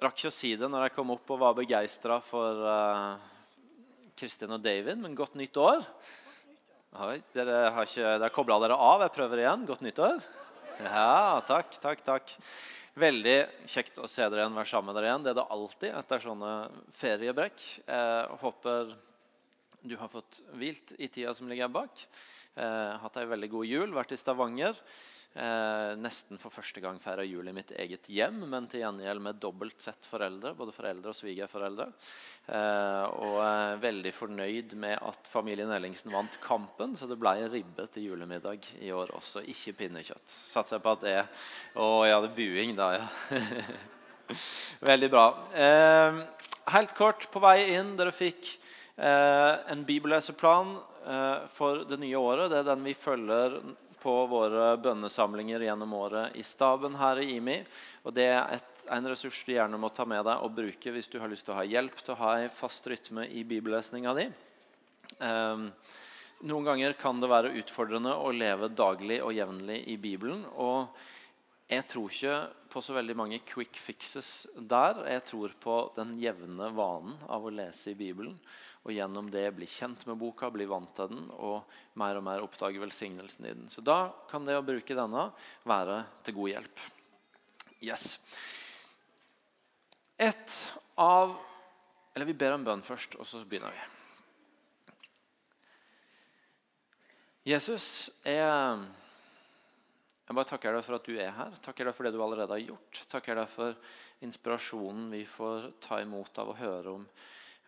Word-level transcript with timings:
rakk 0.00 0.16
ikke 0.16 0.30
å 0.30 0.34
si 0.34 0.54
det 0.56 0.68
når 0.70 0.86
jeg 0.86 0.94
kom 0.96 1.12
opp 1.14 1.30
og 1.34 1.42
var 1.42 1.56
begeistra 1.58 2.20
for 2.24 2.64
uh, 2.64 3.20
og 4.20 4.60
David, 4.60 4.98
men 5.00 5.16
godt 5.16 5.38
nytt 5.40 5.56
år. 5.56 5.80
Dere 7.32 7.70
har 7.72 7.86
ikke 7.86 8.16
dere 8.18 8.34
kobla 8.34 8.58
dere 8.60 8.76
av. 8.76 9.00
Jeg 9.06 9.14
prøver 9.14 9.40
igjen. 9.40 9.62
Godt 9.64 9.84
nytt 9.86 10.00
år. 10.04 10.18
Ja, 10.82 11.40
takk, 11.48 11.72
takk, 11.80 12.02
takk. 12.04 12.34
Veldig 13.00 13.36
kjekt 13.70 14.00
å 14.02 14.08
se 14.10 14.26
dere 14.26 14.42
igjen, 14.42 14.58
være 14.58 14.68
sammen 14.68 14.90
med 14.90 14.98
dere 14.98 15.08
igjen. 15.08 15.24
Det 15.24 15.32
er 15.32 15.38
det 15.38 15.46
alltid 15.56 15.96
etter 16.02 16.24
sånne 16.26 16.52
feriebrekk. 17.00 17.64
Jeg 17.86 18.40
håper 18.42 18.92
du 19.80 19.96
har 19.96 20.12
fått 20.12 20.42
hvilt 20.60 20.92
i 21.00 21.08
tida 21.08 21.32
som 21.32 21.48
ligger 21.48 21.72
bak. 21.72 22.04
Eh, 22.58 22.92
hatt 23.02 23.16
ei 23.20 23.30
veldig 23.30 23.50
god 23.52 23.68
jul, 23.68 23.94
vært 23.94 24.14
i 24.14 24.18
Stavanger. 24.20 24.78
Eh, 25.30 25.92
nesten 25.94 26.40
for 26.42 26.50
første 26.50 26.80
gang 26.82 26.96
feira 26.98 27.22
jul 27.22 27.46
i 27.46 27.52
mitt 27.54 27.68
eget 27.78 28.08
hjem, 28.10 28.40
men 28.50 28.64
til 28.66 28.82
gjengjeld 28.82 29.22
med 29.22 29.38
dobbelt 29.38 29.78
sett 29.78 30.08
foreldre. 30.10 30.56
Både 30.58 30.74
foreldre 30.74 31.12
og 31.12 31.18
svigerforeldre. 31.18 31.86
Eh, 32.50 33.04
og 33.22 33.36
er 33.44 33.78
veldig 33.84 34.12
fornøyd 34.16 34.74
med 34.82 34.96
at 34.98 35.30
familien 35.30 35.70
Ellingsen 35.70 36.10
vant 36.10 36.40
kampen, 36.42 36.96
så 36.98 37.06
det 37.06 37.20
ble 37.20 37.36
ribbe 37.52 37.86
til 37.94 38.10
julemiddag 38.10 38.66
i 38.82 38.90
år 38.90 39.14
også. 39.14 39.44
Ikke 39.46 39.76
pinnekjøtt. 39.84 40.26
Satser 40.26 40.80
jeg 40.80 40.86
på 40.88 40.96
at 40.98 41.06
det 41.06 41.16
Å 41.78 41.88
det 42.02 42.32
er 42.32 42.34
buing, 42.34 42.74
da, 42.74 42.90
ja. 42.98 43.08
veldig 44.90 45.14
bra. 45.14 45.26
Eh, 45.54 46.20
helt 46.74 46.98
kort 46.98 47.30
på 47.30 47.46
vei 47.46 47.70
inn. 47.76 47.94
Dere 47.98 48.10
fikk 48.10 48.50
eh, 48.98 49.54
en 49.70 49.86
bibelleseplan 49.86 50.74
for 51.54 51.84
det 51.88 51.96
nye 52.02 52.18
året. 52.20 52.50
Det 52.52 52.58
er 52.60 52.66
den 52.68 52.82
vi 52.84 52.92
følger 52.94 53.54
på 54.00 54.14
våre 54.26 54.76
bønnesamlinger 54.80 55.62
gjennom 55.64 55.92
året 55.96 56.36
i 56.36 56.44
staben 56.46 56.96
her 56.96 57.20
i 57.20 57.36
IMI. 57.36 57.58
Og 58.04 58.14
Det 58.16 58.26
er 58.32 58.56
et, 58.56 58.84
en 58.88 59.08
ressurs 59.12 59.42
du 59.44 59.52
gjerne 59.52 59.80
må 59.80 59.90
ta 59.92 60.06
med 60.08 60.24
deg 60.28 60.44
og 60.44 60.54
bruke 60.56 60.94
hvis 60.94 61.10
du 61.12 61.18
har 61.20 61.30
lyst 61.32 61.46
til 61.48 61.54
å 61.54 61.60
ha 61.60 61.66
hjelp 61.68 62.00
til 62.00 62.14
å 62.14 62.20
ha 62.22 62.34
en 62.38 62.52
fast 62.54 62.86
rytme 62.88 63.26
i 63.28 63.44
bibellesninga 63.44 64.14
di. 64.16 64.26
Um, 65.20 65.68
noen 66.48 66.68
ganger 66.70 66.96
kan 66.96 67.20
det 67.20 67.28
være 67.28 67.52
utfordrende 67.60 68.14
å 68.16 68.32
leve 68.32 68.70
daglig 68.72 69.20
og 69.24 69.34
jevnlig 69.36 69.82
i 69.92 69.98
Bibelen. 70.00 70.46
og 70.56 70.88
jeg 71.70 71.86
tror 71.86 72.10
ikke 72.10 72.36
på 72.70 72.82
så 72.82 72.94
veldig 72.96 73.16
mange 73.18 73.40
quick 73.46 73.78
fixes 73.78 74.46
der. 74.54 75.02
Jeg 75.10 75.24
tror 75.28 75.54
på 75.62 75.76
den 75.96 76.16
jevne 76.22 76.70
vanen 76.76 77.18
av 77.28 77.46
å 77.46 77.52
lese 77.54 77.92
i 77.92 77.98
Bibelen 77.98 78.38
og 78.80 78.94
gjennom 78.96 79.28
det 79.28 79.44
bli 79.52 79.66
kjent 79.68 80.06
med 80.08 80.16
boka, 80.20 80.48
bli 80.52 80.64
vant 80.68 80.92
til 80.96 81.10
den 81.10 81.26
og 81.36 81.68
mer 82.00 82.16
og 82.16 82.24
mer 82.24 82.44
oppdage 82.44 82.80
velsignelsen 82.80 83.44
i 83.46 83.52
den. 83.52 83.68
Så 83.68 83.84
da 83.84 84.08
kan 84.30 84.46
det 84.48 84.56
å 84.56 84.64
bruke 84.64 84.96
denne 84.96 85.26
være 85.68 86.00
til 86.24 86.38
god 86.38 86.52
hjelp. 86.54 86.82
Yes. 87.84 88.18
Et 90.20 90.58
av 91.00 91.38
Eller 92.10 92.26
vi 92.26 92.34
ber 92.34 92.56
en 92.56 92.64
bønn 92.66 92.80
først, 92.82 93.14
og 93.22 93.24
så 93.24 93.38
begynner 93.46 93.70
vi. 93.70 93.82
Jesus, 97.52 98.10
jeg, 98.26 98.80
jeg 100.30 100.36
bare 100.38 100.46
takker 100.46 100.76
deg 100.76 100.84
for 100.86 100.94
at 100.94 101.08
du 101.08 101.16
er 101.18 101.32
her. 101.34 101.54
Takker 101.58 101.88
deg 101.88 101.94
for 101.96 102.06
det 102.06 102.14
du 102.14 102.20
allerede 102.22 102.54
har 102.54 102.62
gjort. 102.62 102.98
Takker 103.10 103.34
deg 103.40 103.48
for 103.50 103.74
inspirasjonen 104.22 105.08
vi 105.10 105.24
får 105.26 105.72
ta 105.82 105.98
imot 106.04 106.38
av 106.38 106.52
å 106.52 106.54
høre 106.54 106.92
om 107.00 107.06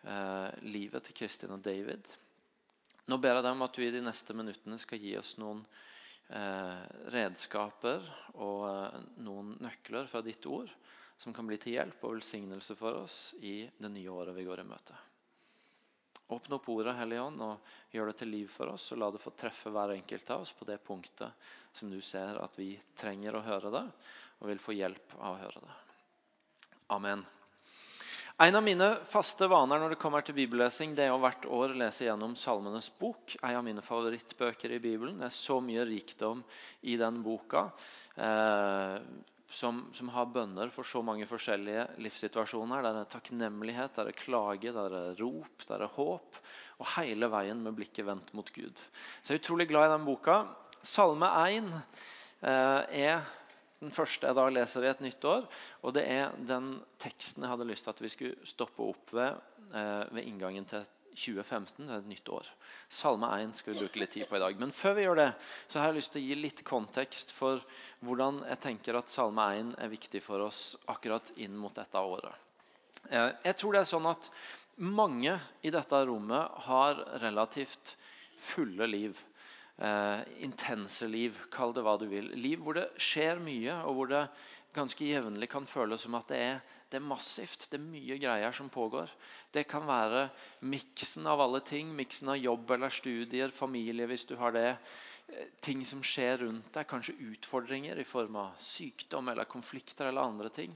eh, 0.07 0.47
livet 0.71 1.03
til 1.03 1.17
Kristin 1.17 1.51
og 1.51 1.59
David. 1.65 2.07
Nå 3.11 3.19
ber 3.19 3.35
jeg 3.35 3.43
deg 3.43 3.57
om 3.57 3.65
at 3.67 3.75
du 3.75 3.83
i 3.83 3.91
de 3.91 3.99
neste 4.05 4.31
minuttene 4.39 4.79
skal 4.79 5.03
gi 5.03 5.11
oss 5.19 5.35
noen 5.43 5.59
eh, 6.31 6.87
redskaper 7.11 8.07
og 8.37 8.63
eh, 8.69 8.99
noen 9.27 9.57
nøkler 9.59 10.07
fra 10.07 10.23
ditt 10.23 10.47
ord 10.47 10.71
som 11.19 11.35
kan 11.35 11.47
bli 11.51 11.59
til 11.59 11.75
hjelp 11.75 11.99
og 12.07 12.15
velsignelse 12.15 12.79
for 12.79 13.03
oss 13.03 13.17
i 13.43 13.65
det 13.75 13.91
nye 13.91 14.15
året 14.23 14.39
vi 14.39 14.47
går 14.47 14.63
i 14.63 14.69
møte. 14.71 14.95
Åpne 16.27 16.55
opp 16.55 16.69
ordet, 16.71 16.95
Hellige 16.95 17.21
Ånd, 17.21 17.41
og 17.43 17.93
gjør 17.93 18.09
det 18.09 18.17
til 18.21 18.31
liv 18.31 18.47
for 18.51 18.71
oss. 18.73 18.89
Og 18.93 19.01
la 19.01 19.11
det 19.11 19.21
få 19.21 19.33
treffe 19.37 19.73
hver 19.73 19.95
enkelt 19.97 20.33
av 20.33 20.45
oss 20.45 20.53
på 20.55 20.67
det 20.69 20.79
punktet 20.85 21.51
som 21.75 21.91
du 21.91 21.99
ser 22.01 22.39
at 22.41 22.57
vi 22.59 22.71
trenger 22.97 23.35
å 23.35 23.45
høre 23.45 23.73
det, 23.73 23.85
og 24.39 24.51
vil 24.51 24.61
få 24.61 24.75
hjelp 24.77 25.15
av 25.19 25.35
å 25.35 25.39
høre 25.41 25.63
det. 25.63 25.79
Amen. 26.93 27.25
En 28.41 28.55
av 28.57 28.63
mine 28.65 28.87
faste 29.05 29.45
vaner 29.45 29.77
når 29.77 29.93
det 29.93 29.99
kommer 30.01 30.23
til 30.25 30.33
bibellesing, 30.33 30.95
det 30.97 31.05
er 31.05 31.13
å 31.13 31.19
hvert 31.21 31.45
år 31.45 31.75
lese 31.77 32.07
gjennom 32.07 32.33
Salmenes 32.39 32.89
bok. 32.97 33.35
En 33.43 33.59
av 33.59 33.65
mine 33.65 33.83
favorittbøker 33.85 34.73
i 34.73 34.79
Bibelen. 34.81 35.19
Det 35.21 35.27
er 35.29 35.35
så 35.35 35.59
mye 35.61 35.85
rikdom 35.85 36.41
i 36.89 36.95
den 36.97 37.21
boka. 37.25 37.67
Eh, 38.17 38.97
som, 39.53 39.83
som, 39.93 40.09
har 40.15 40.31
bønner 40.33 40.71
for 40.73 40.87
så 40.87 41.03
mange 41.05 41.27
forskjellige 41.29 41.85
livssituasjoner. 42.01 42.81
Der 42.85 42.99
er 43.01 43.11
takknemlighet, 43.11 43.93
der 43.95 44.09
er 44.09 44.17
klage, 44.17 44.73
der 44.73 44.97
er 44.99 45.21
rop, 45.21 45.67
der 45.69 45.85
er 45.85 45.93
håp. 45.95 46.41
Og 46.81 46.89
hele 46.95 47.29
veien 47.31 47.61
med 47.63 47.77
blikket 47.77 48.07
vendt 48.07 48.33
mot 48.37 48.49
Gud. 48.55 48.83
Så 49.21 49.33
jeg 49.33 49.39
er 49.39 49.43
utrolig 49.43 49.69
glad 49.69 49.87
i 49.87 49.93
den 49.93 50.07
boka. 50.09 50.39
Salme 50.83 51.29
1 51.45 51.69
eh, 51.71 53.05
er 53.05 53.23
den 53.83 53.93
første 53.93 54.27
jeg 54.27 54.37
da 54.39 54.47
leser 54.51 54.85
i 54.85 54.91
et 54.91 55.05
nytt 55.05 55.29
år. 55.29 55.47
Og 55.83 55.95
det 55.95 56.07
er 56.09 56.35
den 56.49 56.75
teksten 57.01 57.45
jeg 57.45 57.53
hadde 57.53 57.69
lyst 57.69 57.87
til 57.87 57.93
at 57.93 58.03
vi 58.03 58.11
skulle 58.11 58.49
stoppe 58.49 58.89
opp 58.89 59.15
ved 59.15 59.31
eh, 59.73 60.03
ved 60.13 60.27
inngangen 60.27 60.67
til 60.69 60.85
2015. 61.15 61.87
Det 61.87 61.93
er 61.93 62.01
et 62.01 62.11
nytt 62.11 62.31
år. 62.33 62.49
Salme 62.89 63.29
1 63.39 63.55
skal 63.59 63.73
vi 63.73 63.81
bruke 63.83 64.01
litt 64.01 64.13
tid 64.15 64.27
på 64.29 64.37
i 64.37 64.43
dag. 64.43 64.59
Men 64.59 64.73
før 64.75 64.97
vi 64.97 65.05
gjør 65.07 65.21
det, 65.21 65.29
så 65.67 65.79
har 65.79 65.91
jeg 65.91 65.99
lyst 65.99 66.13
til 66.15 66.23
å 66.23 66.25
gi 66.27 66.39
litt 66.39 66.63
kontekst 66.67 67.33
for 67.35 67.63
hvordan 68.05 68.43
jeg 68.49 68.61
tenker 68.67 68.99
at 68.99 69.13
Salme 69.13 69.47
1 69.59 69.75
er 69.83 69.93
viktig 69.93 70.23
for 70.25 70.45
oss 70.47 70.63
akkurat 70.91 71.33
inn 71.43 71.57
mot 71.59 71.75
dette 71.75 71.99
året. 71.99 72.33
Eh, 73.09 73.29
jeg 73.49 73.59
tror 73.59 73.75
det 73.75 73.83
er 73.83 73.91
sånn 73.93 74.09
at 74.11 74.31
mange 74.83 75.37
i 75.61 75.73
dette 75.73 76.05
rommet 76.09 76.63
har 76.67 76.97
relativt 77.21 77.95
fulle 78.43 78.87
liv 78.89 79.19
eh, 79.77 80.19
intense 80.45 81.07
liv. 81.07 81.37
Kall 81.53 81.73
det 81.75 81.83
hva 81.85 81.95
du 81.99 82.07
vil. 82.11 82.31
Liv 82.39 82.61
hvor 82.63 82.77
det 82.77 82.89
skjer 83.01 83.41
mye, 83.43 83.79
og 83.87 83.97
hvor 83.97 84.11
det 84.11 84.23
ganske 84.73 85.05
jevnlig 85.05 85.49
kan 85.51 85.67
føles 85.69 86.03
som 86.03 86.15
at 86.17 86.29
det 86.31 86.39
er, 86.41 86.59
det 86.89 86.99
er 86.99 87.05
massivt. 87.05 87.67
Det 87.71 87.79
er 87.79 87.85
mye 87.85 88.17
greier 88.21 88.53
som 88.53 88.69
pågår. 88.73 89.11
Det 89.53 89.65
kan 89.69 89.85
være 89.87 90.27
miksen 90.69 91.25
av 91.29 91.41
alle 91.41 91.63
ting. 91.65 91.89
Miksen 91.95 92.29
av 92.33 92.37
jobb 92.41 92.75
eller 92.75 92.93
studier, 92.93 93.53
familie 93.53 94.07
hvis 94.09 94.27
du 94.29 94.35
har 94.37 94.53
det. 94.55 94.67
Eh, 95.33 95.49
ting 95.63 95.81
som 95.87 96.03
skjer 96.05 96.43
rundt 96.43 96.69
deg. 96.75 96.89
Kanskje 96.89 97.17
utfordringer 97.31 97.97
i 98.01 98.07
form 98.07 98.37
av 98.43 98.53
sykdom 98.61 99.33
eller 99.33 99.49
konflikter 99.49 100.09
eller 100.11 100.25
andre 100.25 100.53
ting. 100.53 100.75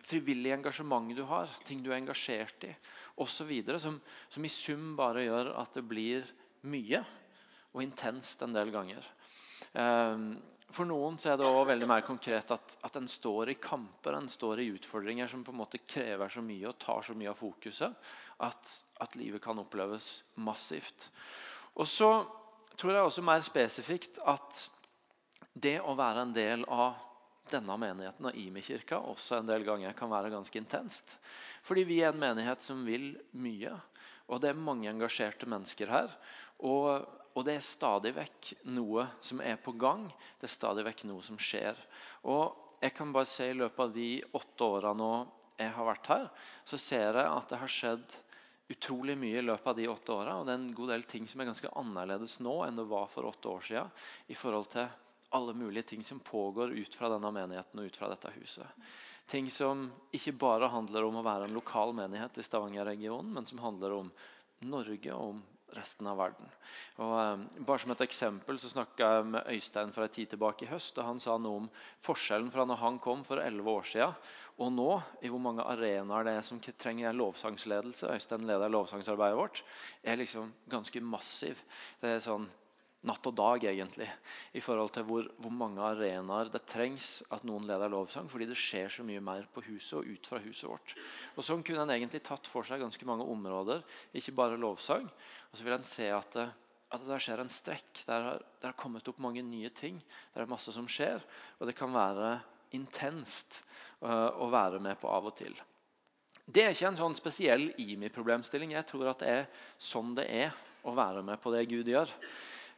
Frivillig 0.00 0.54
engasjement 0.56 1.12
du 1.14 1.22
har, 1.28 1.50
ting 1.68 1.84
du 1.84 1.90
er 1.92 2.00
engasjert 2.00 2.68
i 2.70 2.74
osv. 3.20 3.52
Som, 3.78 4.00
som 4.32 4.44
i 4.44 4.52
sum 4.52 4.94
bare 4.98 5.26
gjør 5.26 5.54
at 5.60 5.76
det 5.76 5.84
blir 5.88 6.28
mye 6.68 7.04
og 7.70 7.84
intenst 7.84 8.42
en 8.42 8.56
del 8.56 8.72
ganger. 8.74 9.04
Ehm, 9.78 10.32
for 10.74 10.88
noen 10.88 11.18
så 11.18 11.32
er 11.32 11.38
det 11.40 11.46
også 11.48 11.68
veldig 11.72 11.88
mer 11.90 12.04
konkret 12.06 12.52
at, 12.54 12.74
at 12.86 12.96
en 12.98 13.08
står 13.10 13.52
i 13.52 13.58
kamper 13.62 14.16
en 14.16 14.28
står 14.30 14.62
i 14.62 14.70
utfordringer 14.76 15.30
som 15.30 15.44
på 15.46 15.54
en 15.54 15.60
måte 15.60 15.82
krever 15.82 16.30
så 16.32 16.42
mye 16.44 16.68
og 16.70 16.78
tar 16.82 17.02
så 17.06 17.16
mye 17.18 17.32
av 17.32 17.38
fokuset 17.38 18.10
at, 18.46 18.74
at 19.02 19.16
livet 19.18 19.42
kan 19.42 19.58
oppleves 19.60 20.20
massivt. 20.40 21.08
Og 21.74 21.88
så 21.88 22.10
tror 22.80 22.94
jeg 22.94 23.06
også 23.06 23.24
mer 23.26 23.42
spesifikt 23.44 24.20
at 24.30 24.66
det 25.52 25.78
å 25.82 25.96
være 25.98 26.24
en 26.24 26.34
del 26.36 26.64
av 26.70 26.98
denne 27.50 27.74
menigheten 27.80 28.28
og 28.30 28.36
IMI-kirka 28.38 29.00
også 29.10 29.40
en 29.40 29.48
del 29.48 29.64
ganger 29.66 29.96
kan 29.98 30.10
være 30.12 30.30
ganske 30.32 30.60
intenst. 30.60 31.16
Fordi 31.66 31.84
vi 31.88 32.00
er 32.02 32.12
en 32.12 32.22
menighet 32.22 32.62
som 32.64 32.84
vil 32.86 33.12
mye, 33.36 33.74
og 34.30 34.40
det 34.42 34.52
er 34.52 34.62
mange 34.68 34.88
engasjerte 34.90 35.48
mennesker 35.50 35.90
her. 35.90 36.14
Og 36.62 37.02
og 37.34 37.44
det 37.46 37.56
er 37.56 37.64
stadig 37.64 38.12
vekk 38.16 38.52
noe 38.74 39.06
som 39.22 39.42
er 39.44 39.60
på 39.62 39.74
gang. 39.78 40.06
Det 40.40 40.48
er 40.48 40.52
stadig 40.52 40.84
vekk 40.88 41.04
noe 41.10 41.22
som 41.22 41.38
skjer. 41.40 41.78
Og 42.26 42.74
jeg 42.82 42.94
kan 42.96 43.12
bare 43.14 43.28
se 43.28 43.50
I 43.50 43.58
løpet 43.58 43.84
av 43.84 43.92
de 43.94 44.08
åtte 44.40 44.66
åra 44.66 44.94
jeg 45.60 45.72
har 45.76 45.84
vært 45.84 46.08
her, 46.08 46.26
så 46.64 46.78
ser 46.80 47.18
jeg 47.20 47.28
at 47.28 47.50
det 47.52 47.58
har 47.60 47.70
skjedd 47.70 48.16
utrolig 48.70 49.16
mye 49.18 49.40
i 49.40 49.44
løpet 49.44 49.66
av 49.72 49.76
de 49.76 49.88
åtte 49.92 50.14
åra. 50.14 50.38
Og 50.40 50.48
det 50.48 50.54
er 50.54 50.60
en 50.62 50.74
god 50.78 50.92
del 50.94 51.04
ting 51.10 51.28
som 51.28 51.42
er 51.42 51.50
ganske 51.50 51.72
annerledes 51.76 52.38
nå 52.40 52.54
enn 52.64 52.80
det 52.80 52.88
var 52.88 53.10
for 53.12 53.28
åtte 53.28 53.50
år 53.50 53.66
siden. 53.66 53.94
I 54.32 54.38
forhold 54.38 54.70
til 54.72 54.88
alle 55.36 55.54
mulige 55.54 55.90
ting 55.92 56.04
som 56.06 56.22
pågår 56.24 56.72
ut 56.74 56.94
fra 56.96 57.10
denne 57.12 57.30
menigheten 57.34 57.82
og 57.82 57.90
ut 57.90 57.98
fra 58.00 58.08
dette 58.10 58.32
huset. 58.38 58.66
Ting 59.30 59.50
som 59.52 59.84
ikke 60.16 60.34
bare 60.40 60.70
handler 60.72 61.06
om 61.06 61.20
å 61.20 61.26
være 61.26 61.46
en 61.46 61.54
lokal 61.54 61.92
menighet 61.94 62.40
i 62.40 62.46
Stavanger-regionen, 62.46 63.30
men 63.36 63.46
som 63.46 63.60
handler 63.62 63.94
om 63.94 64.08
Norge 64.66 65.12
og 65.14 65.36
om 65.36 65.44
resten 65.76 66.08
av 66.10 66.18
verden. 66.20 66.50
Og, 66.98 67.14
um, 67.14 67.46
bare 67.66 67.82
som 67.82 67.94
et 67.94 68.04
eksempel 68.04 68.58
så 68.60 68.70
snakka 68.72 69.10
jeg 69.14 69.26
med 69.34 69.50
Øystein 69.54 69.94
for 69.94 70.04
en 70.04 70.14
tid 70.14 70.32
tilbake 70.32 70.66
i 70.66 70.70
høst. 70.70 70.98
og 70.98 71.08
Han 71.08 71.20
sa 71.22 71.38
noe 71.38 71.64
om 71.64 71.70
forskjellen 72.06 72.52
fra 72.54 72.66
når 72.68 72.82
han 72.82 73.00
kom 73.02 73.24
for 73.24 73.42
elleve 73.42 73.76
år 73.80 73.90
siden, 73.92 74.14
og 74.60 74.72
nå, 74.76 74.90
i 75.24 75.30
hvor 75.32 75.40
mange 75.40 75.64
arenaer 75.64 76.26
det 76.26 76.36
er 76.36 76.44
som 76.44 76.60
trenger 76.60 77.16
lovsangsledelse. 77.16 78.10
Øystein 78.12 78.44
leder 78.44 78.68
lovsangsarbeidet 78.68 79.38
vårt. 79.38 79.62
er 80.04 80.16
liksom 80.16 80.52
ganske 80.68 81.00
massiv. 81.00 81.62
Det 82.00 82.16
er 82.16 82.24
sånn 82.24 82.48
natt 83.08 83.24
og 83.30 83.36
dag, 83.36 83.64
egentlig, 83.70 84.08
i 84.52 84.60
forhold 84.60 84.90
til 84.92 85.06
hvor, 85.08 85.28
hvor, 85.40 85.52
mange 85.54 85.80
arenaer 85.80 86.50
det 86.52 86.60
trengs 86.68 87.22
at 87.32 87.46
noen 87.48 87.64
leder 87.68 87.88
lovsang, 87.92 88.28
fordi 88.28 88.50
det 88.50 88.58
skjer 88.60 88.92
så 88.92 89.06
mye 89.06 89.22
mer 89.24 89.46
på 89.54 89.64
huset 89.70 89.96
og 90.00 90.10
ut 90.10 90.28
fra 90.28 90.40
huset 90.44 90.68
vårt. 90.68 90.92
Og 91.36 91.46
Sånn 91.46 91.64
kunne 91.64 91.86
en 91.86 91.94
egentlig 91.94 92.20
tatt 92.26 92.50
for 92.50 92.66
seg 92.68 92.82
ganske 92.82 93.08
mange 93.08 93.24
områder, 93.24 93.80
ikke 94.20 94.36
bare 94.36 94.60
lovsang. 94.60 95.08
Og 95.50 95.58
så 95.58 95.66
vil 95.66 95.74
en 95.74 95.86
se 95.88 96.06
at 96.14 96.36
det, 96.36 96.46
at 96.90 97.06
det 97.06 97.18
skjer 97.22 97.42
en 97.42 97.52
strekk. 97.52 98.04
Der 98.06 98.26
har, 98.26 98.44
det 98.60 98.70
har 98.70 98.78
kommet 98.78 99.08
opp 99.10 99.18
mange 99.22 99.42
nye 99.46 99.70
ting. 99.74 100.00
Det 100.34 100.42
er 100.42 100.50
masse 100.50 100.72
som 100.74 100.88
skjer, 100.90 101.22
og 101.58 101.68
det 101.70 101.76
kan 101.78 101.92
være 101.94 102.38
intenst 102.76 103.62
uh, 104.02 104.30
å 104.38 104.50
være 104.50 104.80
med 104.82 104.98
på 105.00 105.10
av 105.10 105.28
og 105.30 105.36
til. 105.38 105.54
Det 106.50 106.64
er 106.64 106.74
ikke 106.74 106.88
en 106.90 106.98
sånn 106.98 107.18
spesiell 107.18 107.68
IMI-problemstilling. 107.78 108.74
Jeg 108.74 108.88
tror 108.90 109.12
at 109.12 109.22
det 109.22 109.30
er 109.30 109.48
sånn 109.78 110.16
det 110.18 110.26
er 110.26 110.54
å 110.86 110.94
være 110.96 111.22
med 111.26 111.38
på 111.42 111.52
det 111.54 111.66
Gud 111.70 111.90
gjør. 111.90 112.10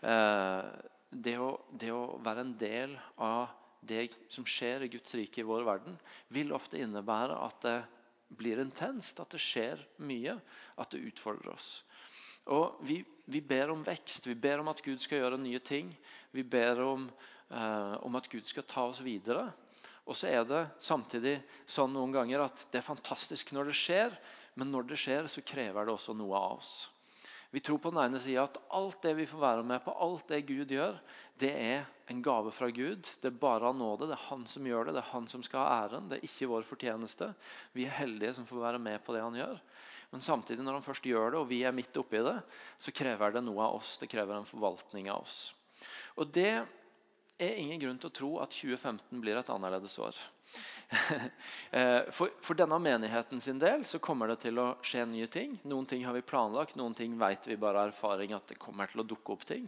Uh, 0.03 0.69
det 1.13 1.37
å, 1.41 1.55
det 1.69 1.93
å, 1.93 2.19
være 2.25 2.45
en 2.45 2.55
del 2.61 2.97
av 3.21 3.53
det 3.85 4.07
som 4.33 4.47
skjer 4.49 4.87
i 4.87 4.93
Guds 4.93 5.17
rike 5.19 5.43
i 5.43 5.47
vår 5.47 5.65
verden, 5.67 5.97
vil 6.33 6.55
ofte 6.55 6.81
innebære 6.81 7.37
at 7.37 7.65
det 7.65 7.79
blir 8.33 8.61
intenst, 8.63 9.21
at 9.21 9.33
det 9.35 9.41
skjer 9.43 9.81
mye, 10.05 10.39
at 10.81 10.93
det 10.95 11.03
utfordrer 11.11 11.53
oss. 11.53 11.83
Og 12.51 12.79
vi, 12.83 12.99
vi, 13.31 13.41
ber 13.41 13.71
om 13.71 13.85
vekst, 13.87 14.27
vi 14.27 14.35
ber 14.35 14.63
om 14.63 14.71
at 14.73 14.83
Gud 14.83 15.03
skal 15.03 15.23
gjøre 15.23 15.41
nye 15.41 15.61
ting. 15.63 15.93
Vi 16.35 16.43
ber 16.43 16.81
om, 16.83 17.09
eh, 17.51 17.95
om 18.03 18.17
at 18.19 18.29
Gud 18.31 18.49
skal 18.49 18.67
ta 18.67 18.89
oss 18.91 19.03
videre. 19.05 19.51
Og 20.03 20.19
så 20.19 20.33
er 20.33 20.47
det 20.47 20.65
samtidig 20.83 21.37
sånn 21.71 21.93
noen 21.95 22.15
ganger 22.15 22.43
at 22.49 22.65
det 22.73 22.81
er 22.81 22.89
fantastisk 22.89 23.53
når 23.55 23.71
det 23.71 23.79
skjer, 23.79 24.17
men 24.59 24.73
når 24.73 24.91
det 24.91 24.99
skjer, 24.99 25.29
så 25.31 25.45
krever 25.47 25.87
det 25.87 25.95
også 25.95 26.17
noe 26.19 26.35
av 26.35 26.59
oss. 26.59 26.75
Vi 27.53 27.61
tror 27.61 27.79
på 27.85 27.91
den 27.93 28.01
ene 28.01 28.19
sida 28.21 28.47
at 28.49 28.57
alt 28.73 29.03
det 29.05 29.13
vi 29.19 29.29
får 29.29 29.41
være 29.43 29.65
med 29.69 29.83
på, 29.85 29.93
alt 29.93 30.25
det 30.33 30.41
Gud 30.49 30.73
gjør, 30.73 30.97
det 31.39 31.51
er 31.53 31.85
en 32.09 32.23
gave 32.25 32.51
fra 32.55 32.71
Gud. 32.73 33.05
Det 33.21 33.29
er 33.29 33.41
bare 33.43 33.69
av 33.69 33.77
nåde. 33.77 34.09
Det 34.09 34.17
er 34.17 34.29
han 34.31 34.47
som 34.49 34.67
gjør 34.67 34.89
det. 34.89 34.95
Det 34.97 35.03
er 35.03 35.13
han 35.13 35.29
som 35.29 35.43
skal 35.45 35.61
ha 35.61 35.83
æren. 35.85 36.09
Det 36.09 36.19
er 36.19 36.27
ikke 36.27 36.49
vår 36.49 36.65
fortjeneste. 36.69 37.29
Vi 37.77 37.85
er 37.87 37.99
heldige 37.99 38.35
som 38.39 38.49
får 38.49 38.65
være 38.65 38.81
med 38.83 39.05
på 39.05 39.15
det 39.15 39.23
han 39.25 39.37
gjør. 39.37 39.61
Men 40.13 40.21
samtidig, 40.21 40.61
når 40.65 40.79
han 40.79 40.85
først 40.85 41.09
gjør 41.09 41.33
det, 41.33 41.41
og 41.41 41.49
vi 41.49 41.63
er 41.65 41.75
midt 41.75 41.97
oppi 41.97 42.21
det, 42.21 42.37
så 42.77 42.93
krever 42.93 43.33
det 43.33 43.45
noe 43.47 43.65
av 43.65 43.81
oss. 43.81 43.97
Det 44.01 44.11
krever 44.13 44.37
en 44.37 44.49
forvaltning 44.49 45.09
av 45.09 45.25
oss. 45.25 45.39
Og 46.21 46.29
det 46.29 46.53
er 47.43 47.59
ingen 47.59 47.81
grunn 47.81 47.99
til 48.01 48.11
å 48.11 48.15
tro 48.15 48.31
at 48.43 48.53
2015 48.55 49.23
blir 49.23 49.41
et 49.41 49.53
annerledes 49.53 49.99
år. 50.03 50.17
Eh, 51.73 52.03
for, 52.13 52.29
for, 52.45 52.53
denne 52.53 52.77
menigheten 52.85 53.41
sin 53.41 53.57
del 53.57 53.87
så 53.89 53.97
kommer 54.05 54.29
det 54.29 54.43
til 54.43 54.59
å 54.61 54.75
skje 54.85 55.07
nye 55.09 55.25
ting. 55.33 55.55
Noen 55.65 55.87
ting 55.89 56.03
har 56.05 56.13
vi 56.13 56.21
planlagt, 56.21 56.77
noen 56.77 56.93
ting 56.93 57.15
vet 57.17 57.49
vi 57.49 57.57
bare 57.57 57.81
av 57.81 57.95
erfaring 57.95 58.35
at 58.37 58.51
det 58.51 58.59
kommer 58.61 58.91
til 58.93 59.01
å 59.01 59.07
dukke 59.09 59.33
opp 59.33 59.47
ting. 59.49 59.65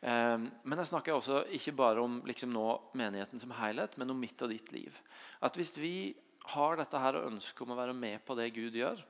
Eh, 0.00 0.38
men 0.40 0.80
jeg 0.80 0.88
snakker 0.88 1.12
også 1.12 1.42
ikke 1.58 1.76
bare 1.76 2.00
om 2.00 2.22
liksom 2.24 2.54
nå 2.56 2.64
menigheten 2.96 3.42
som 3.42 3.52
helhet, 3.58 3.98
men 4.00 4.14
om 4.14 4.24
mitt 4.24 4.40
og 4.40 4.54
ditt 4.54 4.72
liv. 4.72 4.96
At 5.44 5.60
Hvis 5.60 5.74
vi 5.76 6.14
har 6.56 6.80
dette 6.80 7.04
her 7.04 7.20
og 7.20 7.28
ønsker 7.34 7.68
om 7.68 7.76
å 7.76 7.80
være 7.82 7.98
med 7.98 8.24
på 8.24 8.38
det 8.40 8.48
Gud 8.56 8.80
gjør, 8.80 9.04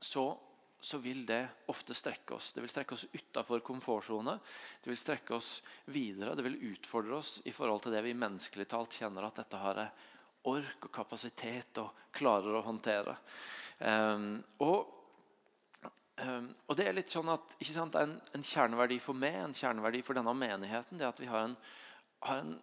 så 0.00 0.28
så 0.80 0.98
vil 0.98 1.26
det 1.26 1.48
ofte 1.66 1.94
strekke 1.94 2.34
oss. 2.34 2.52
Det 2.52 2.62
vil 2.64 2.70
strekke 2.72 2.96
oss 2.96 3.06
utafor 3.12 3.60
komfortsone. 3.60 4.38
Det 4.80 4.88
vil 4.88 4.98
strekke 4.98 5.34
oss 5.36 5.58
videre. 5.92 6.34
Det 6.34 6.46
vil 6.46 6.56
utfordre 6.72 7.18
oss 7.18 7.34
i 7.44 7.52
forhold 7.52 7.84
til 7.84 7.92
det 7.92 8.00
vi 8.06 8.14
menneskelig 8.16 8.64
talt 8.70 8.96
kjenner 8.96 9.26
at 9.28 9.42
dette 9.42 9.60
har 9.60 9.82
ork 10.48 10.88
og 10.88 10.94
kapasitet 10.94 11.82
og 11.82 12.06
klarer 12.16 12.56
å 12.56 12.64
håndtere. 12.64 13.18
Um, 13.80 14.40
og, 14.64 14.88
um, 16.24 16.48
og, 16.66 16.74
det 16.80 16.88
er 16.88 16.96
litt 16.96 17.12
sånn 17.12 17.28
at 17.32 17.54
sant, 17.68 18.00
en, 18.00 18.16
en, 18.32 18.44
kjerneverdi 18.44 18.96
for 19.04 19.16
meg, 19.16 19.36
en 19.36 19.56
kjerneverdi 19.56 20.00
for 20.06 20.16
denne 20.16 20.34
menigheten, 20.36 20.96
det 20.96 21.04
er 21.04 21.12
at 21.12 21.20
vi 21.20 21.28
har 21.28 21.44
en, 21.50 21.56
har 22.24 22.40
en 22.40 22.56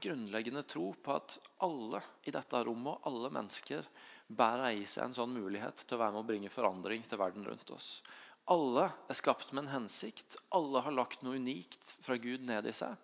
grunnleggende 0.00 0.62
tro 0.68 0.92
på 1.02 1.16
at 1.16 1.36
alle 1.64 2.00
i 2.28 2.34
dette 2.34 2.62
rommet, 2.66 3.02
alle 3.08 3.30
mennesker, 3.34 3.86
bærer 4.28 4.76
i 4.76 4.86
seg 4.88 5.08
en 5.08 5.16
sånn 5.16 5.32
mulighet 5.32 5.84
til 5.84 5.96
å 5.96 6.02
være 6.02 6.14
med 6.14 6.22
å 6.22 6.28
bringe 6.28 6.52
forandring 6.52 7.04
til 7.08 7.20
verden 7.20 7.46
rundt 7.46 7.70
oss. 7.74 7.98
Alle 8.48 8.86
er 9.08 9.16
skapt 9.16 9.52
med 9.52 9.66
en 9.66 9.74
hensikt. 9.74 10.38
Alle 10.56 10.80
har 10.84 10.94
lagt 10.96 11.24
noe 11.24 11.36
unikt 11.36 11.94
fra 12.04 12.16
Gud 12.20 12.44
ned 12.48 12.68
i 12.68 12.76
seg. 12.76 12.96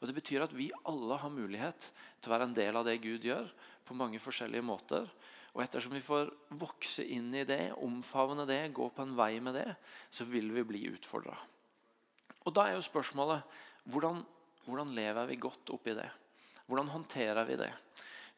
Og 0.00 0.08
Det 0.08 0.14
betyr 0.14 0.44
at 0.44 0.54
vi 0.54 0.70
alle 0.90 1.18
har 1.18 1.30
mulighet 1.30 1.88
til 2.20 2.30
å 2.30 2.34
være 2.34 2.48
en 2.50 2.56
del 2.56 2.78
av 2.78 2.86
det 2.86 2.98
Gud 3.02 3.26
gjør, 3.26 3.50
på 3.86 3.94
mange 3.98 4.18
forskjellige 4.22 4.66
måter. 4.66 5.06
Og 5.54 5.62
ettersom 5.62 5.94
vi 5.94 6.02
får 6.02 6.30
vokse 6.58 7.04
inn 7.04 7.30
i 7.34 7.44
det, 7.46 7.74
omfavne 7.82 8.46
det, 8.48 8.72
gå 8.74 8.88
på 8.94 9.04
en 9.04 9.14
vei 9.18 9.36
med 9.42 9.58
det, 9.58 9.68
så 10.10 10.26
vil 10.26 10.50
vi 10.54 10.64
bli 10.66 10.86
utfordra. 10.90 11.36
Og 12.42 12.54
da 12.54 12.66
er 12.66 12.78
jo 12.78 12.86
spørsmålet 12.86 13.42
hvordan, 13.92 14.22
hvordan 14.66 14.94
lever 14.96 15.30
vi 15.30 15.42
godt 15.42 15.74
oppi 15.74 15.94
det? 15.98 16.08
Hvordan 16.66 16.92
håndterer 16.92 17.46
vi 17.48 17.58
det? 17.60 17.72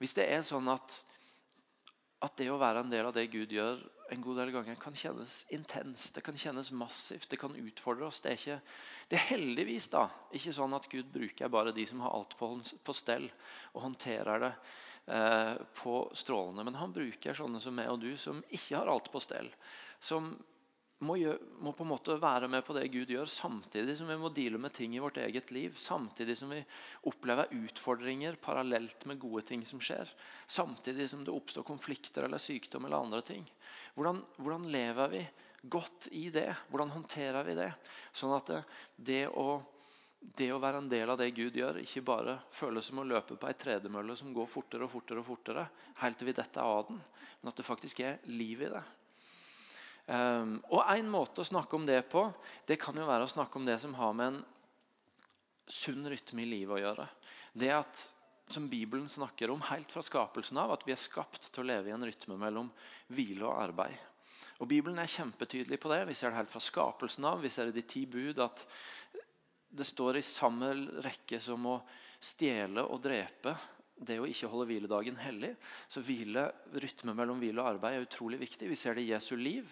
Hvis 0.00 0.17
det 0.17 0.29
er 0.32 0.47
sånn 0.47 0.69
at 0.73 1.03
at 2.25 2.38
det 2.41 2.49
å 2.53 2.61
være 2.61 2.85
en 2.85 2.93
del 2.93 3.09
av 3.09 3.15
det 3.17 3.26
Gud 3.32 3.53
gjør, 3.53 3.82
en 4.12 4.23
god 4.23 4.38
del 4.41 4.53
ganger 4.55 4.79
kan 4.81 4.97
kjennes 4.97 5.43
intenst, 5.55 6.15
det 6.17 6.23
kan 6.25 6.37
kjennes 6.38 6.71
massivt, 6.76 7.29
det 7.31 7.38
kan 7.41 7.55
utfordre 7.56 8.09
oss. 8.09 8.21
Det 8.25 8.31
er, 8.31 8.38
ikke, 8.38 8.56
det 9.11 9.19
er 9.19 9.29
heldigvis 9.32 9.88
da, 9.93 10.05
ikke 10.37 10.55
sånn 10.56 10.76
at 10.76 10.88
Gud 10.93 11.11
bruker 11.12 11.53
bare 11.53 11.75
de 11.76 11.87
som 11.88 12.03
har 12.05 12.15
alt 12.17 12.37
på, 12.38 12.50
på 12.85 12.97
stell, 12.97 13.26
og 13.73 13.87
håndterer 13.87 14.44
det 14.44 14.53
eh, 15.17 15.55
på 15.81 15.99
strålende. 16.17 16.67
Men 16.69 16.81
han 16.81 16.94
bruker 16.94 17.37
sånne 17.37 17.62
som 17.65 17.77
meg 17.77 17.93
og 17.93 18.03
du, 18.05 18.12
som 18.20 18.43
ikke 18.50 18.77
har 18.77 18.93
alt 18.93 19.11
på 19.12 19.25
stell. 19.25 19.50
Som 20.00 20.35
må, 21.02 21.17
må, 21.58 21.73
på 21.75 21.85
en 21.85 21.91
måte 21.91 22.17
være 22.20 22.49
med 22.50 22.62
på 22.64 22.75
det 22.76 22.87
Gud 22.93 23.11
gjør, 23.11 23.29
samtidig 23.31 23.96
som 23.99 24.08
vi 24.08 24.17
må 24.20 24.31
deale 24.32 24.61
med 24.62 24.73
ting 24.76 24.94
i 24.94 25.02
vårt 25.02 25.19
eget 25.20 25.50
liv. 25.55 25.75
Samtidig 25.81 26.37
som 26.38 26.52
vi 26.55 26.61
opplever 27.11 27.50
utfordringer 27.55 28.38
parallelt 28.43 29.06
med 29.11 29.20
gode 29.23 29.43
ting 29.49 29.64
som 29.67 29.82
skjer. 29.82 30.11
Samtidig 30.46 31.08
som 31.11 31.25
det 31.26 31.35
oppstår 31.35 31.67
konflikter 31.67 32.29
eller 32.29 32.43
sykdom 32.43 32.87
eller 32.87 33.02
andre 33.02 33.23
ting. 33.26 33.44
Hvordan, 33.96 34.23
hvordan 34.38 34.70
lever 34.73 35.12
vi 35.17 35.23
godt 35.62 36.08
i 36.12 36.29
det? 36.31 36.50
Hvordan 36.70 36.94
håndterer 36.94 37.44
vi 37.44 37.58
det? 37.58 37.70
Sånn 38.14 38.35
at 38.37 38.50
det, 38.55 38.64
det, 38.96 39.23
å, 39.29 39.61
det 40.20 40.50
å 40.55 40.62
være 40.62 40.85
en 40.85 40.91
del 40.93 41.11
av 41.11 41.20
det 41.20 41.32
Gud 41.37 41.56
gjør, 41.58 41.82
ikke 41.82 42.06
bare 42.06 42.38
føles 42.55 42.91
som 42.91 43.02
å 43.02 43.08
løpe 43.08 43.37
på 43.37 43.50
ei 43.50 43.56
tredemølle 43.58 44.17
som 44.17 44.32
går 44.37 44.50
fortere 44.50 44.87
og 44.87 44.94
fortere, 44.94 45.20
og 45.25 45.32
fortere, 45.35 45.69
helt 46.00 46.20
til 46.20 46.31
vi 46.31 46.38
detter 46.38 46.64
av 46.64 46.87
den, 46.88 47.02
men 47.41 47.50
at 47.50 47.58
det 47.58 47.67
faktisk 47.67 48.06
er 48.06 48.23
liv 48.31 48.62
i 48.62 48.76
det. 48.79 48.85
Um, 50.05 50.59
og 50.69 50.83
En 50.93 51.06
måte 51.09 51.41
å 51.41 51.49
snakke 51.49 51.79
om 51.79 51.87
det 51.89 52.03
på 52.12 52.27
det 52.69 52.77
kan 52.81 52.97
jo 52.99 53.06
være 53.09 53.25
å 53.25 53.31
snakke 53.31 53.56
om 53.56 53.65
det 53.65 53.79
som 53.81 53.95
har 53.97 54.12
med 54.17 54.35
en 54.35 54.43
sunn 55.65 56.05
rytme 56.12 56.45
i 56.45 56.49
livet 56.51 56.77
å 56.77 56.83
gjøre. 56.83 57.06
Det 57.56 57.71
at, 57.73 58.03
som 58.53 58.67
Bibelen 58.69 59.09
snakker 59.09 59.49
om 59.51 59.62
helt 59.71 59.93
fra 59.93 60.03
skapelsen 60.05 60.61
av, 60.61 60.75
at 60.75 60.85
vi 60.85 60.93
er 60.93 61.01
skapt 61.01 61.49
til 61.49 61.65
å 61.65 61.69
leve 61.71 61.89
i 61.89 61.95
en 61.97 62.05
rytme 62.05 62.37
mellom 62.37 62.69
hvile 63.09 63.47
og 63.49 63.62
arbeid. 63.62 63.97
Og 64.61 64.69
Bibelen 64.71 65.01
er 65.01 65.11
kjempetydelig 65.11 65.81
på 65.81 65.91
det. 65.91 66.03
Vi 66.11 66.17
ser 66.19 66.31
det 66.31 66.43
helt 66.43 66.53
fra 66.53 66.63
skapelsen 66.63 67.25
av. 67.27 67.41
Vi 67.43 67.51
ser 67.51 67.70
det 67.70 67.75
i 67.75 67.81
de 67.81 67.89
ti 67.89 68.05
bud 68.06 68.43
at 68.44 68.67
det 69.75 69.87
står 69.89 70.20
i 70.20 70.27
samme 70.27 70.70
rekke 71.03 71.41
som 71.43 71.65
å 71.67 71.79
stjele 72.23 72.84
og 72.84 73.01
drepe 73.03 73.56
det 73.94 74.19
å 74.20 74.27
ikke 74.29 74.51
holde 74.51 74.67
hviledagen 74.72 75.19
hellig. 75.22 75.55
Så 75.89 76.03
hvile, 76.05 76.48
rytme 76.82 77.15
mellom 77.17 77.41
hvile 77.43 77.63
og 77.63 77.74
arbeid 77.74 77.98
er 77.98 78.06
utrolig 78.06 78.41
viktig. 78.43 78.69
Vi 78.70 78.79
ser 78.79 78.98
det 78.98 79.06
i 79.06 79.13
Jesu 79.13 79.34
liv. 79.39 79.70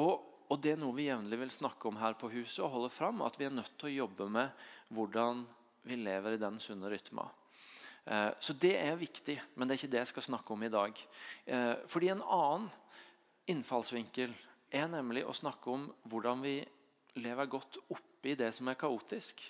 Og, 0.00 0.24
og 0.48 0.62
det 0.62 0.74
er 0.74 0.80
noe 0.80 0.96
vi 0.96 1.08
jevnlig 1.08 1.40
vil 1.42 1.52
snakke 1.52 1.90
om 1.90 2.00
her 2.00 2.16
på 2.18 2.30
huset 2.32 2.62
og 2.64 2.72
holde 2.76 2.92
fram. 2.94 3.22
At 3.26 3.38
vi 3.40 3.48
er 3.48 3.54
nødt 3.54 3.76
til 3.76 3.90
å 3.90 3.96
jobbe 4.04 4.30
med 4.32 4.66
hvordan 4.94 5.44
vi 5.88 6.00
lever 6.00 6.36
i 6.36 6.40
den 6.40 6.58
sunne 6.62 6.90
rytma. 6.90 7.28
Eh, 8.08 8.30
så 8.40 8.56
det 8.56 8.74
er 8.80 9.00
viktig, 9.00 9.36
men 9.54 9.68
det 9.68 9.74
er 9.74 9.82
ikke 9.82 9.92
det 9.92 10.02
jeg 10.02 10.12
skal 10.14 10.28
snakke 10.30 10.54
om 10.54 10.64
i 10.64 10.72
dag. 10.72 11.00
Eh, 11.44 11.74
fordi 11.88 12.12
en 12.12 12.24
annen 12.24 12.68
innfallsvinkel 13.48 14.32
er 14.72 14.88
nemlig 14.92 15.24
å 15.24 15.36
snakke 15.36 15.72
om 15.72 15.86
hvordan 16.08 16.44
vi 16.44 16.58
lever 17.20 17.50
godt 17.50 17.80
oppi 17.88 18.34
det 18.36 18.50
som 18.56 18.68
er 18.68 18.80
kaotisk. 18.80 19.42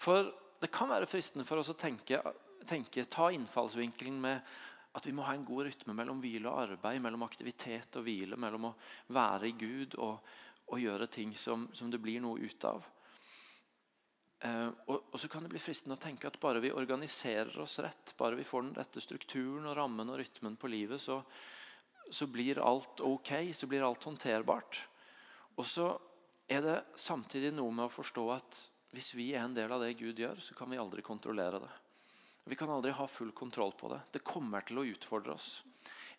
For 0.00 0.28
det 0.60 0.72
kan 0.72 0.88
være 0.88 1.08
fristende 1.08 1.44
for 1.48 1.60
oss 1.60 1.72
å 1.72 1.78
tenke 1.78 2.20
tenke, 2.68 3.04
ta 3.10 3.30
innfallsvinkelen 3.32 4.18
med 4.20 4.56
at 4.96 5.06
vi 5.06 5.12
må 5.12 5.26
ha 5.26 5.34
en 5.36 5.44
god 5.44 5.66
rytme 5.68 5.94
mellom 5.96 6.22
hvile 6.22 6.48
og 6.48 6.62
arbeid, 6.70 7.02
mellom 7.04 7.26
aktivitet 7.26 7.98
og 7.98 8.06
hvile, 8.06 8.38
mellom 8.40 8.70
å 8.70 8.74
være 9.12 9.50
i 9.50 9.56
Gud 9.60 9.96
og, 10.00 10.22
og 10.72 10.80
gjøre 10.80 11.08
ting 11.12 11.34
som, 11.36 11.66
som, 11.76 11.90
det 11.92 12.00
blir 12.00 12.22
noe 12.24 12.40
ut 12.40 12.64
av. 12.68 12.86
Eh, 14.40 14.70
og, 14.88 15.10
og, 15.12 15.18
så 15.20 15.28
kan 15.32 15.44
det 15.44 15.52
bli 15.52 15.60
fristende 15.60 15.98
å 15.98 16.00
tenke 16.00 16.30
at 16.30 16.40
bare 16.40 16.62
vi 16.64 16.72
organiserer 16.72 17.60
oss 17.60 17.78
rett, 17.84 18.14
bare 18.16 18.40
vi 18.40 18.48
får 18.48 18.64
den 18.64 18.74
rette 18.78 19.04
strukturen 19.04 19.68
og 19.68 19.76
rammen 19.76 20.12
og 20.12 20.20
rytmen 20.22 20.56
på 20.56 20.72
livet, 20.72 21.02
så, 21.02 21.20
så 22.08 22.28
blir 22.32 22.62
alt 22.64 23.04
ok, 23.04 23.34
så 23.52 23.68
blir 23.68 23.84
alt 23.84 24.08
håndterbart. 24.08 24.80
Og 25.60 25.68
så 25.68 25.92
er 26.48 26.64
det 26.64 26.78
samtidig 26.96 27.52
noe 27.52 27.74
med 27.74 27.88
å 27.88 27.92
forstå 27.92 28.30
at 28.32 28.64
hvis 28.96 29.12
vi 29.16 29.34
er 29.34 29.44
en 29.44 29.56
del 29.56 29.72
av 29.72 29.82
det 29.84 29.96
Gud 29.98 30.18
gjør, 30.24 30.40
så 30.40 30.56
kan 30.56 30.70
vi 30.72 30.80
aldri 30.80 31.04
kontrollere 31.04 31.60
det. 31.60 31.74
Vi 32.46 32.56
kan 32.58 32.70
aldri 32.70 32.92
ha 32.94 33.06
full 33.10 33.32
kontroll 33.34 33.72
på 33.74 33.90
det. 33.90 34.00
Det 34.14 34.22
kommer 34.26 34.62
til 34.66 34.78
å 34.78 34.86
utfordre 34.86 35.34
oss. 35.34 35.64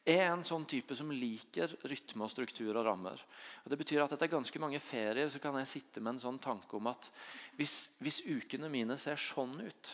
Jeg 0.08 0.24
er 0.24 0.30
en 0.32 0.44
sånn 0.44 0.64
type 0.68 0.96
som 0.96 1.10
liker 1.12 1.74
rytme 1.88 2.24
og 2.24 2.32
struktur 2.32 2.72
og 2.72 2.86
rammer. 2.88 3.20
Og 3.64 3.72
det 3.72 3.80
betyr 3.80 4.06
at 4.06 4.14
Etter 4.16 4.30
ganske 4.32 4.60
mange 4.64 4.80
ferier 4.80 5.28
så 5.32 5.40
kan 5.44 5.56
jeg 5.60 5.72
sitte 5.72 6.04
med 6.04 6.16
en 6.16 6.24
sånn 6.24 6.40
tanke 6.44 6.80
om 6.80 6.88
at 6.92 7.10
hvis, 7.60 7.90
hvis 8.00 8.22
ukene 8.24 8.72
mine 8.72 8.96
ser 9.00 9.20
sånn 9.20 9.56
ut, 9.60 9.92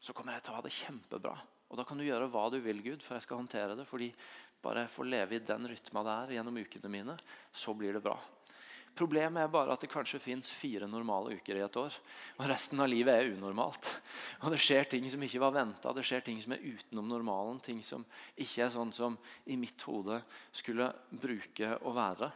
så 0.00 0.16
kommer 0.16 0.36
jeg 0.36 0.46
til 0.46 0.54
å 0.54 0.58
ha 0.60 0.64
det 0.64 0.72
kjempebra. 0.76 1.34
Og 1.70 1.76
Da 1.76 1.84
kan 1.84 2.00
du 2.00 2.04
gjøre 2.04 2.28
hva 2.32 2.48
du 2.52 2.56
vil, 2.64 2.80
Gud, 2.84 3.04
for 3.04 3.16
jeg 3.16 3.26
skal 3.28 3.40
håndtere 3.42 3.76
det. 3.76 3.86
fordi 3.88 4.12
bare 4.60 4.84
jeg 4.84 4.92
får 4.92 5.08
leve 5.08 5.36
i 5.36 5.44
den 5.44 5.68
rytma 5.68 6.04
det 6.04 6.14
er 6.16 6.34
gjennom 6.36 6.60
ukene 6.60 6.92
mine, 6.92 7.16
så 7.52 7.72
blir 7.76 7.96
det 7.96 8.04
bra. 8.04 8.18
Problemet 8.98 9.42
er 9.42 9.52
bare 9.52 9.74
at 9.74 9.84
det 9.84 9.90
kanskje 9.92 10.20
fins 10.20 10.50
fire 10.52 10.88
normale 10.90 11.36
uker 11.38 11.56
i 11.56 11.62
et 11.64 11.76
år. 11.80 11.94
Og 12.38 12.48
resten 12.50 12.80
av 12.82 12.90
livet 12.90 13.14
er 13.14 13.30
unormalt. 13.36 13.86
Og 14.44 14.52
Det 14.52 14.60
skjer 14.60 14.88
ting 14.90 15.06
som 15.10 15.22
ikke 15.24 15.42
var 15.42 15.54
venta. 15.56 15.92
Det 15.96 16.04
skjer 16.04 16.24
ting 16.26 16.40
som 16.42 16.54
er 16.56 16.64
utenom 16.64 17.08
normalen. 17.08 17.60
Ting 17.64 17.80
som 17.86 18.04
ikke 18.36 18.66
er 18.66 18.74
sånn 18.74 18.92
som 18.92 19.16
i 19.46 19.56
mitt 19.60 19.80
hode 19.88 20.20
skulle 20.52 20.90
bruke 21.10 21.76
å 21.80 21.94
være. 21.96 22.30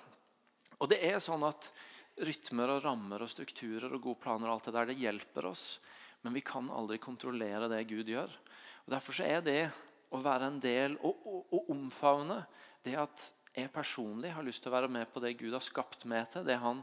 Og 0.81 0.91
det 0.91 1.03
er 1.07 1.21
sånn 1.23 1.45
at 1.47 1.73
Rytmer 2.15 2.71
og 2.77 2.85
rammer 2.85 3.25
og 3.25 3.31
strukturer 3.31 3.91
og 3.91 4.05
gode 4.05 4.21
planer 4.23 4.47
og 4.47 4.55
alt 4.55 4.69
det 4.69 4.75
der, 4.77 4.87
det 4.87 5.01
hjelper 5.03 5.49
oss. 5.51 5.65
Men 6.23 6.37
vi 6.37 6.45
kan 6.47 6.69
aldri 6.71 7.01
kontrollere 7.03 7.67
det 7.73 7.81
Gud 7.91 8.09
gjør. 8.09 8.31
Og 8.85 8.93
Derfor 8.95 9.19
er 9.27 9.43
det 9.43 9.63
å 10.15 10.21
være 10.23 10.47
en 10.53 10.61
del 10.63 10.95
og, 11.03 11.25
og, 11.27 11.41
og 11.51 11.73
omfavne 11.75 12.45
det 12.87 12.95
at 13.01 13.27
jeg 13.55 13.71
personlig 13.73 14.33
har 14.35 14.45
lyst 14.47 14.65
til 14.65 14.73
å 14.73 14.77
være 14.77 14.91
med 14.91 15.07
på 15.13 15.23
det 15.23 15.37
Gud 15.39 15.55
har 15.55 15.63
skapt 15.63 16.05
meg 16.11 16.27
til, 16.33 16.45
det 16.47 16.59
han 16.59 16.83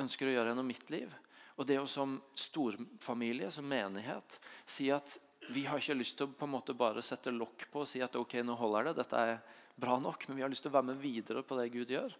ønsker 0.00 0.28
å 0.28 0.34
gjøre 0.34 0.52
gjennom 0.52 0.68
mitt 0.68 0.90
liv. 0.92 1.12
Og 1.56 1.68
det 1.68 1.78
å 1.80 1.86
som 1.88 2.16
storfamilie, 2.36 3.50
som 3.52 3.68
menighet, 3.68 4.38
si 4.68 4.88
at 4.92 5.18
vi 5.52 5.64
har 5.68 5.80
ikke 5.80 5.96
lyst 5.96 6.16
til 6.18 6.28
å 6.28 6.34
på 6.36 6.48
en 6.48 6.54
måte 6.56 6.74
bare 6.76 7.04
sette 7.04 7.32
lokk 7.32 7.68
på 7.72 7.84
og 7.84 7.90
si 7.90 8.02
at 8.04 8.16
ok, 8.18 8.40
nå 8.44 8.56
holder 8.58 8.90
det, 8.90 8.96
dette 9.00 9.22
er 9.22 9.38
bra 9.76 9.98
nok, 10.00 10.26
men 10.28 10.38
vi 10.38 10.44
har 10.44 10.52
lyst 10.52 10.64
til 10.66 10.72
å 10.72 10.76
være 10.78 10.90
med 10.90 11.00
videre 11.00 11.44
på 11.46 11.58
det 11.58 11.70
Gud 11.74 11.92
gjør. 11.92 12.16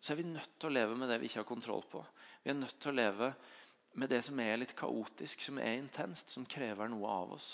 Så 0.00 0.12
er 0.12 0.20
vi 0.20 0.28
nødt 0.28 0.58
til 0.58 0.70
å 0.70 0.74
leve 0.74 0.96
med 0.98 1.10
det 1.10 1.20
vi 1.20 1.30
ikke 1.30 1.42
har 1.42 1.48
kontroll 1.48 1.84
på. 1.90 2.02
Vi 2.42 2.52
er 2.52 2.58
nødt 2.58 2.76
til 2.80 2.92
å 2.92 2.98
leve 2.98 3.32
med 3.98 4.12
det 4.12 4.20
som 4.24 4.40
er 4.40 4.60
litt 4.60 4.76
kaotisk, 4.78 5.42
som 5.42 5.58
er 5.62 5.78
intenst, 5.78 6.32
som 6.34 6.46
krever 6.46 6.90
noe 6.90 7.08
av 7.10 7.34
oss. 7.38 7.48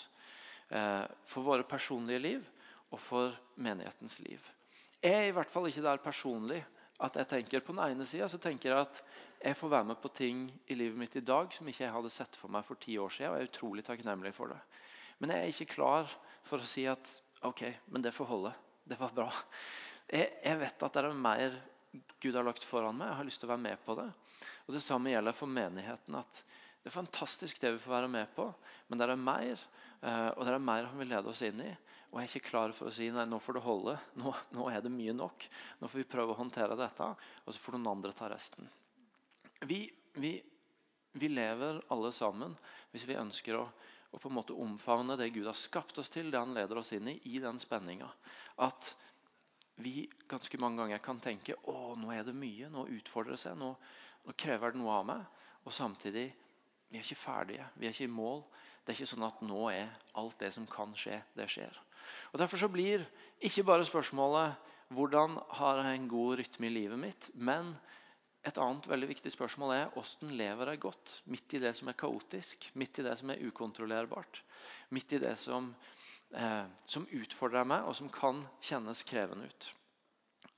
Eh, 0.68 1.04
for 1.28 1.46
våre 1.46 1.66
personlige 1.68 2.22
liv 2.22 2.50
og 2.90 3.00
for 3.00 3.36
menighetens 3.60 4.20
liv. 4.24 4.53
Jeg 5.04 5.12
er 5.20 5.26
i 5.28 5.34
hvert 5.36 5.50
fall 5.52 5.68
ikke 5.68 5.84
der 5.84 6.00
personlig 6.00 6.62
at 7.04 7.16
jeg 7.18 7.28
tenker 7.28 7.60
på 7.60 7.74
den 7.74 7.82
ene 7.84 8.06
sida 8.08 8.28
tenker 8.40 8.70
jeg 8.70 8.86
at 8.86 9.00
jeg 9.42 9.56
får 9.58 9.72
være 9.74 9.88
med 9.90 9.98
på 10.00 10.08
ting 10.16 10.46
i 10.70 10.76
livet 10.78 10.96
mitt 10.96 11.16
i 11.18 11.24
dag 11.24 11.52
som 11.52 11.68
ikke 11.68 11.82
jeg 11.84 11.92
hadde 11.92 12.12
sett 12.14 12.38
for 12.40 12.48
meg 12.48 12.64
for 12.64 12.80
ti 12.80 12.94
år 12.96 13.12
siden. 13.12 13.34
Og 13.34 13.36
jeg 13.36 13.44
er 13.44 13.50
utrolig 13.50 13.84
takknemlig 13.84 14.32
for 14.32 14.54
det. 14.54 14.60
Men 15.20 15.34
jeg 15.34 15.42
er 15.42 15.52
ikke 15.52 15.74
klar 15.74 16.08
for 16.46 16.62
å 16.62 16.68
si 16.68 16.86
at 16.88 17.10
ok, 17.44 17.66
men 17.92 18.06
det 18.06 18.14
får 18.16 18.30
holde. 18.30 18.54
Det 18.88 18.96
var 18.96 19.12
bra. 19.12 19.28
Jeg, 20.08 20.30
jeg 20.40 20.60
vet 20.62 20.86
at 20.88 20.96
det 20.96 21.04
er 21.04 21.20
mer 21.26 21.60
Gud 22.24 22.34
har 22.34 22.46
lagt 22.48 22.64
foran 22.64 22.96
meg. 22.96 23.10
Jeg 23.10 23.18
har 23.20 23.28
lyst 23.28 23.42
til 23.42 23.50
å 23.50 23.52
være 23.52 23.64
med 23.66 23.84
på 23.84 23.98
det. 24.00 24.08
Og 24.64 24.74
Det 24.78 24.82
samme 24.82 25.12
gjelder 25.12 25.36
for 25.36 25.52
menigheten. 25.52 26.16
at 26.16 26.40
Det 26.80 26.88
er 26.88 26.96
fantastisk 26.96 27.60
det 27.60 27.76
vi 27.76 27.84
får 27.84 27.98
være 27.98 28.14
med 28.16 28.32
på, 28.34 28.48
men 28.88 28.98
det 28.98 29.10
er 29.10 29.20
mer. 29.20 29.68
Eh, 30.00 30.30
og 30.32 30.46
det 30.46 30.56
er 30.56 30.64
mer 30.72 30.88
han 30.88 31.04
vil 31.04 31.12
lede 31.12 31.28
oss 31.28 31.44
inn 31.44 31.60
i. 31.60 31.74
Og 32.14 32.20
er 32.22 32.28
ikke 32.28 32.52
klar 32.52 32.70
for 32.70 32.86
å 32.86 32.94
si 32.94 33.08
nei, 33.10 33.24
nå 33.26 33.40
får 33.42 33.56
det 33.56 33.64
holde. 33.64 33.96
Nå, 34.22 34.30
nå, 34.54 34.68
er 34.70 34.84
det 34.84 34.92
mye 34.94 35.10
nok. 35.18 35.48
Nå 35.80 35.88
får 35.90 35.98
vi 35.98 36.10
prøve 36.12 36.30
å 36.30 36.38
håndtere 36.38 36.76
dette, 36.78 37.08
og 37.42 37.48
så 37.50 37.58
får 37.58 37.74
noen 37.74 37.90
andre 37.90 38.12
ta 38.14 38.28
resten. 38.30 38.68
Vi, 39.66 39.80
vi, 40.22 40.36
vi 41.18 41.30
lever 41.32 41.80
alle 41.90 42.12
sammen 42.14 42.54
hvis 42.92 43.08
vi 43.08 43.18
ønsker 43.18 43.58
å, 43.58 43.64
å, 43.66 44.20
på 44.20 44.30
en 44.30 44.36
måte 44.36 44.54
omfavne 44.54 45.16
det 45.18 45.32
Gud 45.34 45.48
har 45.50 45.58
skapt 45.58 45.98
oss 45.98 46.12
til, 46.14 46.30
det 46.30 46.38
han 46.38 46.54
leder 46.54 46.78
oss 46.78 46.92
inn 46.94 47.10
i, 47.10 47.16
i 47.34 47.42
den 47.42 47.58
spenninga. 47.58 48.12
At 48.62 48.92
vi 49.82 50.04
ganske 50.30 50.60
mange 50.62 50.84
ganger 50.84 51.02
kan 51.02 51.18
tenke 51.18 51.58
å, 51.66 51.96
nå 51.98 52.14
er 52.14 52.22
det 52.28 52.36
mye, 52.38 52.70
nå 52.70 52.86
utfordrer 52.94 53.34
det 53.34 53.42
seg, 53.42 53.58
nå, 53.58 53.72
nå 54.22 54.36
krever 54.38 54.70
det 54.70 54.78
noe 54.78 55.00
av 55.00 55.10
meg. 55.10 55.26
Og 55.66 55.74
samtidig 55.74 56.28
vi 56.92 57.00
er 57.00 57.02
ikke 57.02 57.18
ferdige, 57.18 57.66
vi 57.74 57.90
er 57.90 57.96
ikke 57.96 58.06
i 58.06 58.14
mål. 58.22 58.44
Det 58.84 58.92
er 58.92 58.98
ikke 58.98 59.12
sånn 59.14 59.26
at 59.26 59.42
nå 59.44 59.66
er 59.72 59.88
alt 60.20 60.38
det 60.42 60.52
som 60.52 60.66
kan 60.68 60.92
skje, 60.98 61.22
det 61.36 61.48
skjer. 61.48 61.72
Og 62.32 62.38
Derfor 62.40 62.60
så 62.60 62.68
blir 62.68 63.06
ikke 63.44 63.64
bare 63.64 63.86
spørsmålet 63.88 64.72
hvordan 64.94 65.38
har 65.56 65.80
jeg 65.80 65.98
en 65.98 66.08
god 66.10 66.38
rytme 66.38 66.68
i 66.68 66.74
livet 66.74 67.00
mitt, 67.00 67.30
men 67.34 67.72
et 68.44 68.58
annet 68.60 68.86
veldig 68.88 69.08
viktig 69.08 69.32
spørsmål 69.32 69.72
er 69.72 69.92
hvordan 69.94 70.34
lever 70.36 70.70
jeg 70.70 70.82
godt 70.82 71.14
midt 71.32 71.56
i 71.56 71.62
det 71.62 71.72
som 71.78 71.88
er 71.88 71.96
kaotisk, 71.96 72.68
midt 72.76 73.00
i 73.00 73.06
det 73.06 73.14
som 73.18 73.32
er 73.32 73.40
ukontrollerbart, 73.48 74.42
midt 74.92 75.16
i 75.16 75.22
det 75.22 75.32
som, 75.40 75.70
eh, 76.36 76.66
som 76.86 77.08
utfordrer 77.08 77.64
meg, 77.64 77.88
og 77.88 77.96
som 77.96 78.10
kan 78.12 78.44
kjennes 78.60 79.02
krevende 79.08 79.48
ut. 79.48 79.70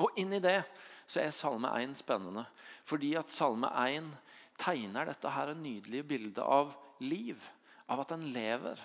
Og 0.02 0.18
inni 0.18 0.42
det 0.42 0.64
så 1.06 1.23
er 1.23 1.30
Salme 1.30 1.71
1 1.78 1.95
spennende, 2.02 2.45
fordi 2.85 3.14
at 3.14 3.30
Salme 3.30 3.71
1 3.71 4.11
tegner 4.59 5.06
dette 5.06 5.30
her 5.30 5.52
en 5.52 5.62
nydelig 5.62 6.02
bilde 6.09 6.42
av 6.42 6.75
liv, 7.00 7.38
av 7.93 8.02
at 8.02 8.14
han 8.14 8.25
lever. 8.35 8.81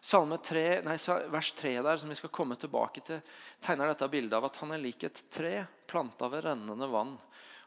Salme 0.00 0.38
3, 0.38 0.64
nei, 0.86 0.96
vers 1.32 1.52
3 1.58 1.72
der, 1.82 1.96
som 1.98 2.10
vi 2.10 2.18
skal 2.18 2.32
komme 2.34 2.58
tilbake 2.58 3.02
til, 3.06 3.22
tegner 3.64 3.90
dette 3.90 4.10
bildet 4.10 4.36
av 4.38 4.46
at 4.46 4.58
han 4.62 4.74
er 4.74 4.82
lik 4.82 5.04
et 5.08 5.24
tre 5.32 5.54
planta 5.90 6.30
ved 6.30 6.46
rennende 6.46 6.90
vann. 6.90 7.16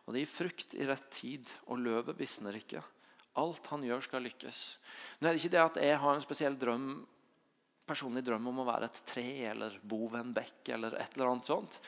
Og 0.06 0.14
Det 0.14 0.24
gir 0.24 0.32
frukt 0.32 0.76
i 0.76 0.88
rett 0.88 1.10
tid, 1.14 1.50
og 1.68 1.82
løvet 1.84 2.18
visner 2.20 2.56
ikke. 2.58 2.82
Alt 3.40 3.68
han 3.72 3.84
gjør, 3.86 4.04
skal 4.04 4.26
lykkes. 4.26 4.62
Nå 5.20 5.28
er 5.28 5.36
det 5.36 5.44
ikke 5.44 5.54
det 5.54 5.64
at 5.64 5.82
jeg 5.84 6.00
har 6.04 6.16
en 6.16 6.24
spesiell 6.24 6.58
drøm 6.60 6.94
personlig 7.92 8.24
drøm 8.24 8.46
om 8.52 8.62
å 8.62 8.68
være 8.68 8.88
et 8.88 9.00
tre 9.10 9.28
eller 9.52 9.76
bo 9.84 10.06
ved 10.06 10.22
en 10.22 10.36
bekk 10.36 10.72
eller 10.78 10.96
et 11.00 11.16
eller 11.18 11.32
annet 11.32 11.50
sånt. 11.50 11.80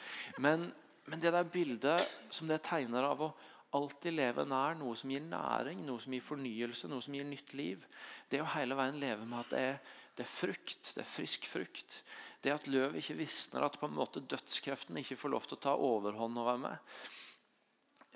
Men, 0.44 0.66
men 1.08 1.22
det 1.24 1.32
der 1.36 1.48
bildet 1.48 2.10
som 2.34 2.50
det 2.50 2.64
tegner 2.66 3.08
av 3.08 3.22
å 3.24 3.30
alltid 3.78 4.16
leve 4.16 4.46
nær 4.48 4.78
noe 4.80 4.96
som 5.00 5.12
gir 5.12 5.24
næring, 5.26 5.84
noe 5.88 6.02
som 6.04 6.14
gir 6.14 6.24
fornyelse, 6.26 6.90
noe 6.92 7.04
som 7.04 7.16
gir 7.18 7.28
nytt 7.28 7.56
liv, 7.58 7.84
det 8.32 8.42
å 8.44 8.52
hele 8.56 8.78
veien 8.78 9.00
leve 9.02 9.26
med 9.26 9.44
at 9.44 9.54
det 9.54 9.68
er 9.74 9.78
det 10.14 10.28
er 10.28 10.30
frukt, 10.30 10.92
det 10.94 11.02
er 11.02 11.10
frisk 11.10 11.48
frukt. 11.50 11.96
Det 12.44 12.54
at 12.54 12.68
løv 12.70 13.00
ikke 13.00 13.16
visner, 13.18 13.66
at 13.66 13.80
på 13.82 13.88
en 13.90 13.96
måte 13.98 14.22
dødskreften 14.22 15.00
ikke 15.02 15.18
får 15.18 15.32
lov 15.34 15.48
til 15.48 15.58
å 15.58 15.64
ta 15.64 15.74
overhånd 15.74 16.38
over 16.38 16.60
meg. 16.62 17.00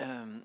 Eh, 0.06 0.36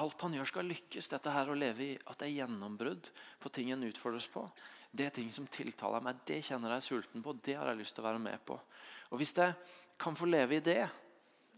alt 0.00 0.24
han 0.24 0.38
gjør, 0.38 0.48
skal 0.48 0.70
lykkes. 0.70 1.10
Dette 1.12 1.34
her 1.34 1.50
å 1.52 1.56
leve 1.58 1.84
i 1.84 1.98
at 1.98 2.20
det 2.20 2.30
er 2.30 2.38
gjennombrudd 2.38 3.10
på 3.42 3.52
ting 3.52 3.74
en 3.74 3.84
utfordres 3.84 4.30
på. 4.32 4.46
Det 4.88 5.10
er 5.10 5.12
ting 5.18 5.28
som 5.34 5.48
tiltaler 5.52 6.04
meg. 6.04 6.22
Det 6.24 6.40
kjenner 6.46 6.78
jeg 6.78 6.86
sulten 6.88 7.24
på. 7.24 7.36
Det 7.36 7.58
har 7.58 7.68
jeg 7.68 7.82
lyst 7.82 7.98
til 7.98 8.06
å 8.06 8.08
være 8.08 8.24
med 8.24 8.40
på. 8.48 8.56
Og 9.12 9.20
Hvis 9.20 9.36
jeg 9.36 9.52
kan 10.00 10.16
få 10.16 10.30
leve 10.30 10.56
i 10.56 10.64
det, 10.64 10.86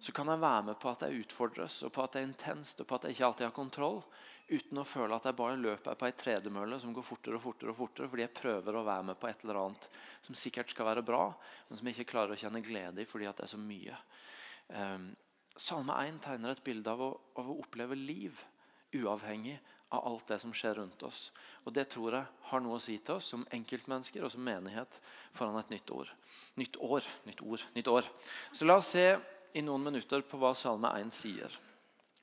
så 0.01 0.13
kan 0.17 0.31
jeg 0.33 0.41
være 0.41 0.67
med 0.71 0.79
på 0.81 0.89
at 0.91 1.05
jeg 1.05 1.25
utfordres, 1.27 1.83
og 1.85 1.93
på 1.93 2.03
at 2.03 2.15
det 2.15 2.23
er 2.23 2.29
intenst, 2.31 2.81
og 2.81 2.89
på 2.89 2.97
at 2.97 3.07
jeg 3.07 3.17
ikke 3.17 3.27
alltid 3.27 3.47
har 3.47 3.57
kontroll 3.57 4.01
uten 4.51 4.81
å 4.81 4.87
føle 4.89 5.15
at 5.15 5.27
jeg 5.29 5.37
bare 5.39 5.59
løper 5.61 5.99
på 5.99 6.07
ei 6.09 6.15
tredemølle 6.19 6.81
som 6.83 6.95
går 6.95 7.07
fortere 7.07 7.39
og 7.39 7.45
fortere, 7.45 7.71
og 7.71 7.79
fortere, 7.79 8.09
fordi 8.11 8.25
jeg 8.25 8.35
prøver 8.35 8.77
å 8.77 8.87
være 8.87 9.07
med 9.11 9.19
på 9.21 9.29
et 9.31 9.45
eller 9.45 9.61
annet 9.61 9.89
som 10.27 10.39
sikkert 10.39 10.73
skal 10.73 10.89
være 10.89 11.05
bra, 11.07 11.27
men 11.69 11.79
som 11.79 11.87
jeg 11.87 11.99
ikke 11.99 12.13
klarer 12.17 12.35
å 12.35 12.41
kjenne 12.41 12.65
glede 12.65 13.05
i 13.05 13.09
fordi 13.09 13.29
det 13.29 13.45
er 13.47 13.53
så 13.53 13.61
mye. 13.61 13.99
Um, 14.75 15.11
Salme 15.61 15.95
1 16.09 16.23
tegner 16.25 16.55
et 16.55 16.65
bilde 16.65 16.91
av 16.91 17.03
å, 17.05 17.11
av 17.39 17.51
å, 17.53 17.59
oppleve 17.61 17.99
liv 17.99 18.39
uavhengig 18.97 19.59
av 19.95 20.07
alt 20.07 20.31
det 20.31 20.39
som 20.41 20.55
skjer 20.55 20.79
rundt 20.81 21.03
oss. 21.05 21.29
Og 21.67 21.75
Det 21.77 21.85
tror 21.93 22.17
jeg 22.17 22.47
har 22.51 22.63
noe 22.65 22.79
å 22.79 22.83
si 22.83 22.97
til 22.99 23.19
oss 23.19 23.29
som 23.35 23.45
enkeltmennesker 23.53 24.25
og 24.25 24.33
som 24.33 24.43
menighet 24.47 25.01
foran 25.37 25.59
et 25.61 25.75
nytt 25.75 25.91
år. 25.93 26.11
Nytt 26.59 26.79
år, 26.81 27.07
nytt 27.27 27.43
ord, 27.45 27.67
nytt 27.77 27.91
år. 27.91 28.09
Så 28.55 28.67
la 28.67 28.79
oss 28.81 28.95
se 28.95 29.05
i 29.53 29.63
noen 29.63 29.83
minutter 29.83 30.23
på 30.27 30.39
hva 30.41 30.55
Salme 30.55 30.93
1 31.01 31.13
sier. 31.15 31.59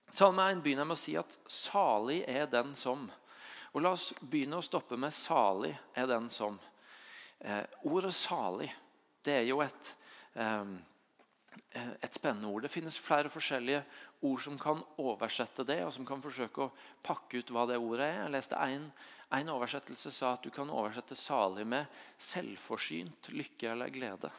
Salme 0.10 0.46
1 0.52 0.62
begynner 0.64 0.88
med 0.88 0.96
å 0.96 1.00
si 1.00 1.16
at 1.20 1.38
'salig 1.48 2.24
er 2.28 2.48
den 2.48 2.76
som'. 2.76 3.10
Og 3.74 3.82
La 3.82 3.92
oss 3.92 4.14
begynne 4.22 4.58
å 4.58 4.66
stoppe 4.66 4.98
med 4.98 5.14
'salig 5.14 5.78
er 5.96 6.08
den 6.08 6.30
som'. 6.30 6.60
Eh, 7.40 7.64
ordet 7.84 8.14
'salig' 8.14 8.72
det 9.24 9.34
er 9.34 9.44
jo 9.44 9.62
et, 9.62 9.96
eh, 10.36 10.66
et 12.02 12.14
spennende 12.14 12.48
ord. 12.48 12.62
Det 12.62 12.72
finnes 12.72 12.98
flere 12.98 13.30
forskjellige 13.30 13.84
ord 14.22 14.42
som 14.42 14.58
kan 14.60 14.84
oversette 14.98 15.66
det, 15.66 15.84
og 15.86 15.94
som 15.94 16.06
kan 16.06 16.22
forsøke 16.22 16.64
å 16.64 16.72
pakke 17.04 17.38
ut 17.38 17.52
hva 17.52 17.68
det 17.68 17.78
ordet 17.78 18.08
er. 18.08 18.24
Jeg 18.24 18.32
leste 18.32 18.56
en, 18.56 18.92
en 19.32 19.50
oversettelse 19.50 20.12
sa 20.12 20.34
at 20.34 20.44
du 20.44 20.50
kan 20.50 20.70
oversette 20.70 21.16
'salig' 21.16 21.68
med 21.68 21.86
'selvforsynt 22.18 23.30
lykke 23.30 23.72
eller 23.72 23.90
glede'. 23.90 24.32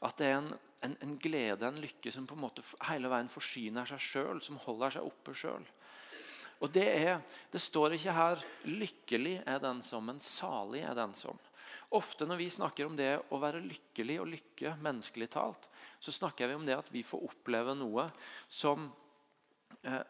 At 0.00 0.16
det 0.20 0.30
er 0.30 0.38
en, 0.38 0.52
en, 0.86 0.96
en, 1.04 1.18
glede, 1.20 1.66
en 1.66 1.80
lykke, 1.82 2.12
som 2.12 2.26
på 2.28 2.36
en 2.36 2.44
måte 2.46 2.64
hele 2.88 3.10
veien 3.12 3.28
forsyner 3.30 3.88
seg 3.88 4.00
sjøl, 4.00 4.40
som 4.44 4.60
holder 4.64 4.96
seg 4.96 5.08
oppe 5.10 5.34
sjøl. 5.36 5.66
Og 6.60 6.72
det, 6.72 6.86
er, 6.92 7.20
det 7.52 7.60
står 7.60 7.96
ikke 7.96 8.12
her 8.12 8.42
'lykkelig 8.68 9.38
er 9.48 9.60
den 9.62 9.80
som', 9.84 10.04
men 10.04 10.20
'salig 10.20 10.82
er 10.84 10.94
den 10.94 11.14
som'. 11.16 11.40
Ofte 11.90 12.26
når 12.26 12.36
vi 12.36 12.50
snakker 12.50 12.86
om 12.86 12.96
det 12.96 13.16
å 13.32 13.38
være 13.42 13.62
lykkelig 13.64 14.20
og 14.22 14.28
lykke, 14.30 14.76
menneskelig 14.82 15.30
talt, 15.32 15.66
så 15.98 16.12
snakker 16.14 16.50
vi 16.50 16.58
om 16.58 16.66
det 16.66 16.76
at 16.76 16.90
vi 16.92 17.02
får 17.02 17.24
oppleve 17.26 17.74
noe 17.74 18.06
som 18.46 18.90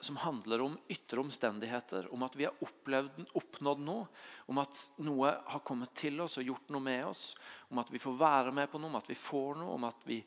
som 0.00 0.16
handler 0.16 0.60
om 0.64 0.78
ytre 0.90 1.20
omstendigheter, 1.22 2.08
om 2.14 2.22
at 2.26 2.34
vi 2.36 2.46
har 2.48 2.64
opplevd, 2.64 3.20
oppnådd 3.38 3.82
noe, 3.86 4.06
om 4.50 4.58
at 4.58 4.80
noe 5.06 5.30
har 5.46 5.62
kommet 5.66 5.94
til 5.94 6.18
oss 6.24 6.40
og 6.40 6.48
gjort 6.48 6.72
noe 6.74 6.82
med 6.82 7.04
oss, 7.06 7.28
om 7.70 7.78
at 7.78 7.92
vi 7.92 8.00
får 8.02 8.16
være 8.18 8.54
med 8.56 8.70
på 8.70 8.80
noe, 8.80 8.90
om 8.90 8.98
at 8.98 9.10
vi 9.10 9.18
får 9.18 9.60
noe, 9.60 9.76
om 9.76 9.86
at 9.86 10.02
vi 10.08 10.18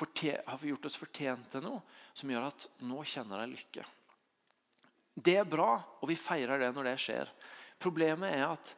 har 0.00 0.66
gjort 0.68 0.86
oss 0.88 0.96
fortjent 1.00 1.48
til 1.52 1.64
noe 1.64 1.80
som 2.16 2.30
gjør 2.32 2.46
at 2.48 2.68
nå 2.88 3.00
kjenner 3.08 3.42
jeg 3.42 3.52
lykke. 3.54 3.88
Det 5.20 5.36
er 5.40 5.48
bra, 5.48 5.74
og 6.00 6.08
vi 6.08 6.16
feirer 6.16 6.60
det 6.62 6.70
når 6.76 6.90
det 6.90 6.96
skjer. 7.02 7.32
Problemet 7.80 8.36
er 8.36 8.46
at 8.46 8.74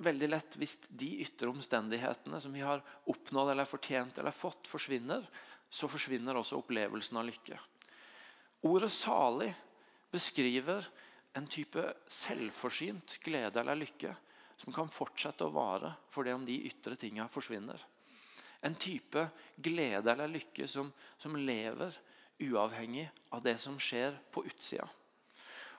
veldig 0.00 0.28
lett 0.30 0.56
hvis 0.60 0.78
de 0.88 1.10
ytre 1.24 1.50
omstendighetene 1.52 2.40
som 2.40 2.52
vi 2.56 2.64
har 2.64 2.82
oppnådd 3.12 3.52
eller 3.52 3.68
fortjent 3.68 4.20
eller 4.20 4.34
fått, 4.34 4.68
forsvinner, 4.68 5.24
så 5.70 5.88
forsvinner 5.88 6.36
også 6.36 6.58
opplevelsen 6.60 7.20
av 7.20 7.28
lykke. 7.28 7.60
Ordet 8.62 8.90
'salig' 8.90 9.54
beskriver 10.10 10.86
en 11.32 11.46
type 11.46 11.84
selvforsynt 12.06 13.18
glede 13.24 13.60
eller 13.60 13.78
lykke 13.78 14.14
som 14.60 14.74
kan 14.74 14.90
fortsette 14.92 15.46
å 15.46 15.54
vare 15.54 15.94
for 16.12 16.26
det 16.26 16.34
om 16.36 16.44
de 16.44 16.58
ytre 16.68 16.96
tingene 17.00 17.30
forsvinner. 17.32 17.80
En 18.60 18.74
type 18.76 19.22
glede 19.56 20.12
eller 20.12 20.28
lykke 20.28 20.66
som, 20.68 20.90
som 21.18 21.36
lever 21.36 21.96
uavhengig 22.40 23.06
av 23.32 23.42
det 23.44 23.56
som 23.60 23.78
skjer 23.80 24.18
på 24.32 24.44
utsida. 24.48 24.88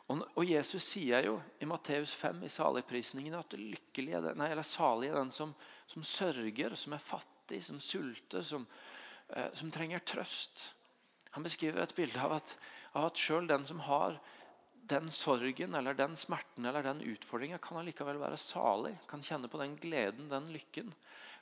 Og, 0.10 0.24
og 0.36 0.46
Jesus 0.46 0.84
sier 0.84 1.28
jo 1.28 1.38
i 1.62 1.68
Matteus 1.70 2.14
5 2.18 2.42
i 2.44 2.52
saligprisningen 2.52 3.38
at 3.38 3.54
lykkelig 3.58 4.18
er 4.18 4.26
den, 4.26 4.42
nei, 4.42 4.50
eller 4.52 4.66
salig 4.66 5.12
er 5.12 5.20
den 5.22 5.32
som, 5.36 5.54
som, 5.88 6.04
sørger, 6.04 6.76
som 6.76 6.98
er 6.98 7.04
fattig, 7.06 7.62
som 7.64 7.80
sulter, 7.80 8.42
som, 8.46 8.66
eh, 9.30 9.52
som 9.58 9.72
trenger 9.72 10.04
trøst. 10.04 10.72
Han 11.36 11.44
beskriver 11.44 11.84
et 11.84 11.96
bilde 11.96 12.22
av 12.22 12.38
at, 12.40 12.56
av 12.94 13.10
at 13.12 13.20
sjøl 13.20 13.48
den 13.50 13.66
som 13.68 13.82
har 13.88 14.20
den 14.92 15.12
sorgen 15.14 15.76
eller 15.78 15.96
den 15.96 16.18
smerten 16.20 16.66
eller 16.68 16.84
den 16.84 17.04
utfordringa, 17.14 17.62
kan 17.64 17.80
allikevel 17.80 18.20
være 18.20 18.40
salig. 18.40 18.96
Kan 19.08 19.24
kjenne 19.24 19.48
på 19.52 19.62
den 19.62 19.78
gleden, 19.80 20.30
den 20.32 20.50
lykken. 20.52 20.92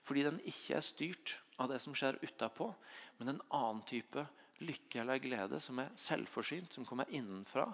Fordi 0.05 0.25
den 0.27 0.41
ikke 0.47 0.77
er 0.77 0.85
styrt 0.85 1.39
av 1.59 1.71
det 1.71 1.79
som 1.83 1.95
skjer 1.97 2.19
utapå, 2.21 2.69
men 3.17 3.33
en 3.33 3.41
annen 3.49 3.81
type 3.87 4.25
lykke 4.59 5.01
eller 5.01 5.21
glede 5.23 5.59
som 5.63 5.79
er 5.81 5.91
selvforsynt, 5.99 6.73
som 6.75 6.85
kommer 6.85 7.09
innenfra, 7.15 7.65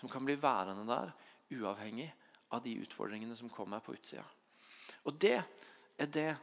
som 0.00 0.10
kan 0.12 0.24
bli 0.24 0.36
værende 0.40 0.86
der 0.88 1.12
uavhengig 1.56 2.10
av 2.52 2.62
de 2.62 2.76
utfordringene 2.82 3.36
som 3.36 3.50
kommer 3.50 3.80
på 3.80 3.96
utsida. 3.96 4.24
Og 5.04 5.18
Det 5.18 5.38
er 5.98 6.06
det 6.06 6.36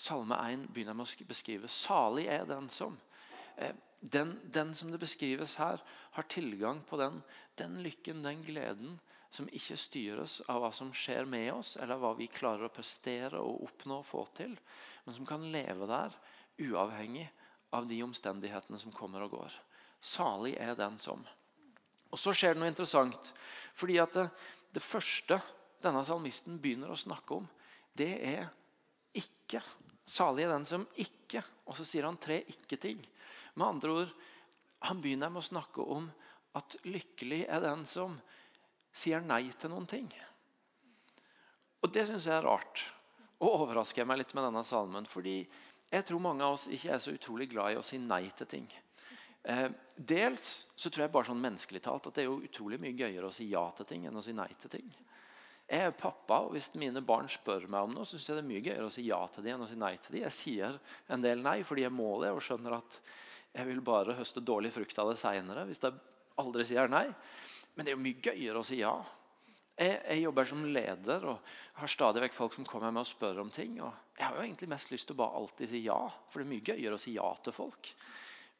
Salme 0.00 0.36
1 0.48 0.68
begynner 0.72 0.96
med 0.96 1.04
å 1.04 1.28
beskrive. 1.28 1.68
Salig 1.68 2.24
er 2.32 2.46
den 2.48 2.70
som. 2.72 2.94
Eh, 3.56 3.74
den, 4.00 4.34
den, 4.44 4.74
som 4.74 4.90
det 4.90 5.00
beskrives 5.00 5.56
her, 5.60 5.80
har 6.16 6.28
tilgang 6.32 6.80
på 6.88 6.96
den, 7.00 7.20
den 7.60 7.82
lykken, 7.84 8.22
den 8.24 8.42
gleden, 8.44 8.98
som 9.30 9.46
ikke 9.54 9.76
styres 9.78 10.40
av 10.50 10.64
hva 10.64 10.70
som 10.74 10.90
skjer 10.96 11.28
med 11.28 11.52
oss, 11.52 11.76
eller 11.78 12.00
hva 12.00 12.14
vi 12.18 12.26
klarer 12.32 12.66
å 12.66 12.74
prestere 12.74 13.38
og 13.38 13.68
oppnå 13.68 14.00
og 14.00 14.08
få 14.08 14.24
til, 14.34 14.56
men 15.04 15.16
som 15.16 15.28
kan 15.28 15.44
leve 15.52 15.86
der 15.90 16.16
uavhengig 16.60 17.28
av 17.76 17.86
de 17.86 18.00
omstendighetene 18.02 18.80
som 18.80 18.94
kommer 18.94 19.24
og 19.24 19.36
går. 19.36 19.54
Salig 20.00 20.56
er 20.58 20.74
den 20.74 20.98
som. 20.98 21.22
Og 22.10 22.18
Så 22.18 22.34
skjer 22.34 22.56
det 22.56 22.62
noe 22.62 22.72
interessant. 22.72 23.32
fordi 23.74 24.00
at 24.02 24.12
det, 24.12 24.26
det 24.74 24.82
første 24.82 25.38
denne 25.82 26.02
salmisten 26.04 26.58
begynner 26.60 26.90
å 26.90 26.98
snakke 26.98 27.38
om, 27.38 27.46
det 27.94 28.12
er 28.26 28.48
ikke. 29.14 29.62
Salig 30.04 30.44
er 30.44 30.52
den 30.52 30.66
som 30.66 30.86
ikke. 30.96 31.42
Og 31.66 31.76
så 31.78 31.86
sier 31.86 32.08
han 32.08 32.18
tre 32.18 32.42
ikke-ting. 32.50 32.98
Med 33.54 33.66
andre 33.66 33.96
ord, 34.02 34.12
Han 34.80 35.00
begynner 35.02 35.28
med 35.28 35.42
å 35.42 35.44
snakke 35.44 35.84
om 35.84 36.06
at 36.56 36.76
lykkelig 36.88 37.42
er 37.52 37.60
den 37.60 37.82
som 37.84 38.14
sier 38.96 39.20
nei 39.20 39.50
til 39.52 39.68
noen 39.68 39.86
ting. 39.86 40.08
Og 41.84 41.92
Det 41.92 42.06
syns 42.08 42.26
jeg 42.26 42.38
er 42.38 42.46
rart. 42.46 42.86
Og 43.40 43.66
overrasker 43.66 44.08
meg 44.08 44.22
litt 44.22 44.32
med 44.34 44.44
denne 44.44 44.64
salmen. 44.64 45.06
fordi 45.06 45.46
jeg 45.90 46.06
tror 46.06 46.20
mange 46.20 46.44
av 46.44 46.54
oss 46.54 46.68
ikke 46.70 46.94
er 46.94 46.98
så 47.02 47.12
utrolig 47.12 47.50
glad 47.50 47.72
i 47.72 47.76
å 47.80 47.84
si 47.84 47.98
nei 47.98 48.30
til 48.30 48.46
ting. 48.46 48.66
Eh, 49.42 49.68
dels 49.96 50.66
så 50.76 50.90
tror 50.90 51.06
jeg 51.06 51.12
bare 51.12 51.30
sånn 51.30 51.40
menneskelig 51.40 51.80
talt 51.82 52.06
at 52.06 52.14
det 52.14 52.22
er 52.22 52.28
jo 52.28 52.42
utrolig 52.44 52.78
mye 52.80 52.94
gøyere 52.94 53.26
å 53.26 53.32
si 53.34 53.48
ja 53.50 53.64
til 53.74 53.88
ting 53.88 54.04
enn 54.06 54.16
å 54.16 54.22
si 54.22 54.34
nei 54.36 54.50
til 54.60 54.70
ting. 54.70 54.90
Jeg 55.70 55.86
er 55.86 55.94
pappa, 55.94 56.40
og 56.44 56.52
Hvis 56.52 56.72
mine 56.74 57.00
barn 57.00 57.28
spør 57.30 57.68
meg 57.70 57.86
om 57.86 57.94
noe, 57.94 58.04
så 58.04 58.18
synes 58.18 58.28
jeg 58.28 58.36
det 58.36 58.42
er 58.42 58.50
mye 58.50 58.64
gøyere 58.66 58.86
å 58.86 58.92
si 58.92 59.02
ja 59.06 59.20
til 59.30 59.44
dem 59.44 59.56
enn 59.56 59.66
å 59.66 59.70
si 59.70 59.78
nei 59.78 59.96
til 59.96 60.14
dem. 60.16 60.22
Jeg 60.26 60.36
sier 60.36 60.78
en 61.08 61.22
del 61.22 61.42
nei 61.42 61.62
fordi 61.66 61.86
jeg 61.86 61.94
må 61.94 62.10
det 62.22 62.32
og 62.34 62.42
skjønner 62.42 62.76
at 62.80 63.00
jeg 63.54 63.66
vil 63.66 63.80
bare 63.84 64.16
høste 64.18 64.42
dårlig 64.44 64.72
frukt 64.74 64.98
av 65.02 65.10
det 65.10 65.18
seinere 65.20 65.66
hvis 65.68 65.82
jeg 65.82 65.96
aldri 66.40 66.66
sier 66.68 66.90
nei. 66.90 67.06
Men 67.74 67.86
det 67.86 67.92
er 67.92 67.98
jo 67.98 68.04
mye 68.04 68.22
gøyere 68.30 68.60
å 68.60 68.66
si 68.66 68.80
ja. 68.80 68.94
Jeg, 69.80 69.96
jeg, 70.04 70.22
jobber 70.26 70.48
som 70.48 70.64
leder 70.68 71.22
og 71.30 71.52
har 71.80 71.90
stadig 71.90 72.22
vekk 72.26 72.34
folk 72.36 72.56
som 72.56 72.66
kommer 72.68 72.92
med 72.92 73.06
og 73.06 73.08
spør 73.08 73.40
om 73.44 73.52
ting. 73.52 73.78
og 73.80 73.94
Jeg 74.18 74.26
har 74.26 74.36
jo 74.36 74.44
egentlig 74.44 74.68
mest 74.68 74.90
lyst 74.92 75.08
til 75.08 75.16
å 75.16 75.22
bare 75.22 75.40
alltid 75.40 75.70
si 75.70 75.80
ja, 75.86 76.00
for 76.28 76.42
det 76.42 76.46
er 76.46 76.52
mye 76.52 76.66
gøyere 76.66 76.98
å 76.98 77.00
si 77.00 77.14
ja 77.16 77.30
til 77.40 77.56
folk. 77.56 77.92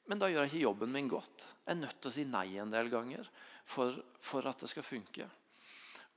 Men 0.09 0.23
da 0.23 0.31
gjør 0.31 0.47
jeg 0.47 0.53
ikke 0.55 0.65
jobben 0.65 0.95
min 0.95 1.11
godt. 1.11 1.45
Jeg 1.67 1.75
er 1.75 1.81
nødt 1.83 2.01
til 2.01 2.11
å 2.11 2.15
si 2.15 2.25
nei 2.27 2.47
en 2.59 2.73
del 2.73 2.89
ganger 2.91 3.29
for, 3.69 4.01
for 4.19 4.49
at 4.49 4.65
det 4.65 4.71
skal 4.73 4.87
funke. 4.87 5.29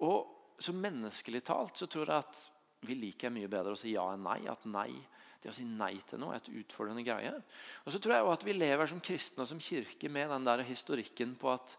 Og 0.08 0.40
så 0.64 0.74
Menneskelig 0.74 1.44
talt 1.44 1.82
så 1.82 1.90
tror 1.92 2.08
jeg 2.08 2.24
at 2.24 2.40
vi 2.88 2.96
liker 2.96 3.34
mye 3.34 3.50
bedre 3.52 3.76
å 3.76 3.80
si 3.80 3.94
ja 3.94 4.06
enn 4.14 4.24
nei. 4.24 4.40
At 4.50 4.64
nei, 4.70 4.94
det 5.44 5.52
å 5.52 5.56
si 5.56 5.66
nei 5.68 5.98
til 6.08 6.22
noe 6.22 6.38
er 6.38 6.42
et 6.42 6.54
utfordrende 6.62 7.04
greie. 7.06 7.34
Og 7.84 7.92
så 7.94 8.00
tror 8.00 8.16
jeg 8.16 8.26
også 8.26 8.40
at 8.40 8.48
vi 8.48 8.56
lever 8.56 8.90
som 8.90 9.04
kristne 9.04 9.44
og 9.44 9.52
som 9.52 9.62
kirke 9.62 10.12
med 10.12 10.32
den 10.32 10.48
der 10.48 10.64
historikken 10.68 11.36
på 11.40 11.52
at 11.54 11.78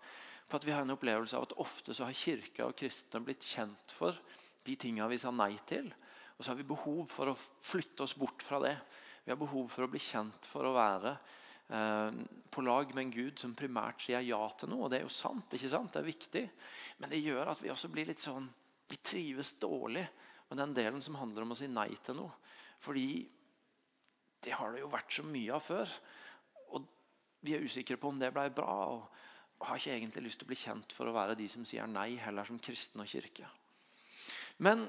på 0.48 0.59
at 0.59 0.66
vi 0.66 0.74
har 0.74 0.85
en 0.85 0.94
opplevelse 0.94 1.37
av 1.38 1.46
at 1.46 1.57
ofte 1.62 1.94
så 1.96 2.07
har 2.09 2.16
kirka 2.16 2.66
og 2.68 2.77
kristne 2.79 3.22
blitt 3.24 3.44
kjent 3.48 3.94
for 3.96 4.16
de 4.64 4.77
tingene 4.81 5.09
vi 5.11 5.20
sa 5.20 5.33
nei 5.33 5.55
til. 5.68 5.88
Og 6.37 6.44
så 6.44 6.53
har 6.53 6.59
vi 6.59 6.66
behov 6.68 7.07
for 7.12 7.31
å 7.31 7.37
flytte 7.37 8.05
oss 8.05 8.16
bort 8.18 8.42
fra 8.44 8.61
det. 8.62 8.74
Vi 9.24 9.33
har 9.33 9.40
behov 9.40 9.70
for 9.72 9.87
å 9.87 9.90
bli 9.90 10.03
kjent 10.03 10.48
for 10.50 10.66
å 10.68 10.74
være 10.77 11.14
eh, 11.14 12.18
på 12.53 12.64
lag 12.66 12.92
med 12.92 13.07
en 13.07 13.14
Gud 13.14 13.40
som 13.40 13.55
primært 13.57 14.05
sier 14.05 14.24
ja 14.27 14.42
til 14.59 14.72
noe. 14.72 14.87
Og 14.87 14.92
det 14.92 15.00
er 15.00 15.07
jo 15.07 15.14
sant, 15.14 15.48
ikke 15.57 15.72
sant? 15.72 15.94
det 15.94 16.03
er 16.03 16.11
viktig. 16.11 16.44
Men 17.00 17.14
det 17.14 17.22
gjør 17.22 17.55
at 17.55 17.62
vi 17.64 17.72
også 17.72 17.92
blir 17.92 18.11
litt 18.11 18.22
sånn 18.22 18.50
Vi 18.90 18.98
trives 19.00 19.55
dårlig 19.57 20.05
med 20.50 20.59
den 20.61 20.74
delen 20.77 21.00
som 21.03 21.16
handler 21.16 21.46
om 21.46 21.55
å 21.55 21.57
si 21.57 21.66
nei 21.72 21.88
til 22.05 22.18
noe. 22.18 22.35
Fordi 22.85 23.24
det 24.44 24.54
har 24.57 24.72
det 24.72 24.83
jo 24.85 24.92
vært 24.92 25.12
så 25.16 25.24
mye 25.26 25.54
av 25.57 25.64
før. 25.64 25.90
Og 26.76 26.88
vi 27.44 27.57
er 27.57 27.64
usikre 27.64 27.98
på 28.00 28.11
om 28.12 28.20
det 28.20 28.33
ble 28.35 28.48
bra. 28.54 28.76
og 28.94 29.11
har 29.64 29.78
ikke 29.78 29.94
egentlig 29.94 30.26
lyst 30.26 30.40
til 30.42 30.48
å 30.48 30.50
bli 30.50 30.59
kjent 30.59 30.92
for 30.92 31.09
å 31.09 31.14
være 31.14 31.37
de 31.38 31.46
som 31.48 31.64
sier 31.64 31.87
nei, 31.88 32.16
heller 32.20 32.44
som 32.44 32.59
kristen 32.61 33.00
og 33.00 33.09
kirke. 33.09 33.46
Men 34.64 34.87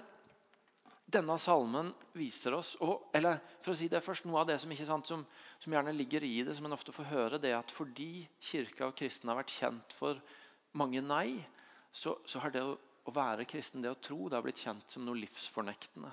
denne 1.05 1.37
salmen 1.39 1.91
viser 2.17 2.55
oss 2.57 2.73
og, 2.81 3.11
eller 3.15 3.37
for 3.61 3.73
å 3.73 3.77
si 3.77 3.87
det 3.91 4.01
først, 4.03 4.25
Noe 4.25 4.41
av 4.41 4.49
det 4.49 4.57
som, 4.61 4.73
sant, 4.73 5.11
som, 5.11 5.25
som, 5.61 5.75
gjerne 5.75 5.93
ligger 5.93 6.25
i 6.25 6.39
det, 6.47 6.55
som 6.57 6.65
en 6.67 6.75
ofte 6.75 6.95
får 6.95 7.11
høre, 7.11 7.41
det 7.41 7.53
er 7.53 7.59
at 7.59 7.73
fordi 7.73 8.25
kirka 8.41 8.89
og 8.89 8.97
kristne 8.97 9.31
har 9.31 9.39
vært 9.39 9.53
kjent 9.53 9.95
for 9.95 10.19
mange 10.75 11.03
nei, 11.05 11.37
så, 11.93 12.17
så 12.27 12.41
har 12.43 12.51
det 12.51 12.65
å, 12.65 12.73
å, 13.05 13.13
være 13.15 13.45
kristen, 13.47 13.85
det 13.85 13.93
å 13.93 14.01
tro, 14.01 14.25
det 14.27 14.39
har 14.39 14.45
blitt 14.45 14.63
kjent 14.65 14.91
som 14.91 15.05
noe 15.05 15.21
livsfornektende. 15.21 16.11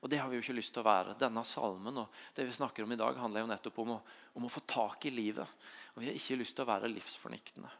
Og 0.00 0.08
Det 0.08 0.18
har 0.18 0.30
vi 0.30 0.38
jo 0.38 0.42
ikke 0.44 0.56
lyst 0.56 0.72
til 0.72 0.80
å 0.80 0.88
være. 0.88 1.18
Denne 1.20 1.42
salmen 1.44 2.00
og 2.00 2.20
det 2.36 2.46
vi 2.48 2.56
snakker 2.56 2.86
om 2.86 2.92
i 2.92 2.98
dag, 3.00 3.18
handler 3.20 3.44
jo 3.44 3.50
nettopp 3.50 3.78
om 3.82 3.94
å, 3.96 4.00
om 4.40 4.46
å 4.48 4.52
få 4.52 4.62
tak 4.64 5.04
i 5.06 5.12
livet. 5.12 5.46
Og 5.94 6.02
Vi 6.02 6.08
har 6.08 6.16
ikke 6.16 6.38
lyst 6.40 6.56
til 6.56 6.64
å 6.64 6.70
være 6.70 6.88
livsforniktende. 6.88 7.70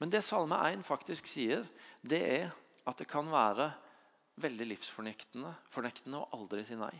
Men 0.00 0.12
det 0.12 0.24
Salme 0.26 0.58
1 0.72 0.82
faktisk 0.84 1.28
sier, 1.30 1.62
det 2.02 2.22
er 2.22 2.56
at 2.86 2.98
det 2.98 3.08
kan 3.08 3.28
være 3.30 3.70
veldig 4.42 4.66
livsfornektende 4.68 5.52
fornektende 5.72 6.20
å 6.20 6.28
aldri 6.36 6.64
si 6.66 6.76
nei. 6.76 6.92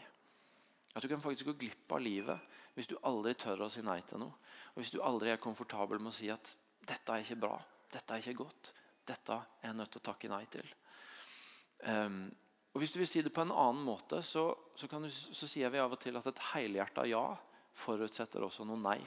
At 0.96 1.04
du 1.04 1.10
kan 1.10 1.20
faktisk 1.20 1.50
gå 1.50 1.58
glipp 1.60 1.92
av 1.92 2.00
livet 2.00 2.54
hvis 2.76 2.88
du 2.88 2.96
aldri 3.08 3.34
tør 3.36 3.66
å 3.66 3.70
si 3.72 3.82
nei 3.84 3.98
til 4.08 4.22
noe. 4.22 4.32
Og 4.72 4.80
hvis 4.80 4.94
du 4.94 5.02
aldri 5.04 5.32
er 5.32 5.42
komfortabel 5.42 6.00
med 6.00 6.12
å 6.12 6.16
si 6.16 6.30
at 6.32 6.54
'dette 6.86 7.12
er 7.12 7.24
ikke 7.24 7.42
bra', 7.42 7.60
'dette 7.92 8.14
er 8.14 8.18
ikke 8.22 8.44
godt', 8.44 8.72
'dette 9.04 9.32
er 9.32 9.68
jeg 9.68 9.76
nødt 9.76 9.90
til 9.90 10.00
å 10.00 10.08
takke 10.08 10.28
nei 10.28 10.44
til'. 10.46 10.74
Um, 11.84 12.30
og 12.76 12.82
Hvis 12.82 12.92
du 12.92 12.98
vil 13.00 13.08
si 13.08 13.22
det 13.24 13.32
på 13.32 13.40
en 13.40 13.54
annen 13.56 13.86
måte, 13.86 14.18
så, 14.20 14.50
så, 14.76 14.84
du, 14.84 15.08
så 15.08 15.46
sier 15.48 15.70
vi 15.72 15.80
av 15.80 15.94
og 15.94 16.00
til 16.02 16.18
at 16.18 16.26
et 16.28 16.42
helhjerta 16.52 17.06
ja 17.08 17.30
forutsetter 17.72 18.44
også 18.44 18.66
noe 18.68 18.76
nei. 18.76 18.98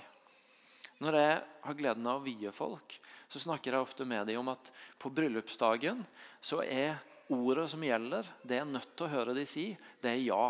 Når 0.98 1.18
jeg 1.20 1.36
har 1.68 1.78
gleden 1.78 2.08
av 2.10 2.18
å 2.18 2.26
vie 2.26 2.50
folk, 2.50 2.96
så 3.30 3.42
snakker 3.44 3.78
jeg 3.78 3.86
ofte 3.86 4.08
med 4.10 4.26
dem 4.26 4.42
om 4.42 4.50
at 4.56 4.72
på 4.98 5.12
bryllupsdagen 5.14 6.02
så 6.42 6.64
er 6.66 6.98
ordet 7.30 7.68
som 7.70 7.86
gjelder, 7.86 8.26
det 8.42 8.58
jeg 8.58 8.66
er 8.66 8.74
nødt 8.74 8.96
til 8.98 9.06
å 9.06 9.14
høre 9.14 9.38
de 9.38 9.46
si, 9.46 9.68
det 10.02 10.16
er 10.16 10.24
ja. 10.26 10.50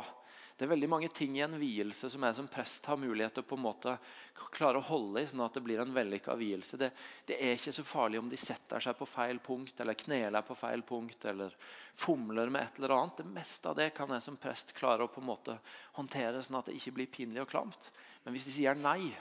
Det 0.60 0.66
er 0.66 0.74
veldig 0.74 0.90
mange 0.92 1.08
ting 1.16 1.38
i 1.38 1.44
en 1.46 1.54
vielse 1.56 2.10
som 2.12 2.24
jeg 2.28 2.36
som 2.36 2.48
prest 2.52 2.88
har 2.92 2.98
mulighet 3.00 3.38
til 3.38 3.46
å 3.46 3.48
på 3.48 3.56
en 3.56 3.64
måte 3.64 3.94
klare 4.52 4.82
å 4.82 4.84
holde 4.90 5.22
i, 5.24 5.30
sånn 5.30 5.46
at 5.46 5.56
det 5.56 5.64
blir 5.64 5.80
en 5.80 5.94
vellykka 5.96 6.36
vielse. 6.36 6.76
Det, 6.82 6.90
det, 7.30 7.38
er 7.40 7.56
ikke 7.56 7.72
så 7.78 7.86
farlig 7.88 8.20
om 8.20 8.28
de 8.28 8.40
setter 8.40 8.84
seg 8.84 8.98
på 9.00 9.08
feil 9.08 9.40
punkt, 9.40 9.80
eller 9.80 9.96
kneler 9.96 10.44
på 10.44 10.58
feil 10.60 10.84
punkt, 10.84 11.24
eller 11.32 11.56
fomler 11.96 12.52
med 12.52 12.68
et 12.68 12.84
eller 12.84 12.96
annet. 12.98 13.24
Det 13.24 13.32
meste 13.40 13.72
av 13.72 13.80
det 13.80 13.88
kan 13.96 14.12
jeg 14.12 14.28
som 14.28 14.40
prest 14.42 14.76
klare 14.76 15.08
å 15.08 15.14
på 15.16 15.24
en 15.24 15.30
måte 15.32 15.56
håndtere, 15.96 16.44
sånn 16.44 16.60
at 16.60 16.68
det 16.68 16.76
ikke 16.82 16.98
blir 17.00 17.12
pinlig 17.16 17.46
og 17.46 17.52
klamt. 17.56 17.92
Men 18.26 18.36
hvis 18.36 18.52
de 18.52 18.60
sier 18.60 18.76
nei, 18.76 19.14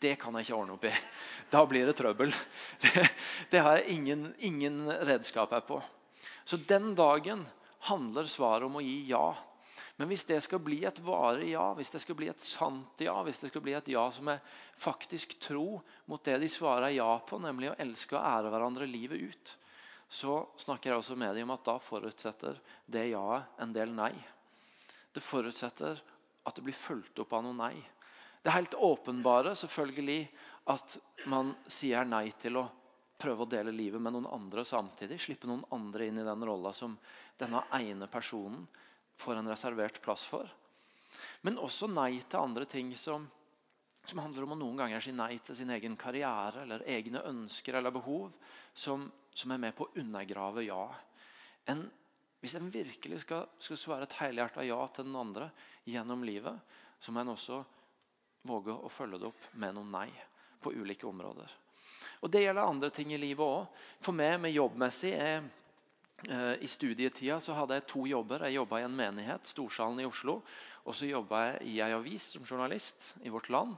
det 0.00 0.16
kan 0.24 0.32
jeg 0.40 0.48
ikke 0.48 0.62
ordne 0.64 0.78
opp 0.80 0.88
i. 0.88 0.96
Da 1.52 1.66
blir 1.68 1.92
det 1.92 2.00
trøbbel. 2.00 2.32
Det, 2.88 3.08
det 3.52 3.66
har 3.68 3.82
jeg 3.82 3.98
ingen, 4.00 4.30
ingen 4.40 4.86
redskap 5.04 5.52
her 5.52 5.68
på. 5.68 5.84
Så 6.48 6.56
den 6.56 6.94
dagen 6.96 7.44
handler 7.92 8.24
svaret 8.24 8.64
om 8.64 8.80
å 8.80 8.88
gi 8.88 9.02
ja. 9.12 9.28
Men 9.96 10.10
hvis 10.10 10.24
det 10.26 10.40
skal 10.42 10.58
bli 10.58 10.80
et 10.88 10.98
varig 11.06 11.52
ja, 11.52 11.68
hvis 11.78 11.92
det 11.94 12.00
skal 12.02 12.16
bli 12.18 12.26
et 12.30 12.42
sant 12.42 13.02
ja, 13.04 13.14
hvis 13.22 13.38
det 13.42 13.52
skal 13.52 13.62
bli 13.62 13.76
et 13.78 13.90
ja 13.92 14.02
som 14.10 14.30
er 14.32 14.40
faktisk 14.80 15.36
tro 15.42 15.78
mot 16.10 16.24
det 16.26 16.40
de 16.42 16.48
svarer 16.50 16.96
ja 16.96 17.12
på, 17.22 17.38
nemlig 17.38 17.70
å 17.70 17.76
elske 17.78 18.18
og 18.18 18.26
ære 18.26 18.50
hverandre 18.50 18.90
livet 18.90 19.22
ut, 19.30 19.54
så 20.10 20.40
snakker 20.58 20.90
jeg 20.90 20.98
også 20.98 21.18
med 21.18 21.38
dem 21.38 21.46
om 21.46 21.54
at 21.54 21.66
da 21.66 21.76
forutsetter 21.82 22.58
det 22.90 23.06
ja-et 23.12 23.62
en 23.62 23.74
del 23.74 23.94
nei. 23.94 24.12
Det 25.14 25.22
forutsetter 25.22 26.02
at 26.44 26.56
det 26.56 26.64
blir 26.66 26.76
fulgt 26.76 27.22
opp 27.22 27.32
av 27.38 27.44
noe 27.46 27.56
nei. 27.56 27.74
Det 28.42 28.50
er 28.50 28.58
helt 28.58 28.74
åpenbare 28.74 29.54
selvfølgelig 29.56 30.24
at 30.74 30.98
man 31.30 31.54
sier 31.70 32.04
nei 32.08 32.26
til 32.40 32.58
å 32.60 32.66
prøve 33.20 33.46
å 33.46 33.48
dele 33.48 33.72
livet 33.72 34.02
med 34.02 34.12
noen 34.12 34.28
andre 34.28 34.64
samtidig. 34.66 35.20
Slippe 35.22 35.48
noen 35.48 35.64
andre 35.72 36.10
inn 36.10 36.18
i 36.18 36.26
den 36.26 36.44
rolla 36.44 36.74
som 36.76 36.96
denne 37.38 37.62
ene 37.78 38.10
personen 38.10 38.66
får 39.16 39.40
en 39.40 39.48
reservert 39.48 40.00
plass 40.02 40.26
for. 40.28 40.48
Men 41.46 41.60
også 41.62 41.88
nei 41.90 42.22
til 42.22 42.40
andre 42.40 42.66
ting 42.68 42.92
som, 42.98 43.26
som 44.04 44.22
handler 44.22 44.46
om 44.46 44.54
å 44.56 44.60
noen 44.60 44.80
ganger 44.82 45.04
si 45.04 45.14
nei 45.14 45.36
til 45.44 45.58
sin 45.58 45.72
egen 45.74 45.96
karriere 46.00 46.64
eller 46.64 46.86
egne 46.90 47.22
ønsker 47.28 47.78
eller 47.78 47.94
behov, 47.94 48.32
som, 48.74 49.06
som 49.34 49.54
er 49.54 49.62
med 49.66 49.76
på 49.76 49.86
å 49.86 50.00
undergrave 50.02 50.66
ja. 50.66 50.86
En, 51.70 51.84
hvis 52.42 52.56
en 52.58 52.70
virkelig 52.72 53.22
skal, 53.24 53.46
skal 53.62 53.80
svare 53.80 54.08
et 54.08 54.18
helhjerta 54.20 54.66
ja 54.66 54.80
til 54.92 55.08
den 55.08 55.18
andre 55.20 55.50
gjennom 55.88 56.24
livet, 56.26 56.58
så 57.00 57.12
må 57.12 57.22
en 57.22 57.34
også 57.34 57.62
våge 58.48 58.74
å 58.74 58.90
følge 58.92 59.20
det 59.20 59.28
opp 59.30 59.50
med 59.60 59.76
noen 59.76 59.92
nei 59.94 60.08
på 60.60 60.72
ulike 60.72 61.06
områder. 61.08 61.60
Og 62.24 62.30
Det 62.32 62.40
gjelder 62.40 62.64
andre 62.64 62.90
ting 62.92 63.12
i 63.12 63.20
livet 63.20 63.44
òg. 63.44 63.66
For 64.00 64.16
meg 64.16 64.38
med 64.40 64.54
jobbmessig 64.54 65.12
er 65.12 65.44
I 66.24 66.68
studietida 66.70 67.40
så 67.42 67.52
hadde 67.58 67.76
jeg 67.76 67.86
to 67.90 68.04
jobber. 68.08 68.46
Jeg 68.46 68.56
jobba 68.56 68.78
i 68.80 68.84
en 68.86 68.94
menighet, 68.96 69.48
Storsalen 69.50 69.98
i 70.00 70.06
Oslo. 70.08 70.38
Og 70.84 70.96
så 70.96 71.08
jobba 71.08 71.40
jeg 71.46 71.72
i 71.72 71.74
ei 71.80 71.92
avis 71.96 72.30
som 72.34 72.44
journalist 72.44 73.14
i 73.24 73.32
Vårt 73.32 73.50
Land. 73.52 73.74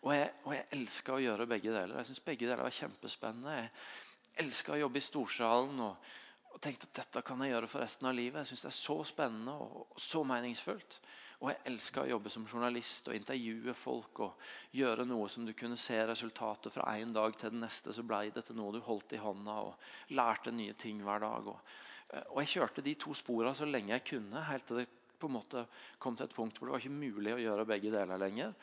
Og 0.00 0.14
jeg, 0.14 0.30
og 0.46 0.54
jeg 0.54 0.68
elska 0.76 1.16
å 1.16 1.20
gjøre 1.20 1.48
begge 1.48 1.72
deler. 1.72 1.98
Jeg 2.00 2.08
synes 2.08 2.24
begge 2.24 2.46
deler 2.46 2.64
var 2.64 2.76
kjempespennende. 2.76 3.56
Jeg 3.56 4.44
elska 4.46 4.76
å 4.76 4.80
jobbe 4.80 5.00
i 5.00 5.04
Storsalen 5.04 5.82
og, 5.84 6.12
og, 6.52 6.60
tenkte 6.64 6.88
at 6.88 7.02
dette 7.02 7.24
kan 7.26 7.42
jeg 7.44 7.52
gjøre 7.54 7.68
for 7.72 7.84
resten 7.84 8.08
av 8.08 8.16
livet. 8.16 8.42
Jeg 8.42 8.52
synes 8.52 8.64
det 8.64 8.70
er 8.72 8.78
så 8.78 8.98
spennende 9.08 9.56
og, 9.56 9.82
og 9.90 10.00
så 10.00 10.22
meningsfullt. 10.28 11.00
Og 11.40 11.48
jeg 11.48 11.60
elska 11.70 12.02
å 12.02 12.10
jobbe 12.10 12.30
som 12.32 12.44
journalist 12.44 13.06
og 13.08 13.16
intervjue 13.16 13.72
folk 13.72 14.20
og 14.26 14.42
gjøre 14.76 15.06
noe 15.08 15.28
som 15.32 15.46
du 15.48 15.54
kunne 15.56 15.78
se 15.80 15.96
resultatet 16.04 16.74
fra 16.74 16.84
en 17.00 17.14
dag 17.16 17.36
til 17.40 17.54
den 17.54 17.64
neste. 17.64 17.94
Så 17.96 18.04
ble 18.04 18.26
det 18.34 18.44
til 18.44 18.58
noe 18.58 18.74
du 18.76 18.82
holdt 18.84 19.14
i 19.16 19.20
hånda 19.22 19.54
og 19.70 20.12
lærte 20.16 20.52
nye 20.52 20.76
ting 20.76 21.00
hver 21.06 21.24
dag. 21.24 21.48
Og, 21.54 21.72
eh, 22.12 22.26
og 22.28 22.42
Jeg 22.42 22.52
kjørte 22.54 22.84
de 22.84 22.94
to 22.94 23.16
sporene 23.16 23.56
så 23.56 23.64
lenge 23.64 23.94
jeg 23.94 24.04
kunne, 24.12 24.44
helt 24.50 24.66
til 24.68 24.82
det 24.82 24.88
på 25.20 25.28
en 25.28 25.36
måte 25.36 25.66
kom 26.00 26.16
til 26.16 26.24
et 26.24 26.36
punkt 26.36 26.56
hvor 26.58 26.68
det 26.68 26.74
var 26.74 26.84
ikke 26.84 26.96
mulig 26.96 27.34
å 27.34 27.42
gjøre 27.42 27.68
begge 27.68 27.92
deler 27.92 28.20
lenger. 28.20 28.54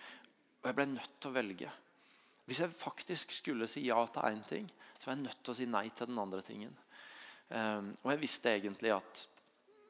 Og 0.61 0.69
jeg 0.69 0.77
ble 0.77 0.87
nødt 0.93 1.17
til 1.21 1.29
å 1.29 1.37
velge. 1.37 1.71
Hvis 2.47 2.61
jeg 2.63 2.77
faktisk 2.77 3.33
skulle 3.35 3.67
si 3.69 3.87
ja 3.87 3.99
til 4.05 4.29
én 4.29 4.43
ting, 4.47 4.69
så 4.97 5.09
var 5.09 5.17
jeg 5.17 5.25
nødt 5.25 5.41
til 5.43 5.53
å 5.53 5.57
si 5.57 5.65
nei 5.69 5.89
til 5.89 6.09
den 6.09 6.21
andre 6.21 6.41
tingen. 6.45 6.77
Um, 7.49 7.91
og 8.03 8.11
jeg 8.13 8.21
visste 8.21 8.53
egentlig 8.53 8.93
at 8.95 9.27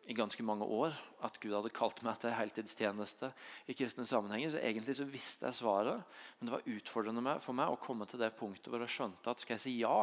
i 0.08 0.16
ganske 0.16 0.44
mange 0.46 0.64
år 0.64 0.96
at 1.26 1.36
Gud 1.44 1.52
hadde 1.52 1.74
kalt 1.76 2.00
meg 2.06 2.16
til 2.22 2.32
heltidstjeneste 2.32 3.30
i 3.68 3.76
kristne 3.76 4.06
sammenhenger. 4.08 4.54
Så 4.54 4.62
egentlig 4.64 4.96
så 4.96 5.08
visste 5.08 5.50
jeg 5.50 5.60
svaret, 5.60 6.18
men 6.38 6.48
det 6.48 6.56
var 6.56 6.72
utfordrende 6.78 7.36
for 7.44 7.58
meg 7.58 7.74
å 7.74 7.82
komme 7.82 8.08
til 8.08 8.22
det 8.22 8.32
punktet 8.40 8.72
hvor 8.72 8.84
jeg 8.86 8.96
skjønte 8.96 9.34
at 9.34 9.44
skal 9.44 9.58
jeg 9.58 9.66
si 9.66 9.76
ja 9.82 10.00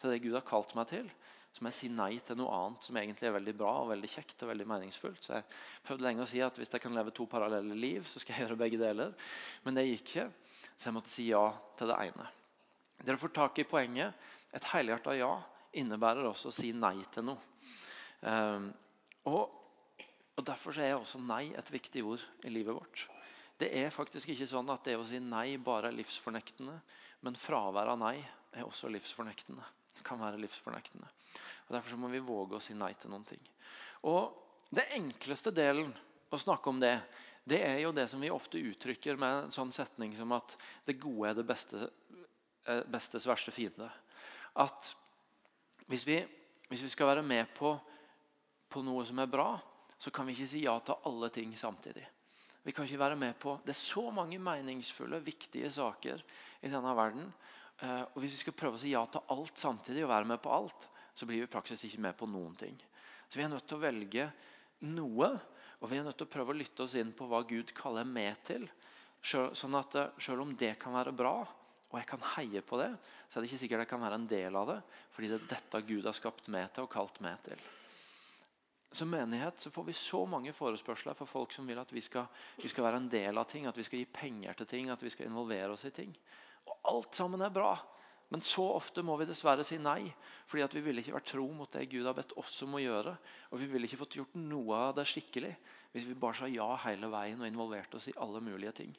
til 0.00 0.12
det 0.12 0.22
Gud 0.24 0.38
har 0.38 0.46
kalt 0.48 0.72
meg 0.78 0.88
til, 0.90 1.10
så 1.52 1.60
må 1.60 1.68
jeg 1.68 1.76
si 1.76 1.88
nei 1.92 2.14
til 2.24 2.38
noe 2.40 2.52
annet 2.56 2.86
som 2.86 2.96
egentlig 2.96 3.28
er 3.28 3.34
veldig 3.36 3.54
bra 3.60 3.72
og 3.82 3.90
veldig 3.92 4.08
kjekt 4.08 4.40
og 4.44 4.54
veldig 4.54 4.66
meningsfullt. 4.70 5.20
Så 5.20 5.34
jeg 5.36 5.48
prøvde 5.84 6.06
lenge 6.06 6.24
å 6.24 6.30
si 6.30 6.40
at 6.40 6.56
hvis 6.56 6.72
jeg 6.72 6.80
kan 6.80 6.96
leve 6.96 7.12
to 7.12 7.26
parallelle 7.28 7.76
liv, 7.76 8.06
så 8.08 8.22
skal 8.22 8.34
jeg 8.38 8.42
gjøre 8.46 8.60
begge 8.64 8.80
deler. 8.80 9.12
Men 9.66 9.76
det 9.76 9.84
gikk 9.90 10.06
ikke, 10.06 10.28
så 10.72 10.88
jeg 10.88 10.96
måtte 10.96 11.12
si 11.12 11.28
ja 11.28 11.44
til 11.76 11.92
det 11.92 11.98
ene. 12.08 12.28
Dere 13.02 13.20
får 13.20 13.34
tak 13.36 13.60
i 13.60 13.68
poenget. 13.68 14.28
Et 14.56 14.70
helhjerta 14.72 15.12
ja 15.18 15.34
innebærer 15.76 16.24
også 16.28 16.50
å 16.50 16.54
si 16.54 16.72
nei 16.76 16.96
til 17.12 17.28
noe. 17.28 17.50
Um, 18.22 18.70
og, 19.28 19.58
og 20.36 20.46
Derfor 20.46 20.78
er 20.80 20.94
også 20.96 21.20
nei 21.22 21.52
et 21.58 21.72
viktig 21.72 22.02
ord 22.08 22.22
i 22.46 22.50
livet 22.50 22.74
vårt. 22.74 23.06
Det 23.60 23.68
er 23.78 23.92
faktisk 23.94 24.32
ikke 24.32 24.48
sånn 24.48 24.70
at 24.72 24.86
det 24.88 24.96
å 24.98 25.06
si 25.06 25.20
nei 25.22 25.54
bare 25.62 25.90
er 25.90 25.96
livsfornektende, 25.96 26.74
men 27.22 27.38
fravær 27.38 27.92
av 27.92 28.00
nei 28.00 28.16
er 28.18 28.64
også 28.66 28.90
livsfornektende. 28.90 29.64
Det 29.94 30.04
kan 30.06 30.20
være 30.20 30.40
livsfornektende. 30.42 31.06
Og 31.68 31.76
Derfor 31.76 32.00
må 32.00 32.10
vi 32.10 32.22
våge 32.24 32.58
å 32.58 32.64
si 32.64 32.74
nei 32.74 32.90
til 32.98 33.12
noen 33.12 33.26
ting. 33.28 33.42
Og 34.08 34.38
Det 34.72 34.86
enkleste 34.96 35.52
delen 35.52 35.90
å 36.32 36.38
snakke 36.40 36.70
om 36.70 36.78
det, 36.80 36.94
det 37.44 37.58
er 37.60 37.82
jo 37.82 37.90
det 37.92 38.06
som 38.08 38.22
vi 38.24 38.30
ofte 38.32 38.56
uttrykker 38.56 39.18
med 39.20 39.34
en 39.44 39.52
sånn 39.52 39.72
setning 39.74 40.14
som 40.16 40.32
at 40.32 40.54
det 40.88 40.96
gode 41.02 41.28
er 41.28 41.36
det 41.36 41.44
beste, 41.44 41.90
eh, 42.64 42.80
bestes 42.88 43.28
verste 43.28 43.52
fiende. 43.52 43.90
At 44.56 44.94
hvis 45.92 46.06
vi, 46.08 46.22
hvis 46.70 46.86
vi 46.86 46.88
skal 46.88 47.10
være 47.10 47.26
med 47.26 47.52
på 47.52 47.74
på 48.72 48.82
noe 48.84 49.04
som 49.06 49.20
er 49.20 49.30
bra, 49.30 49.52
så 49.98 50.10
kan 50.10 50.26
vi 50.26 50.34
ikke 50.34 50.50
si 50.50 50.64
ja 50.64 50.74
til 50.82 51.04
alle 51.08 51.28
ting 51.34 51.52
samtidig. 51.58 52.04
Vi 52.62 52.72
kan 52.74 52.86
ikke 52.86 53.00
være 53.00 53.18
med 53.18 53.34
på 53.42 53.56
Det 53.64 53.74
er 53.74 53.78
så 53.78 54.04
mange 54.14 54.38
meningsfulle, 54.38 55.18
viktige 55.22 55.70
saker 55.70 56.22
i 56.62 56.70
denne 56.70 56.94
verden. 56.94 57.26
Eh, 57.82 58.02
og 58.14 58.18
Hvis 58.22 58.36
vi 58.36 58.42
skal 58.44 58.56
prøve 58.58 58.78
å 58.78 58.82
si 58.82 58.94
ja 58.94 59.02
til 59.06 59.24
alt 59.34 59.58
samtidig, 59.58 60.04
og 60.04 60.12
være 60.14 60.30
med 60.30 60.42
på 60.42 60.52
alt, 60.54 60.86
så 61.14 61.26
blir 61.26 61.42
vi 61.42 61.48
i 61.48 61.50
praksis 61.50 61.82
ikke 61.88 62.02
med 62.06 62.16
på 62.18 62.28
noen 62.30 62.54
ting. 62.58 62.78
Så 63.28 63.38
Vi 63.38 63.44
er 63.44 63.50
nødt 63.50 63.66
til 63.66 63.80
å 63.80 63.82
velge 63.82 64.30
noe, 64.86 65.32
og 65.80 65.90
vi 65.90 65.98
er 65.98 66.06
nødt 66.06 66.18
til 66.18 66.28
å 66.28 66.34
prøve 66.34 66.54
å 66.54 66.58
lytte 66.58 66.86
oss 66.86 66.94
inn 66.94 67.12
på 67.12 67.26
hva 67.26 67.42
Gud 67.42 67.74
kaller 67.74 68.06
med 68.06 68.38
til. 68.46 68.68
Sånn 69.22 69.78
at 69.78 69.98
eh, 69.98 70.14
Selv 70.18 70.46
om 70.46 70.54
det 70.54 70.76
kan 70.78 70.94
være 70.94 71.14
bra, 71.14 71.36
og 71.92 71.98
jeg 71.98 72.08
kan 72.08 72.22
heie 72.38 72.62
på 72.64 72.78
det, 72.80 72.88
så 73.28 73.36
er 73.36 73.42
det 73.42 73.50
ikke 73.50 73.62
sikkert 73.66 73.84
jeg 73.84 73.90
kan 73.90 74.00
være 74.06 74.16
en 74.22 74.30
del 74.30 74.56
av 74.56 74.70
det, 74.70 74.80
fordi 75.12 75.28
det 75.28 75.40
er 75.40 75.50
dette 75.50 75.86
Gud 75.90 76.06
har 76.08 76.16
skapt 76.16 76.48
meg 76.48 76.70
til 76.72 76.86
og 76.86 76.94
kalt 76.94 77.20
meg 77.20 77.42
til. 77.44 77.60
Som 78.92 79.08
menighet 79.10 79.60
så 79.60 79.70
får 79.72 79.84
vi 79.88 79.94
så 79.96 80.22
mange 80.28 80.52
forespørsler 80.52 81.16
for 81.16 81.28
folk 81.28 81.54
som 81.54 81.68
vil 81.68 81.80
at 81.80 81.92
vi 81.92 82.02
skal, 82.04 82.26
vi 82.60 82.68
skal, 82.68 82.84
være 82.84 83.00
en 83.00 83.08
del 83.12 83.38
av 83.40 83.48
ting, 83.48 83.66
at 83.66 83.78
vi 83.78 83.86
skal 83.86 84.02
gi 84.02 84.08
penger 84.12 84.58
til 84.58 84.68
ting, 84.68 84.90
at 84.92 85.02
vi 85.02 85.12
skal 85.12 85.30
involvere 85.30 85.72
oss 85.72 85.86
i 85.88 85.94
ting. 85.94 86.12
Og 86.68 86.90
Alt 86.92 87.16
sammen 87.16 87.40
er 87.40 87.54
bra, 87.54 87.72
men 88.32 88.44
så 88.44 88.64
ofte 88.76 89.04
må 89.04 89.16
vi 89.20 89.28
dessverre 89.28 89.64
si 89.64 89.78
nei. 89.80 90.12
fordi 90.46 90.64
at 90.64 90.74
vi 90.74 90.80
ville 90.84 91.00
ikke 91.00 91.16
vært 91.16 91.30
tro 91.32 91.46
mot 91.52 91.72
det 91.72 91.88
Gud 91.92 92.06
har 92.06 92.16
bedt 92.16 92.36
oss 92.40 92.62
om 92.64 92.76
å 92.76 92.80
gjøre. 92.80 93.16
Og 93.52 93.60
vi 93.60 93.68
ville 93.68 93.88
ikke 93.88 94.00
fått 94.00 94.16
gjort 94.16 94.36
noe 94.40 94.78
av 94.88 94.94
det 94.96 95.08
skikkelig 95.08 95.52
hvis 95.92 96.06
vi 96.08 96.16
bare 96.16 96.38
sa 96.38 96.48
ja 96.48 96.70
hele 96.86 97.10
veien 97.12 97.40
og 97.40 97.48
involverte 97.48 97.98
oss 97.98 98.08
i 98.08 98.16
alle 98.16 98.40
mulige 98.40 98.72
ting. 98.80 98.94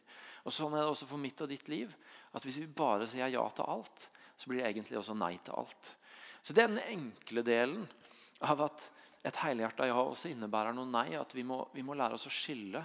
Og 0.46 0.54
Sånn 0.54 0.76
er 0.76 0.84
det 0.84 0.92
også 0.92 1.10
for 1.10 1.22
mitt 1.22 1.42
og 1.42 1.50
ditt 1.50 1.70
liv. 1.72 1.94
at 2.34 2.46
Hvis 2.46 2.60
vi 2.62 2.68
bare 2.70 3.08
sier 3.10 3.32
ja 3.34 3.46
til 3.50 3.66
alt, 3.66 4.10
så 4.38 4.50
blir 4.50 4.62
det 4.62 4.70
egentlig 4.70 5.00
også 5.00 5.18
nei 5.18 5.38
til 5.42 5.58
alt. 5.58 5.96
Så 6.44 6.54
det 6.54 6.64
er 6.64 6.74
den 6.74 6.86
enkle 6.86 7.42
delen 7.42 7.88
av 8.44 8.62
at 8.68 8.90
et 9.24 9.40
helhjerta 9.40 9.88
ja 9.88 10.00
også 10.02 10.32
innebærer 10.34 10.76
noe 10.76 10.90
nei. 10.90 11.14
At 11.20 11.36
vi 11.36 11.46
må, 11.48 11.62
vi 11.74 11.86
må, 11.86 11.96
lære 11.98 12.18
oss 12.18 12.28
å 12.28 12.34
skille 12.34 12.84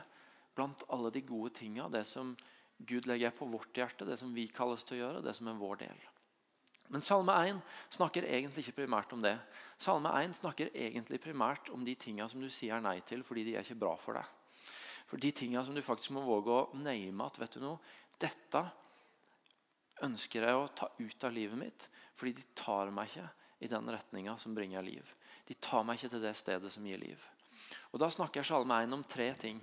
blant 0.57 0.85
alle 0.95 1.11
de 1.15 1.25
gode 1.27 1.53
tinga. 1.59 1.89
Det 1.91 2.05
som 2.07 2.35
Gud 2.79 3.09
legger 3.11 3.35
på 3.35 3.49
vårt 3.51 3.75
hjerte, 3.75 4.07
det 4.07 4.21
som 4.21 4.31
vi 4.35 4.47
kalles 4.55 4.87
til 4.87 4.99
å 4.99 5.03
gjøre, 5.03 5.25
det 5.27 5.35
som 5.35 5.51
er 5.51 5.59
vår 5.59 5.83
del. 5.83 6.07
Men 6.89 7.05
Salme 7.05 7.35
1 7.51 7.59
snakker 7.93 8.25
egentlig 8.25 8.65
ikke 8.65 8.79
primært 8.81 9.13
om 9.13 9.23
det. 9.25 9.35
Salme 9.81 10.13
1 10.23 10.39
snakker 10.39 10.71
egentlig 10.73 11.21
primært 11.21 11.69
om 11.75 11.83
de 11.85 11.95
tinga 12.01 12.29
som 12.31 12.41
du 12.41 12.49
sier 12.53 12.81
nei 12.81 13.01
til 13.07 13.25
fordi 13.27 13.45
de 13.45 13.59
er 13.59 13.67
ikke 13.67 13.83
bra 13.83 13.93
for 14.01 14.17
deg. 14.17 14.31
For 15.09 15.21
de 15.21 15.33
tinga 15.33 15.65
som 15.65 15.77
du 15.77 15.83
faktisk 15.85 16.15
må 16.17 16.25
våge 16.25 16.55
å 16.55 16.81
name 16.81 17.27
at 17.27 17.37
vet 17.41 17.59
du 17.59 17.65
noe, 17.65 17.83
dette 18.21 18.63
ønsker 20.07 20.47
jeg 20.47 20.57
å 20.57 20.71
ta 20.77 20.89
ut 20.97 21.27
av 21.27 21.35
livet 21.35 21.61
mitt 21.61 21.89
fordi 22.19 22.35
de 22.39 22.47
tar 22.57 22.93
meg 22.95 23.11
ikke 23.11 23.29
i 23.65 23.71
den 23.71 23.91
retninga 23.93 24.37
som 24.41 24.55
bringer 24.57 24.85
liv. 24.87 25.05
De 25.49 25.57
tar 25.57 25.85
meg 25.87 25.99
ikke 25.99 26.13
til 26.13 26.25
det 26.25 26.35
stedet 26.37 26.71
som 26.73 26.87
gir 26.87 27.01
liv. 27.01 27.21
Og 27.93 28.01
Da 28.03 28.11
snakker 28.13 28.45
Salme 28.45 28.83
1 28.85 28.93
om 28.93 29.05
tre 29.05 29.33
ting. 29.35 29.61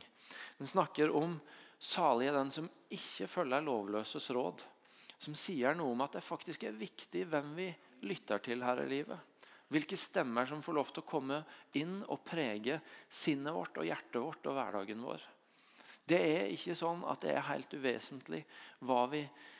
Den 0.57 0.67
snakker 0.67 1.13
om 1.13 1.37
salige 1.79 2.33
den 2.33 2.51
som 2.51 2.69
ikke 2.89 3.27
følger 3.29 3.61
lovløses 3.61 4.31
råd. 4.33 4.63
Som 5.19 5.37
sier 5.37 5.77
noe 5.77 5.93
om 5.93 6.01
at 6.03 6.17
det 6.17 6.25
faktisk 6.25 6.65
er 6.65 6.75
viktig 6.75 7.25
hvem 7.29 7.53
vi 7.57 7.69
lytter 8.05 8.41
til 8.43 8.63
her 8.65 8.81
i 8.83 8.89
livet. 8.89 9.19
Hvilke 9.71 9.97
stemmer 9.97 10.45
som 10.45 10.61
får 10.61 10.77
lov 10.77 10.91
til 10.93 11.01
å 11.01 11.09
komme 11.09 11.39
inn 11.77 12.01
og 12.03 12.21
prege 12.25 12.79
sinnet 13.09 13.53
vårt 13.55 13.77
og 13.81 13.87
hjertet 13.87 14.21
vårt 14.21 14.49
og 14.49 14.57
hverdagen 14.57 15.01
vår. 15.05 15.23
Det 16.05 16.21
er 16.21 16.51
ikke 16.53 16.77
sånn 16.77 17.01
at 17.09 17.23
det 17.25 17.33
er 17.33 17.47
helt 17.47 17.73
uvesentlig 17.73 18.43
hva 18.85 19.05
vi 19.09 19.23
Eh, 19.25 19.54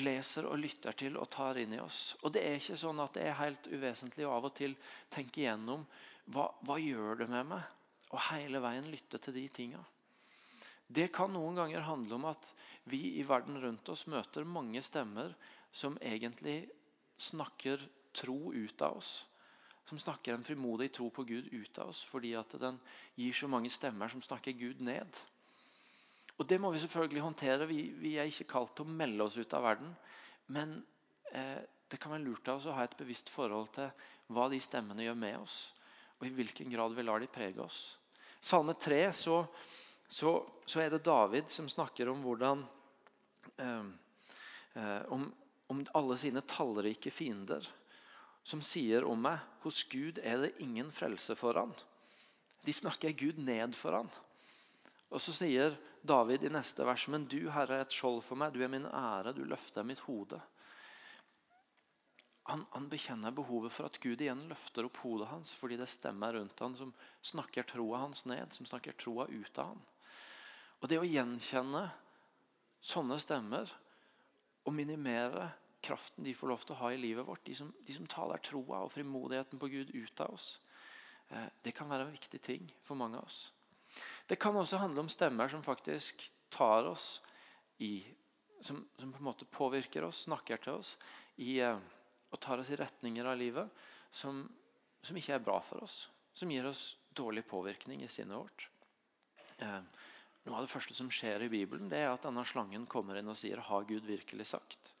leser 0.00 0.46
og 0.48 0.58
lytter 0.58 0.96
til 0.96 1.18
og 1.20 1.28
tar 1.30 1.58
inn 1.60 1.74
i 1.76 1.80
oss. 1.82 2.16
Og 2.22 2.32
Det 2.32 2.42
er 2.42 2.56
ikke 2.58 2.78
sånn 2.80 3.00
at 3.04 3.14
det 3.14 3.26
er 3.28 3.38
helt 3.38 3.68
uvesentlig 3.68 4.26
å 4.26 4.34
av 4.38 4.48
og 4.48 4.54
til 4.56 4.76
tenke 5.12 5.42
igjennom 5.42 5.84
hva, 6.32 6.48
hva 6.64 6.78
gjør 6.80 7.22
det 7.22 7.28
med 7.30 7.50
meg, 7.50 7.62
og 8.12 8.24
hele 8.30 8.62
veien 8.64 8.88
lytte 8.90 9.20
til 9.20 9.36
de 9.36 9.46
tinga. 9.52 9.82
Det 10.92 11.08
kan 11.14 11.32
noen 11.32 11.56
ganger 11.56 11.86
handle 11.86 12.18
om 12.18 12.26
at 12.28 12.52
vi 12.90 13.18
i 13.20 13.24
verden 13.24 13.60
rundt 13.60 13.88
oss 13.88 14.06
møter 14.10 14.44
mange 14.44 14.82
stemmer 14.84 15.32
som 15.72 15.96
egentlig 16.04 16.66
snakker 17.22 17.80
tro 18.12 18.52
ut 18.52 18.82
av 18.82 18.98
oss. 19.00 19.26
som 19.88 19.98
snakker 19.98 20.34
en 20.34 20.44
frimodig 20.44 20.92
tro 20.94 21.10
på 21.10 21.24
Gud 21.26 21.48
ut 21.52 21.78
av 21.78 21.90
oss 21.90 22.04
fordi 22.06 22.30
at 22.38 22.54
den 22.60 22.78
gir 23.18 23.34
så 23.34 23.48
mange 23.50 23.68
stemmer 23.70 24.08
som 24.08 24.22
snakker 24.22 24.52
Gud 24.52 24.80
ned. 24.80 25.18
Og 26.42 26.48
Det 26.50 26.58
må 26.58 26.72
vi 26.74 26.80
selvfølgelig 26.82 27.22
håndtere. 27.22 27.66
Vi, 27.70 27.82
vi 28.02 28.16
er 28.18 28.26
ikke 28.26 28.48
kalt 28.50 28.72
til 28.74 28.82
å 28.82 28.94
melde 28.98 29.22
oss 29.22 29.36
ut 29.38 29.52
av 29.54 29.62
verden. 29.62 29.92
Men 30.50 30.80
eh, 31.30 31.60
det 31.86 32.00
kan 32.02 32.10
være 32.10 32.24
lurt 32.24 32.48
av 32.50 32.58
oss 32.58 32.66
å 32.66 32.74
ha 32.74 32.82
et 32.82 32.96
bevisst 32.98 33.30
forhold 33.30 33.68
til 33.76 33.92
hva 34.34 34.48
de 34.50 34.58
stemmene 34.62 35.04
gjør 35.04 35.18
med 35.22 35.36
oss, 35.38 35.56
og 36.18 36.26
i 36.26 36.32
hvilken 36.34 36.72
grad 36.72 36.96
vi 36.96 37.04
lar 37.04 37.22
de 37.22 37.28
prege 37.30 37.62
oss. 37.62 37.82
Salme 38.42 38.74
3 38.74 39.04
så, 39.14 39.36
så, 40.08 40.32
så 40.66 40.82
er 40.82 40.90
det 40.90 41.04
David 41.06 41.52
som 41.52 41.68
snakker 41.70 42.10
om 42.10 42.24
hvordan 42.24 42.64
eh, 43.62 43.86
eh, 44.80 44.98
om, 45.14 45.28
om 45.70 45.84
alle 46.00 46.18
sine 46.18 46.42
tallrike 46.42 47.14
fiender 47.14 47.70
som 48.42 48.64
sier 48.66 49.06
om 49.06 49.20
meg 49.28 49.38
hos 49.62 49.84
Gud 49.86 50.18
er 50.26 50.42
det 50.42 50.56
ingen 50.64 50.90
frelse 50.90 51.38
for 51.38 51.54
han. 51.60 51.70
De 52.66 52.74
snakker 52.74 53.14
Gud 53.14 53.38
ned 53.38 53.78
for 53.78 53.94
han. 53.94 54.10
Og 55.12 55.22
Så 55.22 55.36
sier 55.36 55.76
David 56.02 56.44
i 56.44 56.50
neste 56.50 56.84
vers, 56.86 57.06
men 57.08 57.28
du, 57.30 57.46
Herre, 57.54 57.78
er 57.78 57.86
et 57.86 57.94
skjold 57.94 58.22
for 58.26 58.38
meg. 58.38 58.54
Du 58.54 58.62
er 58.64 58.70
min 58.72 58.88
ære, 58.88 59.34
du 59.36 59.44
løfter 59.46 59.86
mitt 59.86 60.02
hode. 60.08 60.40
Han, 62.50 62.64
han, 62.72 62.88
bekjenner 62.90 63.30
behovet 63.30 63.70
for 63.70 63.86
at 63.86 64.00
Gud 64.02 64.20
igjen 64.20 64.42
løfter 64.50 64.88
opp 64.88 64.98
hodet 65.04 65.28
hans 65.30 65.52
fordi 65.54 65.76
det 65.78 65.86
stemmer 65.86 66.34
rundt 66.34 66.58
han 66.58 66.74
som 66.74 66.90
snakker 67.22 67.68
troa 67.70 68.00
hans 68.02 68.24
ned, 68.26 68.50
som 68.50 68.66
snakker 68.66 68.98
troa 68.98 69.28
ut 69.30 69.62
av 69.62 69.70
han. 69.70 69.84
Og 70.82 70.90
Det 70.90 70.98
å 70.98 71.06
gjenkjenne 71.06 71.84
sånne 72.82 73.20
stemmer 73.22 73.70
og 74.66 74.74
minimere 74.74 75.52
kraften 75.82 76.26
de 76.26 76.34
får 76.34 76.50
lov 76.50 76.66
til 76.66 76.74
å 76.74 76.80
ha 76.82 76.90
i 76.94 76.98
livet 76.98 77.26
vårt, 77.26 77.44
de 77.46 77.54
som, 77.58 77.70
de 77.86 77.94
som 77.94 78.10
taler 78.10 78.42
troa 78.42 78.82
og 78.82 78.92
frimodigheten 78.94 79.62
på 79.62 79.70
Gud 79.70 79.94
ut 79.94 80.22
av 80.26 80.34
oss, 80.34 80.56
eh, 81.30 81.46
det 81.62 81.74
kan 81.78 81.90
være 81.90 82.08
en 82.08 82.14
viktig 82.14 82.42
ting 82.42 82.70
for 82.82 82.98
mange 82.98 83.22
av 83.22 83.30
oss. 83.30 83.44
Det 84.26 84.38
kan 84.40 84.56
også 84.56 84.80
handle 84.80 85.04
om 85.04 85.10
stemmer 85.12 85.48
som 85.48 85.64
faktisk 85.64 86.24
tar 86.52 86.88
oss 86.90 87.20
i 87.78 88.04
som, 88.62 88.88
som 88.98 89.12
på 89.12 89.18
en 89.18 89.24
måte 89.24 89.44
påvirker 89.44 90.04
oss, 90.06 90.22
snakker 90.28 90.60
til 90.62 90.78
oss 90.78 90.94
i, 91.36 91.58
eh, 91.60 91.78
og 92.30 92.40
tar 92.40 92.62
oss 92.62 92.70
i 92.70 92.78
retninger 92.78 93.26
av 93.26 93.38
livet 93.38 93.82
som, 94.14 94.44
som, 95.02 95.18
ikke 95.18 95.34
er 95.34 95.42
bra 95.42 95.58
for 95.66 95.82
oss. 95.82 96.04
Som 96.32 96.52
gir 96.52 96.68
oss 96.68 96.92
dårlig 97.10 97.42
påvirkning 97.48 98.04
i 98.04 98.10
sinnet 98.10 98.38
vårt. 98.38 98.68
Eh, 99.58 99.80
noe 100.46 100.58
av 100.58 100.66
det 100.66 100.72
første 100.72 100.94
som 100.94 101.10
skjer 101.12 101.44
i 101.46 101.50
Bibelen, 101.52 101.90
det 101.90 102.04
er 102.04 102.12
at 102.12 102.24
denne 102.24 102.44
slangen 102.46 102.86
kommer 102.90 103.18
inn 103.18 103.30
og 103.30 103.38
sier 103.38 103.60
'Har 103.60 103.84
Gud 103.84 104.06
virkelig 104.06 104.46
sagt?' 104.54 104.94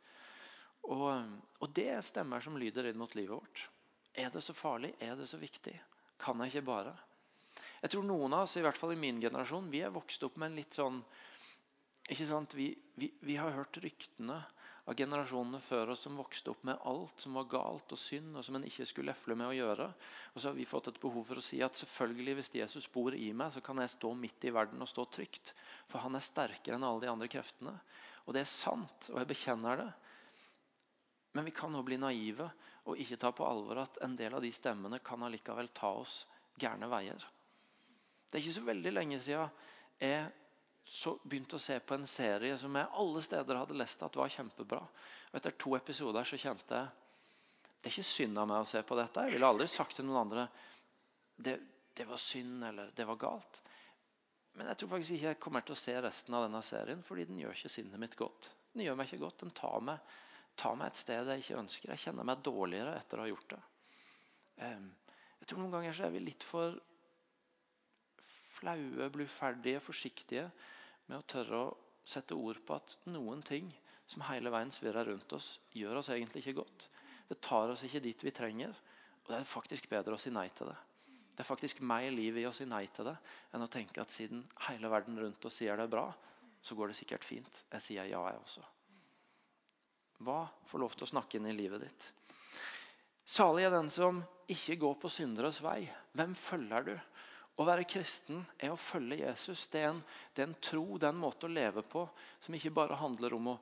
Og, 0.82 1.38
og, 1.60 1.68
det 1.70 1.88
er 1.94 2.00
stemmer 2.02 2.42
som 2.42 2.56
lyder 2.58 2.88
inn 2.90 2.98
mot 2.98 3.14
livet 3.14 3.38
vårt. 3.38 3.68
Er 4.18 4.30
det 4.30 4.42
så 4.42 4.52
farlig? 4.52 4.94
Er 4.98 5.14
det 5.14 5.28
så 5.28 5.38
viktig? 5.38 5.78
Kan 6.18 6.40
jeg 6.42 6.50
ikke 6.50 6.66
bare? 6.66 6.96
Jeg 7.82 7.92
tror 7.92 8.06
noen 8.06 8.34
av 8.36 8.46
oss, 8.46 8.56
i 8.56 8.62
hvert 8.64 8.78
fall 8.78 8.94
i 8.94 9.00
min 9.00 9.20
generasjon, 9.22 9.70
vi 9.72 9.82
er 9.82 9.94
vokst 9.94 10.22
opp 10.22 10.38
med 10.38 10.52
en 10.52 10.58
litt 10.60 10.78
sånn 10.78 11.02
ikke 12.10 12.26
sant? 12.26 12.54
Vi, 12.58 12.72
vi, 12.98 13.08
vi 13.22 13.36
har 13.38 13.54
hørt 13.54 13.78
ryktene 13.82 14.40
av 14.90 14.96
generasjonene 14.98 15.60
før 15.62 15.92
oss 15.94 16.02
som 16.02 16.16
vokste 16.18 16.50
opp 16.50 16.64
med 16.66 16.80
alt 16.88 17.22
som 17.22 17.36
var 17.38 17.46
galt 17.50 17.94
og 17.94 18.00
synd, 18.00 18.34
og 18.34 18.42
som 18.42 18.58
en 18.58 18.66
ikke 18.66 18.86
skulle 18.88 19.12
lefle 19.12 19.36
med 19.38 19.52
å 19.52 19.54
gjøre. 19.54 19.86
Og 20.34 20.42
så 20.42 20.50
har 20.50 20.56
vi 20.58 20.66
fått 20.66 20.90
et 20.90 20.98
behov 21.02 21.28
for 21.28 21.38
å 21.38 21.44
si 21.44 21.60
at 21.62 21.78
selvfølgelig 21.78 22.34
hvis 22.38 22.50
Jesus 22.58 22.88
bor 22.90 23.14
i 23.14 23.30
meg, 23.36 23.54
så 23.54 23.62
kan 23.62 23.78
jeg 23.78 23.94
stå 23.94 24.10
midt 24.18 24.48
i 24.48 24.54
verden 24.54 24.82
og 24.82 24.90
stå 24.90 25.06
trygt. 25.14 25.54
For 25.90 26.02
han 26.02 26.18
er 26.18 26.26
sterkere 26.26 26.78
enn 26.78 26.86
alle 26.88 27.04
de 27.04 27.12
andre 27.12 27.30
kreftene. 27.30 27.76
Og 28.26 28.34
det 28.34 28.42
er 28.42 28.50
sant, 28.50 29.10
og 29.12 29.22
jeg 29.22 29.30
bekjenner 29.30 29.84
det. 29.84 29.90
Men 31.38 31.46
vi 31.46 31.54
kan 31.54 31.72
også 31.72 31.86
bli 31.86 32.00
naive 32.02 32.50
og 32.82 32.98
ikke 32.98 33.20
ta 33.22 33.30
på 33.32 33.46
alvor 33.46 33.84
at 33.84 34.02
en 34.02 34.18
del 34.18 34.34
av 34.34 34.42
de 34.42 34.50
stemmene 34.52 34.98
kan 35.06 35.22
allikevel 35.22 35.70
ta 35.72 35.94
oss 36.02 36.24
gærne 36.60 36.90
veier. 36.90 37.22
Det 38.32 38.38
er 38.38 38.46
ikke 38.46 38.56
så 38.56 38.64
veldig 38.64 38.92
lenge 38.94 39.18
siden 39.20 39.60
jeg 40.02 40.30
så 40.88 41.12
begynte 41.22 41.58
å 41.58 41.62
se 41.62 41.76
på 41.84 41.94
en 41.94 42.08
serie 42.10 42.56
som 42.58 42.74
jeg 42.74 42.90
alle 42.98 43.20
steder 43.22 43.60
hadde 43.60 43.76
lest 43.76 44.00
at 44.02 44.16
var 44.18 44.32
kjempebra. 44.32 44.80
Og 45.30 45.36
Etter 45.38 45.54
to 45.60 45.76
episoder 45.78 46.26
så 46.26 46.40
kjente 46.40 46.80
jeg 46.80 46.98
det 47.82 47.90
er 47.90 47.94
ikke 47.96 48.06
synd 48.06 48.38
av 48.38 48.46
meg 48.46 48.62
å 48.62 48.66
se 48.70 48.78
på 48.86 48.94
dette. 48.94 49.24
Jeg 49.26 49.34
ville 49.34 49.48
aldri 49.48 49.66
sagt 49.66 49.96
til 49.98 50.06
noen 50.06 50.20
andre 50.20 50.42
det, 51.42 51.56
det 51.98 52.04
var 52.06 52.20
synd 52.22 52.62
eller 52.68 52.92
det 52.94 53.06
var 53.08 53.18
galt. 53.18 53.58
Men 54.54 54.68
jeg 54.70 54.78
tror 54.78 54.92
faktisk 54.92 55.16
ikke 55.16 55.32
jeg 55.32 55.40
kommer 55.42 55.64
til 55.66 55.74
å 55.74 55.80
se 55.80 55.94
resten 56.04 56.36
av 56.38 56.44
denne 56.46 56.60
serien, 56.62 57.02
fordi 57.02 57.26
den 57.26 57.40
gjør 57.40 57.56
ikke 57.56 57.72
sinnet 57.74 57.98
mitt 57.98 58.14
godt. 58.18 58.52
Den 58.70 58.84
gjør 58.86 59.00
meg 59.00 59.10
ikke 59.10 59.24
godt, 59.24 59.42
den 59.42 59.54
tar 59.56 59.82
meg 59.82 60.12
tar 60.58 60.76
meg 60.76 60.92
et 60.92 61.00
sted 61.00 61.28
jeg 61.32 61.44
ikke 61.44 61.60
ønsker. 61.62 61.92
Jeg 61.92 62.04
kjenner 62.06 62.26
meg 62.28 62.42
dårligere 62.44 62.96
etter 62.98 63.20
å 63.20 63.24
ha 63.24 63.30
gjort 63.30 63.54
det. 63.54 63.60
Jeg 64.62 65.48
tror 65.48 65.62
Noen 65.62 65.74
ganger 65.74 65.96
så 65.96 66.06
er 66.06 66.14
vi 66.14 66.22
litt 66.22 66.44
for 66.46 66.76
flaue, 68.62 69.10
bluferdige, 69.12 69.82
forsiktige 69.82 70.46
med 71.08 71.18
å 71.18 71.26
tørre 71.28 71.62
å 71.66 71.72
sette 72.02 72.36
ord 72.38 72.60
på 72.66 72.76
at 72.78 72.96
noen 73.10 73.42
ting 73.46 73.70
som 74.10 74.24
hele 74.26 74.50
veien 74.52 74.72
svirrer 74.74 75.08
rundt 75.08 75.34
oss, 75.36 75.56
gjør 75.74 76.00
oss 76.00 76.10
egentlig 76.12 76.42
ikke 76.42 76.60
godt. 76.60 76.88
Det 77.28 77.40
tar 77.42 77.70
oss 77.72 77.84
ikke 77.86 78.02
dit 78.04 78.24
vi 78.24 78.32
trenger. 78.34 78.74
Og 79.22 79.30
det 79.30 79.38
er 79.38 79.48
faktisk 79.48 79.86
bedre 79.90 80.16
å 80.16 80.20
si 80.20 80.32
nei 80.34 80.48
til 80.56 80.68
det. 80.68 80.78
Det 81.32 81.44
er 81.44 81.48
faktisk 81.48 81.80
mer 81.86 82.10
liv 82.12 82.36
i 82.36 82.44
å 82.44 82.52
si 82.52 82.66
nei 82.68 82.84
til 82.92 83.08
det 83.08 83.14
enn 83.54 83.64
å 83.64 83.70
tenke 83.70 84.02
at 84.02 84.12
siden 84.12 84.42
hele 84.66 84.90
verden 84.92 85.16
rundt 85.18 85.46
oss 85.48 85.60
sier 85.62 85.78
det 85.78 85.86
er 85.86 85.94
bra, 85.94 86.08
så 86.62 86.76
går 86.76 86.90
det 86.90 86.98
sikkert 86.98 87.24
fint. 87.24 87.62
Jeg 87.72 87.84
sier 87.86 88.10
ja, 88.10 88.20
jeg 88.28 88.42
også. 88.42 88.64
Hva 90.22 90.42
får 90.68 90.82
lov 90.82 90.98
til 90.98 91.06
å 91.06 91.12
snakke 91.14 91.38
inn 91.38 91.48
i 91.50 91.56
livet 91.56 91.86
ditt? 91.86 92.10
Salig 93.24 93.64
er 93.64 93.72
den 93.72 93.88
som 93.90 94.20
ikke 94.50 94.76
går 94.82 94.98
på 95.00 95.10
synderes 95.10 95.62
vei. 95.64 95.86
Hvem 96.18 96.34
følger 96.36 96.90
du? 96.90 96.94
Å 97.60 97.66
være 97.68 97.84
kristen 97.88 98.40
er 98.56 98.72
å 98.72 98.80
følge 98.80 99.20
Jesus. 99.20 99.66
Det 99.70 99.82
er, 99.82 99.90
en, 99.92 100.00
det 100.32 100.44
er 100.44 100.48
en 100.48 100.60
tro, 100.64 100.84
det 100.96 101.08
er 101.08 101.12
en 101.12 101.20
måte 101.20 101.48
å 101.48 101.52
leve 101.52 101.84
på 101.84 102.06
som 102.40 102.56
ikke 102.56 102.72
bare 102.74 103.00
handler 103.00 103.36
om 103.36 103.52
å 103.52 103.58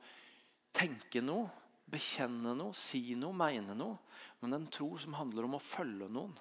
tenke 0.77 1.23
noe, 1.25 1.49
bekjenne 1.91 2.55
noe, 2.55 2.77
si 2.79 3.17
noe, 3.19 3.35
mene 3.35 3.75
noe. 3.75 3.99
Men 4.41 4.57
en 4.57 4.71
tro 4.71 4.93
som 5.03 5.19
handler 5.19 5.49
om 5.49 5.59
å 5.59 5.63
følge 5.63 6.07
noen. 6.09 6.37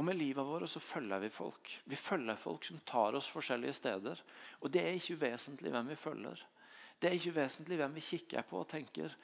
Og 0.00 0.06
Med 0.08 0.16
livet 0.18 0.46
vårt 0.46 0.70
så 0.72 0.80
følger 0.82 1.20
vi 1.22 1.28
folk. 1.30 1.68
Vi 1.86 1.96
følger 1.96 2.40
folk 2.40 2.64
som 2.66 2.80
tar 2.88 3.14
oss 3.14 3.28
forskjellige 3.30 3.76
steder. 3.76 4.22
Og 4.60 4.72
Det 4.72 4.82
er 4.82 4.96
ikke 4.96 5.20
uvesentlig 5.20 5.70
hvem 5.70 5.92
vi 5.92 6.00
følger. 6.00 6.42
Det 6.98 7.10
er 7.10 7.18
ikke 7.18 7.34
uvesentlig 7.36 7.78
hvem 7.78 7.94
vi 7.94 8.08
kikker 8.08 8.48
på 8.48 8.58
og 8.62 8.68
tenker 8.72 9.14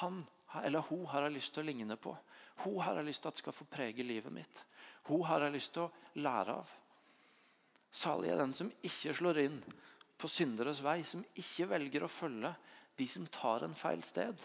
han 0.00 0.22
eller 0.60 0.84
hun 0.88 1.06
har 1.08 1.26
jeg 1.26 1.36
lyst 1.36 1.54
til 1.54 1.62
å 1.62 1.68
ligne 1.68 1.96
på. 1.96 2.12
Hun 2.64 2.80
har 2.84 2.98
jeg 2.98 3.08
lyst 3.08 3.24
til 3.24 3.32
at 3.32 3.40
skal 3.40 3.56
få 3.56 3.66
prege 3.72 4.04
livet 4.04 4.32
mitt. 4.34 4.64
Hun 5.08 5.24
har 5.26 5.44
jeg 5.44 5.56
lyst 5.56 5.72
til 5.74 5.86
å 5.86 6.20
lære 6.22 6.58
av. 6.60 6.74
Salig 7.92 8.30
er 8.32 8.40
den 8.40 8.54
som 8.56 8.70
ikke 8.86 9.14
slår 9.16 9.42
inn 9.42 9.58
på 10.16 10.30
synderes 10.30 10.80
vei, 10.84 11.00
som 11.04 11.24
ikke 11.38 11.68
velger 11.72 12.06
å 12.06 12.12
følge 12.12 12.52
de 12.96 13.08
som 13.08 13.26
tar 13.32 13.66
en 13.66 13.74
feil 13.76 14.02
sted. 14.06 14.38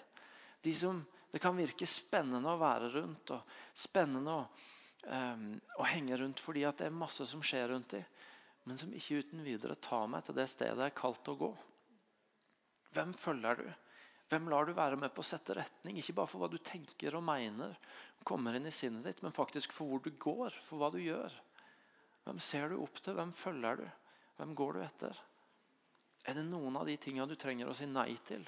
De 0.63 0.73
som 0.75 1.03
det 1.31 1.41
kan 1.43 1.57
virke 1.57 1.87
spennende 1.89 2.49
å 2.53 2.59
være 2.59 2.89
rundt 2.95 3.31
og 3.35 3.57
spennende 3.77 4.33
å, 4.33 4.45
um, 5.11 5.49
å 5.77 5.87
henge 5.87 6.17
rundt 6.17 6.41
fordi 6.41 6.63
det 6.65 6.87
er 6.87 6.95
masse 6.95 7.27
som 7.29 7.43
skjer 7.45 7.67
rundt 7.73 7.93
dem, 7.93 8.05
men 8.67 8.79
som 8.79 8.93
ikke 8.95 9.21
uten 9.21 9.43
videre 9.45 9.77
tar 9.79 10.07
meg 10.11 10.25
til 10.25 10.35
det 10.35 10.47
stedet 10.51 10.79
jeg 10.79 10.91
er 10.91 10.97
kalt 10.97 11.29
å 11.31 11.37
gå. 11.39 11.51
Hvem 12.95 13.13
følger 13.15 13.61
du? 13.61 13.67
Hvem 14.27 14.49
lar 14.51 14.67
du 14.67 14.73
være 14.75 14.99
med 14.99 15.13
på 15.15 15.23
å 15.23 15.27
sette 15.27 15.55
retning? 15.55 15.99
Ikke 15.99 16.15
bare 16.17 16.27
for 16.27 16.43
hva 16.43 16.49
du 16.51 16.57
tenker 16.59 17.15
og 17.15 17.23
mener, 17.23 17.77
kommer 18.27 18.57
inn 18.57 18.67
i 18.67 18.75
sinnet 18.75 19.05
ditt, 19.07 19.21
men 19.23 19.35
faktisk 19.35 19.71
for 19.75 19.87
hvor 19.87 20.03
du 20.03 20.11
går, 20.19 20.55
for 20.65 20.81
hva 20.81 20.91
du 20.91 20.99
gjør. 20.99 21.31
Hvem 22.27 22.41
ser 22.43 22.73
du 22.73 22.81
opp 22.83 22.99
til? 22.99 23.15
Hvem 23.15 23.31
følger 23.31 23.79
du? 23.79 23.87
Hvem 24.37 24.53
går 24.57 24.75
du 24.75 24.81
etter? 24.83 25.21
Er 26.27 26.35
det 26.35 26.43
noen 26.49 26.75
av 26.75 26.89
de 26.89 26.97
tingene 26.99 27.29
du 27.29 27.37
trenger 27.39 27.71
å 27.71 27.75
si 27.77 27.87
nei 27.87 28.11
til 28.27 28.43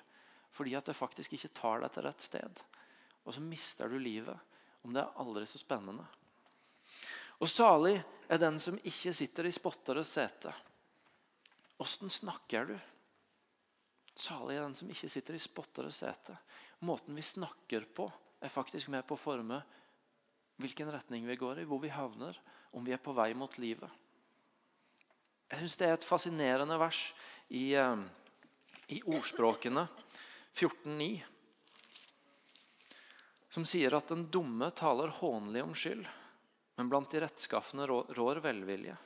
fordi 0.50 0.74
at 0.74 0.88
det 0.89 0.98
faktisk 0.98 1.36
ikke 1.38 1.52
tar 1.54 1.84
deg 1.84 1.94
til 1.94 2.04
rett 2.04 2.26
sted? 2.26 2.62
Og 3.24 3.36
så 3.36 3.44
mister 3.44 3.88
du 3.88 4.00
livet 4.02 4.36
om 4.84 4.92
det 4.96 5.04
er 5.04 5.22
aldri 5.22 5.46
så 5.48 5.62
spennende. 5.62 6.04
Og 7.39 7.48
salig 7.48 7.96
er 8.28 8.42
den 8.42 8.60
som 8.60 8.80
ikke 8.84 9.13
sitter 9.15 9.48
i 9.48 9.54
spotteres 9.56 10.12
sete. 10.12 10.52
Åssen 11.80 12.12
snakker 12.12 12.68
du? 12.68 12.76
Salig 14.19 14.58
er 14.58 14.65
den 14.65 14.75
som 14.75 14.89
ikke 14.91 15.08
sitter 15.12 15.38
i 15.38 15.39
spottere 15.39 15.91
sete. 15.95 16.36
Måten 16.84 17.15
vi 17.15 17.23
snakker 17.23 17.86
på, 17.95 18.10
er 18.43 18.51
faktisk 18.51 18.91
med 18.91 19.05
på 19.08 19.15
å 19.15 19.21
forme 19.21 19.62
hvilken 20.60 20.91
retning 20.91 21.27
vi 21.27 21.38
går 21.39 21.62
i, 21.62 21.67
hvor 21.67 21.79
vi 21.79 21.91
havner, 21.91 22.36
om 22.75 22.84
vi 22.84 22.91
er 22.91 22.99
på 23.03 23.15
vei 23.15 23.32
mot 23.38 23.55
livet. 23.62 23.89
Jeg 25.49 25.63
syns 25.63 25.77
det 25.79 25.88
er 25.88 25.95
et 25.95 26.05
fascinerende 26.08 26.75
vers 26.77 26.99
i, 27.47 27.73
eh, 27.79 28.03
i 28.91 28.99
ordspråkene 29.08 29.88
14.9, 30.51 31.23
som 33.49 33.65
sier 33.65 33.95
at 33.95 34.12
den 34.12 34.27
dumme 34.29 34.69
taler 34.75 35.15
hånlig 35.23 35.63
om 35.63 35.73
skyld, 35.73 36.05
men 36.75 36.91
blant 36.91 37.12
de 37.12 37.23
rettskaffende 37.23 37.88
rår 37.88 38.43
velvilje. 38.43 38.99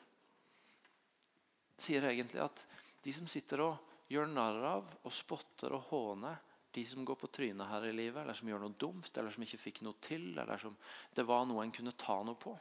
Det 1.78 1.86
sier 1.86 2.10
egentlig 2.10 2.42
at 2.44 2.66
de 3.06 3.14
som 3.14 3.30
sitter 3.30 3.62
og 3.70 3.93
gjør 4.12 4.30
narr 4.32 4.66
av 4.68 4.92
og 5.04 5.14
spotter 5.14 5.76
og 5.76 5.88
håner 5.92 6.42
De 6.74 6.82
som 6.90 7.06
går 7.06 7.18
på 7.22 7.28
trynet 7.30 7.70
her 7.70 7.84
i 7.86 7.94
livet, 7.94 8.24
eller 8.24 8.34
som 8.34 8.48
gjør 8.50 8.64
noe 8.64 8.74
dumt, 8.82 9.12
eller 9.14 9.30
som 9.30 9.44
ikke 9.46 9.60
fikk 9.62 9.82
noe 9.86 10.00
til, 10.02 10.32
eller 10.34 10.58
som 10.58 10.74
det 11.14 11.26
var 11.30 11.44
noe 11.46 11.62
en 11.62 11.74
kunne 11.76 11.94
ta 11.94 12.16
noe 12.26 12.34
på, 12.34 12.56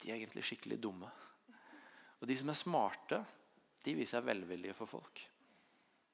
de 0.00 0.08
er 0.08 0.16
egentlig 0.16 0.46
skikkelig 0.48 0.78
dumme. 0.80 1.10
Og 2.16 2.24
de 2.30 2.36
som 2.40 2.48
er 2.48 2.56
smarte, 2.56 3.18
de 3.84 3.92
viser 3.92 4.16
seg 4.16 4.24
velvillige 4.30 4.76
for 4.78 4.88
folk. 4.88 5.20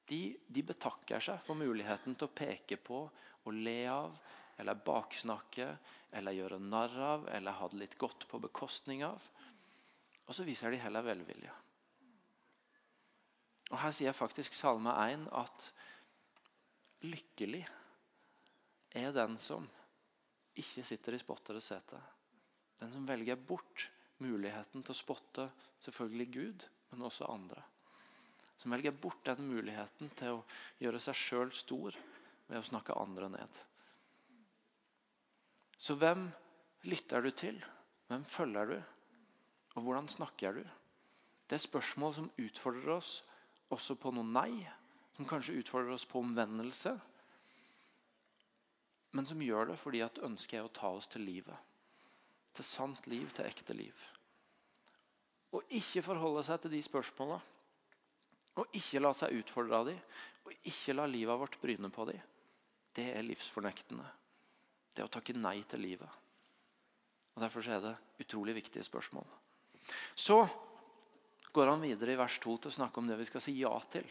De, 0.05 0.35
de, 0.47 0.61
betakker 0.67 1.23
seg 1.23 1.39
for 1.47 1.57
muligheten 1.57 2.13
til 2.13 2.27
å 2.27 2.35
peke 2.35 2.77
på 2.77 3.05
og 3.07 3.53
le 3.55 3.79
av, 3.89 4.13
eller 4.61 4.83
baksnakke, 4.85 5.69
eller 6.15 6.35
gjøre 6.35 6.59
narr 6.61 6.99
av, 7.07 7.29
eller 7.33 7.57
ha 7.57 7.69
det 7.71 7.81
litt 7.81 7.97
godt 7.99 8.27
på 8.29 8.39
bekostning 8.43 9.03
av. 9.07 9.23
Og 10.25 10.35
så 10.35 10.45
viser 10.45 10.73
de 10.73 10.81
heller 10.81 11.05
velvilje. 11.05 11.55
Og 13.71 13.79
Her 13.81 13.93
sier 13.95 14.13
faktisk 14.13 14.53
Salme 14.57 14.93
1 15.07 15.25
at 15.33 15.69
lykkelig 17.05 17.63
er 18.95 19.13
den 19.15 19.37
som 19.41 19.65
ikke 20.55 20.85
sitter 20.87 21.15
i 21.15 21.19
spotteres 21.21 21.67
sete. 21.71 21.99
Den 22.79 22.91
som 22.93 23.07
velger 23.07 23.39
bort 23.39 23.89
muligheten 24.23 24.83
til 24.83 24.93
å 24.93 24.97
spotte 24.97 25.49
selvfølgelig 25.83 26.27
Gud, 26.31 26.65
men 26.91 27.03
også 27.07 27.27
andre. 27.27 27.63
Som 28.61 28.71
velger 28.71 28.95
bort 28.95 29.25
den 29.27 29.49
muligheten 29.49 30.11
til 30.15 30.37
å 30.37 30.43
gjøre 30.79 31.01
seg 31.03 31.19
sjøl 31.19 31.51
stor 31.55 31.97
ved 32.47 32.59
å 32.59 32.65
snakke 32.65 32.95
andre 32.95 33.29
ned. 33.33 33.61
Så 35.77 35.97
hvem 35.99 36.29
lytter 36.87 37.25
du 37.25 37.31
til? 37.35 37.59
Hvem 38.07 38.23
følger 38.29 38.71
du? 38.71 38.77
Og 39.75 39.83
hvordan 39.83 40.07
snakker 40.09 40.55
du? 40.55 40.63
Det 41.45 41.57
er 41.57 41.65
spørsmål 41.65 42.15
som 42.15 42.31
utfordrer 42.41 42.95
oss 42.95 43.17
også 43.75 43.97
på 43.99 44.11
noe 44.15 44.27
nei. 44.27 44.65
Som 45.15 45.27
kanskje 45.29 45.59
utfordrer 45.61 45.95
oss 45.95 46.07
på 46.09 46.19
omvendelse. 46.19 46.91
Men 49.15 49.27
som 49.27 49.39
gjør 49.39 49.71
det 49.71 49.77
fordi 49.79 50.01
at 50.03 50.19
ønsket 50.27 50.59
er 50.59 50.67
å 50.67 50.73
ta 50.75 50.91
oss 50.97 51.07
til 51.11 51.23
livet. 51.23 51.55
Til 52.55 52.67
sant 52.67 53.07
liv, 53.07 53.29
til 53.31 53.47
ekte 53.47 53.75
liv. 53.77 53.95
Å 55.55 55.61
ikke 55.79 56.03
forholde 56.03 56.43
seg 56.43 56.63
til 56.63 56.73
de 56.75 56.81
spørsmåla, 56.83 57.37
og 58.59 58.75
ikke 58.75 59.01
la 59.01 59.11
seg 59.15 59.35
utfordre 59.39 59.79
av 59.79 59.89
de. 59.91 59.95
og 60.45 60.67
ikke 60.69 60.93
la 60.93 61.05
livet 61.09 61.39
vårt 61.39 61.55
bryne 61.61 61.89
på 61.89 62.05
de. 62.05 62.19
det 62.95 63.07
er 63.17 63.23
livsfornektende. 63.23 64.05
Det 64.93 65.01
er 65.01 65.07
å 65.09 65.11
takke 65.11 65.33
nei 65.33 65.63
til 65.67 65.81
livet. 65.83 66.09
Og 67.35 67.41
Derfor 67.41 67.67
er 67.67 67.81
det 67.83 67.95
utrolig 68.23 68.55
viktige 68.55 68.83
spørsmål. 68.83 69.25
Så 70.15 70.45
går 71.55 71.71
han 71.71 71.83
videre 71.83 72.13
i 72.13 72.19
vers 72.19 72.37
2 72.43 72.57
til 72.59 72.71
å 72.71 72.77
snakke 72.81 73.01
om 73.01 73.09
det 73.09 73.17
vi 73.19 73.27
skal 73.29 73.43
si 73.43 73.55
ja 73.61 73.73
til. 73.91 74.07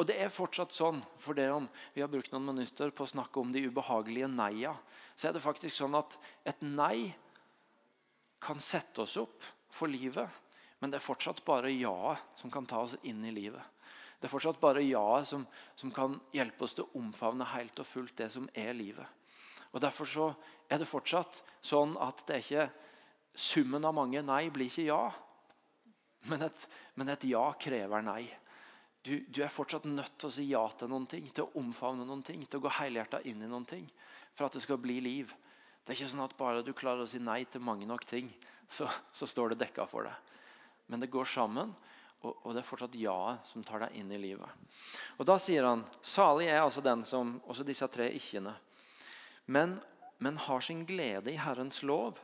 Og 0.00 0.06
det 0.08 0.16
er 0.22 0.32
fortsatt 0.32 0.74
sånn, 0.74 1.00
for 1.20 1.36
det 1.36 1.50
om 1.52 1.66
vi 1.94 2.02
har 2.02 2.10
brukt 2.10 2.32
noen 2.32 2.48
minutter 2.52 2.92
på 2.94 3.04
å 3.04 3.12
snakke 3.12 3.42
om 3.42 3.52
de 3.52 3.66
ubehagelige 3.68 4.30
nei-a, 4.32 4.74
så 5.14 5.28
er 5.28 5.36
det 5.36 5.44
faktisk 5.44 5.76
sånn 5.76 5.98
at 5.98 6.16
et 6.48 6.62
nei 6.64 7.10
kan 8.40 8.60
sette 8.64 9.04
oss 9.04 9.18
opp 9.20 9.44
for 9.70 9.90
livet, 9.90 10.26
men 10.80 10.90
det 10.90 10.98
er 10.98 11.04
fortsatt 11.04 11.44
bare 11.44 11.70
ja 11.74 12.16
som 12.40 12.50
kan 12.52 12.66
ta 12.66 12.80
oss 12.86 12.96
inn 13.04 13.20
i 13.28 13.34
livet. 13.34 13.62
Det 14.20 14.28
er 14.28 14.32
fortsatt 14.32 14.60
bare 14.60 14.82
ja 14.84 15.22
som, 15.24 15.46
som 15.76 15.92
kan 15.92 16.18
hjelpe 16.32 16.64
oss 16.64 16.76
til 16.76 16.86
å 16.86 17.00
omfavne 17.00 17.46
helt 17.54 17.78
og 17.80 17.88
fullt 17.88 18.16
det 18.20 18.28
som 18.32 18.48
er 18.56 18.72
livet. 18.76 19.06
Og 19.70 19.80
Derfor 19.80 20.08
så 20.08 20.26
er 20.68 20.80
det 20.80 20.88
fortsatt 20.88 21.42
sånn 21.64 21.94
at 22.00 22.24
det 22.28 22.36
er 22.36 22.44
ikke 22.44 22.66
summen 23.36 23.86
av 23.86 23.94
mange 23.96 24.22
nei 24.24 24.48
blir 24.52 24.68
ikke 24.68 24.88
ja. 24.88 25.02
Men 26.28 26.42
et, 26.44 26.64
men 27.00 27.08
et 27.08 27.24
ja 27.30 27.46
krever 27.56 28.04
nei. 28.04 28.24
Du, 29.00 29.14
du, 29.32 29.40
er 29.40 29.52
fortsatt 29.52 29.86
nødt 29.88 30.18
til 30.20 30.28
å 30.28 30.34
si 30.34 30.44
ja 30.50 30.60
til 30.76 30.90
noen 30.92 31.06
ting, 31.08 31.30
til 31.32 31.46
å 31.46 31.60
omfavne 31.62 32.04
noen 32.04 32.24
ting, 32.26 32.42
til 32.44 32.60
å 32.60 32.66
gå 32.66 32.72
helhjerta 32.82 33.22
inn 33.24 33.40
i 33.40 33.48
noen 33.48 33.64
ting 33.64 33.86
for 34.34 34.44
at 34.44 34.56
det 34.56 34.60
skal 34.64 34.80
bli 34.80 34.98
liv. 35.00 35.32
Det 35.80 35.94
er 35.94 35.98
ikke 35.98 36.10
sånn 36.12 36.26
at 36.26 36.36
bare 36.36 36.64
du 36.64 36.74
klarer 36.76 37.06
å 37.06 37.08
si 37.08 37.20
nei 37.22 37.42
til 37.48 37.64
mange 37.64 37.88
nok 37.88 38.04
ting, 38.08 38.28
så, 38.68 38.88
så 39.16 39.28
står 39.28 39.54
det 39.54 39.62
dekka 39.64 39.86
for 39.88 40.04
deg. 40.06 40.34
Men 40.92 41.00
det 41.00 41.08
går 41.12 41.28
sammen, 41.32 41.72
og, 42.20 42.34
og 42.44 42.52
det 42.52 42.60
er 42.60 42.68
fortsatt 42.68 42.98
ja-et 43.00 43.48
som 43.48 43.64
tar 43.64 43.86
deg 43.86 43.96
inn 43.96 44.12
i 44.12 44.20
livet. 44.20 44.68
Og 45.16 45.24
Da 45.28 45.38
sier 45.40 45.64
han 45.64 45.86
salig 46.04 46.50
er 46.50 46.60
altså 46.60 46.84
den 46.84 47.06
som 47.08 47.38
Også 47.48 47.64
disse 47.64 47.88
tre 47.88 48.10
ikke-ene. 48.18 48.52
Men, 49.50 49.78
men 50.20 50.36
har 50.44 50.60
sin 50.60 50.84
glede 50.86 51.32
i 51.32 51.40
Herrens 51.40 51.80
lov 51.82 52.20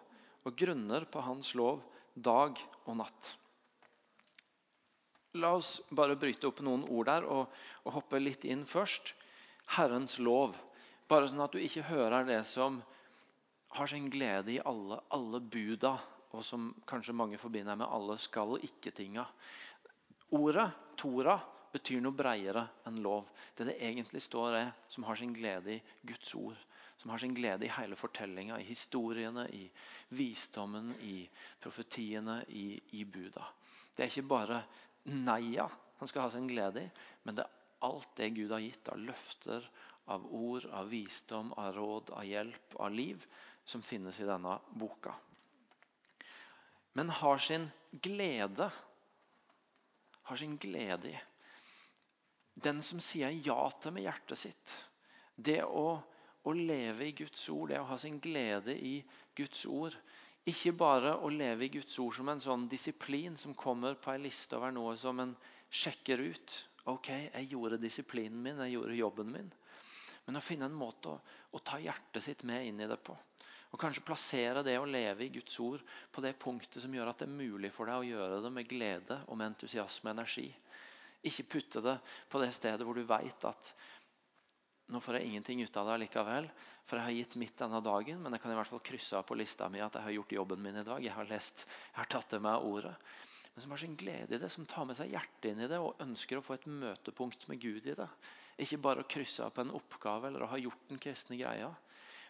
og 0.46 0.54
grunner 0.58 1.08
på 1.08 1.24
Hans 1.24 1.54
lov 1.58 1.80
dag 2.14 2.60
og 2.84 3.00
natt. 3.00 3.32
La 5.36 5.52
oss 5.56 5.80
bare 5.90 6.16
bryte 6.16 6.48
opp 6.48 6.62
noen 6.64 6.86
ord 6.88 7.08
der 7.10 7.26
og, 7.28 7.52
og 7.84 7.96
hoppe 7.98 8.20
litt 8.22 8.46
inn 8.48 8.64
først. 8.68 9.12
Herrens 9.76 10.18
lov. 10.22 10.56
Bare 11.10 11.28
sånn 11.28 11.42
at 11.44 11.54
du 11.54 11.60
ikke 11.62 11.88
hører 11.90 12.26
det 12.26 12.42
som 12.48 12.80
har 13.76 13.90
sin 13.90 14.08
glede 14.10 14.54
i 14.54 14.62
alle, 14.64 15.00
alle 15.12 15.40
buda, 15.40 15.96
og 16.32 16.44
som 16.44 16.70
kanskje 16.88 17.14
mange 17.16 17.38
forbinder 17.40 17.76
med 17.78 17.88
alle 17.90 18.16
skal 18.20 18.56
ikke-tinga. 18.64 19.26
Ordet 20.36 20.70
Tora 20.98 21.36
betyr 21.72 22.00
noe 22.02 22.16
breiere 22.16 22.64
enn 22.88 23.02
lov. 23.04 23.28
Det 23.56 23.68
det 23.68 23.76
egentlig 23.84 24.22
står, 24.24 24.56
er 24.56 24.72
som 24.88 25.04
har 25.06 25.18
sin 25.18 25.34
glede 25.36 25.76
i 25.76 25.82
Guds 26.06 26.34
ord. 26.38 26.58
Som 26.96 27.12
har 27.12 27.20
sin 27.20 27.34
glede 27.36 27.66
i 27.66 27.74
hele 27.76 27.96
fortellinga, 27.98 28.58
i 28.58 28.68
historiene, 28.70 29.44
i 29.52 29.66
visdommen, 30.16 30.94
i 31.04 31.26
profetiene, 31.60 32.40
i, 32.48 32.80
i 32.96 33.04
buda. 33.04 33.44
Det 33.94 34.04
er 34.04 34.12
ikke 34.12 34.28
bare 34.28 34.62
neia 35.10 35.68
han 35.96 36.08
skal 36.10 36.26
ha 36.26 36.32
sin 36.32 36.48
glede 36.50 36.82
i, 36.82 36.88
men 37.24 37.38
det 37.38 37.46
er 37.46 37.86
alt 37.86 38.10
det 38.18 38.32
Gud 38.36 38.52
har 38.52 38.64
gitt 38.64 38.88
av 38.92 39.00
løfter, 39.00 39.68
av 40.12 40.26
ord, 40.34 40.66
av 40.76 40.90
visdom, 40.90 41.52
av 41.58 41.72
råd, 41.74 42.12
av 42.14 42.26
hjelp, 42.26 42.76
av 42.76 42.92
liv, 42.92 43.24
som 43.64 43.82
finnes 43.82 44.20
i 44.20 44.28
denne 44.28 44.58
boka. 44.78 45.14
Men 46.96 47.10
har 47.10 47.40
sin 47.42 47.70
glede 47.90 48.70
har 50.26 50.36
sin 50.36 50.56
glede 50.56 51.08
i. 51.08 51.18
Den 52.54 52.80
som 52.82 52.98
sier 52.98 53.30
ja 53.46 53.60
til 53.78 53.92
med 53.94 54.08
hjertet 54.08 54.40
sitt. 54.40 54.72
Det 55.36 55.60
å, 55.62 56.00
å 56.42 56.54
leve 56.56 57.06
i 57.06 57.14
Guds 57.14 57.44
ord, 57.52 57.70
det 57.70 57.78
å 57.78 57.86
ha 57.92 57.98
sin 58.00 58.16
glede 58.18 58.74
i 58.74 58.96
Guds 59.38 59.62
ord, 59.70 59.94
ikke 60.46 60.76
bare 60.78 61.16
å 61.18 61.30
leve 61.32 61.66
i 61.66 61.72
Guds 61.74 61.98
ord 61.98 62.14
som 62.14 62.28
en 62.30 62.42
sånn 62.42 62.68
disiplin 62.70 63.34
som 63.38 63.54
kommer 63.58 63.96
på 63.98 64.12
en 64.12 64.22
liste 64.22 64.54
over 64.58 64.74
noe 64.74 64.94
som 64.98 65.18
en 65.22 65.34
sjekker 65.70 66.22
ut. 66.22 66.56
Ok, 66.92 67.10
jeg 67.10 67.48
gjorde 67.50 67.80
disiplinen 67.82 68.38
min, 68.42 68.60
jeg 68.62 68.76
gjorde 68.76 68.98
jobben 69.00 69.32
min. 69.32 69.48
Men 70.26 70.38
å 70.38 70.42
finne 70.42 70.68
en 70.70 70.76
måte 70.78 71.10
å, 71.10 71.16
å 71.50 71.62
ta 71.66 71.80
hjertet 71.82 72.22
sitt 72.22 72.44
med 72.46 72.68
inn 72.68 72.82
i 72.82 72.86
det 72.86 72.98
på. 73.02 73.16
Og 73.74 73.80
kanskje 73.80 74.04
plassere 74.06 74.62
det 74.62 74.76
å 74.78 74.86
leve 74.86 75.26
i 75.26 75.32
Guds 75.34 75.58
ord 75.60 75.82
på 76.14 76.22
det 76.22 76.36
punktet 76.38 76.78
som 76.82 76.94
gjør 76.94 77.10
at 77.10 77.20
det 77.20 77.26
er 77.26 77.34
mulig 77.34 77.72
for 77.74 77.90
deg 77.90 77.98
å 77.98 78.06
gjøre 78.06 78.38
det 78.44 78.52
med 78.54 78.70
glede 78.70 79.18
og 79.26 79.38
med 79.38 79.50
entusiasme 79.50 80.12
og 80.12 80.14
energi. 80.14 80.46
Ikke 81.26 81.48
putte 81.56 81.82
det 81.82 81.96
på 82.30 82.38
det 82.38 82.52
stedet 82.54 82.86
hvor 82.86 82.94
du 82.94 83.02
vet 83.06 83.48
at 83.50 83.72
nå 84.86 85.00
får 85.02 85.18
jeg 85.18 85.30
ingenting 85.30 85.62
ut 85.66 85.76
av 85.80 85.88
det 85.90 85.96
likevel, 86.04 86.46
for 86.86 86.98
jeg 86.98 87.08
har 87.08 87.16
gitt 87.16 87.36
mitt 87.42 87.56
denne 87.58 87.80
dagen, 87.82 88.20
men 88.22 88.36
jeg 88.36 88.42
kan 88.42 88.52
i 88.54 88.58
hvert 88.58 88.70
fall 88.70 88.84
krysse 88.86 89.18
av 89.18 89.24
på 89.26 89.38
lista 89.38 89.66
mi 89.72 89.80
at 89.82 89.98
jeg 89.98 90.06
har 90.06 90.14
gjort 90.14 90.34
jobben 90.36 90.62
min 90.62 90.78
i 90.78 90.84
dag. 90.86 91.02
Jeg 91.02 91.14
har 91.16 91.26
lest, 91.26 91.64
jeg 91.66 91.98
har 91.98 92.10
tatt 92.12 92.28
til 92.30 92.44
meg 92.44 92.62
ordet. 92.62 92.94
Men 93.56 93.64
som 93.64 93.72
har 93.72 93.80
sin 93.82 93.96
glede 93.98 94.36
i 94.36 94.38
det, 94.38 94.50
som 94.52 94.66
tar 94.68 94.86
med 94.86 94.98
seg 94.98 95.10
hjertet 95.10 95.48
inn 95.50 95.64
i 95.64 95.68
det 95.70 95.80
og 95.82 96.02
ønsker 96.04 96.38
å 96.38 96.44
få 96.44 96.54
et 96.58 96.68
møtepunkt 96.70 97.48
med 97.50 97.58
Gud 97.62 97.88
i 97.88 97.96
det. 97.98 98.06
Ikke 98.62 98.78
bare 98.84 99.02
å 99.02 99.08
krysse 99.10 99.42
av 99.42 99.54
på 99.56 99.64
en 99.64 99.74
oppgave 99.74 100.28
eller 100.28 100.44
å 100.44 100.50
ha 100.52 100.60
gjort 100.60 100.86
den 100.90 101.00
kristne 101.02 101.38
greia, 101.40 101.72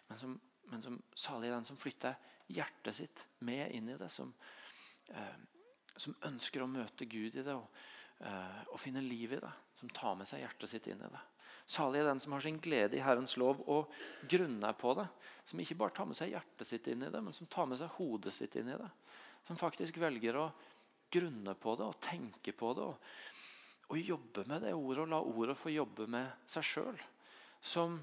men 0.06 0.20
som, 0.20 0.38
men 0.70 0.84
som 0.84 0.96
salig 1.18 1.52
den 1.52 1.66
som 1.66 1.78
flytter 1.78 2.16
hjertet 2.54 2.96
sitt 2.96 3.26
med 3.44 3.74
inn 3.74 3.90
i 3.90 3.98
det. 4.00 4.08
Som, 4.14 4.32
eh, 5.10 5.36
som 5.96 6.16
ønsker 6.30 6.62
å 6.62 6.70
møte 6.70 7.10
Gud 7.10 7.36
i 7.36 7.44
det 7.44 7.54
og, 7.54 7.68
eh, 8.20 8.62
og 8.70 8.80
finne 8.80 9.04
liv 9.04 9.36
i 9.36 9.42
det. 9.42 9.54
Som 9.80 9.92
tar 9.92 10.16
med 10.16 10.30
seg 10.30 10.40
hjertet 10.46 10.72
sitt 10.72 10.86
inn 10.88 11.02
i 11.02 11.10
det. 11.10 11.24
Salig 11.66 11.98
er 11.98 12.06
den 12.06 12.20
som 12.22 12.36
har 12.36 12.44
sin 12.44 12.60
glede 12.62 12.94
i 12.94 13.02
Herrens 13.02 13.34
lov 13.40 13.58
og 13.66 13.90
grunner 14.30 14.74
på 14.78 14.92
det. 14.94 15.06
Som 15.46 15.60
ikke 15.62 15.78
bare 15.78 15.94
tar 15.96 16.06
med 16.06 16.18
seg 16.18 16.30
hjertet 16.30 16.68
sitt 16.68 16.86
inn 16.90 17.02
i 17.02 17.10
det, 17.10 17.22
men 17.22 17.34
som 17.34 17.48
tar 17.50 17.66
med 17.66 17.80
seg 17.80 17.90
hodet 17.98 18.34
sitt 18.34 18.54
inn 18.58 18.70
i 18.70 18.78
det. 18.78 18.88
Som 19.48 19.58
faktisk 19.58 19.98
velger 20.02 20.38
å 20.38 20.46
grunne 21.10 21.54
på 21.58 21.74
det 21.78 21.88
og 21.88 21.98
tenke 22.02 22.54
på 22.54 22.72
det. 22.78 22.86
Og, 22.86 23.90
og 23.90 23.98
jobbe 24.12 24.46
med 24.50 24.62
det 24.66 24.74
ordet 24.78 25.04
og 25.04 25.10
la 25.10 25.20
ordet 25.22 25.58
få 25.58 25.74
jobbe 25.74 26.06
med 26.10 26.50
seg 26.50 26.70
sjøl. 26.70 27.02
Som, 27.58 27.98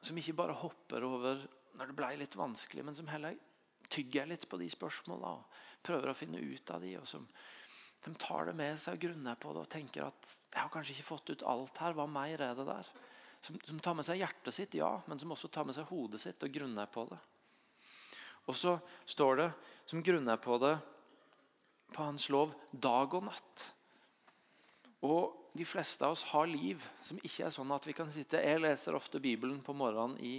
som, 0.00 0.16
ikke 0.16 0.36
bare 0.38 0.56
hopper 0.56 1.04
over 1.04 1.44
når 1.76 1.90
det 1.90 1.96
ble 1.96 2.12
litt 2.20 2.36
vanskelig, 2.36 2.84
men 2.88 2.96
som 2.96 3.08
heller 3.12 3.36
tygger 3.92 4.28
litt 4.28 4.48
på 4.48 4.56
de 4.60 4.68
spørsmåla 4.72 5.36
og 5.36 5.60
prøver 5.84 6.12
å 6.12 6.16
finne 6.16 6.40
ut 6.40 6.72
av 6.72 6.84
de, 6.84 6.94
og 7.00 7.08
som 7.08 7.24
de 8.04 8.12
tar 8.18 8.48
det 8.48 8.54
med 8.58 8.80
seg 8.82 8.96
og 8.96 9.04
grunner 9.04 9.38
på 9.38 9.52
det 9.54 9.62
og 9.62 9.70
tenker 9.70 10.06
at 10.08 10.30
jeg 10.52 10.58
har 10.58 10.70
kanskje 10.72 10.96
ikke 10.96 11.10
fått 11.12 11.30
ut 11.30 11.44
alt 11.46 11.76
her. 11.82 11.94
Hva 11.94 12.06
mer 12.10 12.40
er 12.42 12.56
det 12.58 12.66
der? 12.66 12.88
Som, 13.42 13.58
som, 13.66 13.78
tar 13.82 13.94
med 13.98 14.06
seg 14.06 14.22
hjertet 14.22 14.54
sitt, 14.54 14.74
ja, 14.78 14.90
men 15.10 15.18
som 15.18 15.34
også 15.34 15.50
tar 15.50 15.66
med 15.66 15.76
seg 15.76 15.86
hodet 15.90 16.20
sitt 16.22 16.42
og 16.42 16.54
grunner 16.54 16.90
på 16.90 17.06
det. 17.10 17.18
Og 18.50 18.58
så 18.58 18.74
står 19.06 19.38
det 19.38 19.48
som 19.90 20.02
grunner 20.02 20.38
på 20.42 20.58
det 20.62 20.74
på 21.92 22.02
hans 22.02 22.26
lov 22.32 22.54
dag 22.72 23.14
og 23.14 23.28
natt. 23.28 23.64
Og 25.06 25.38
de 25.52 25.66
fleste 25.68 26.06
av 26.06 26.16
oss 26.16 26.24
har 26.30 26.48
liv 26.48 26.82
som 27.04 27.18
ikke 27.20 27.46
er 27.46 27.54
sånn 27.54 27.74
at 27.74 27.86
vi 27.86 27.94
kan 27.96 28.10
sitte 28.10 28.40
Jeg 28.40 28.62
leser 28.62 28.96
ofte 28.96 29.20
Bibelen 29.22 29.60
på 29.62 29.74
morgenen 29.76 30.16
i 30.24 30.38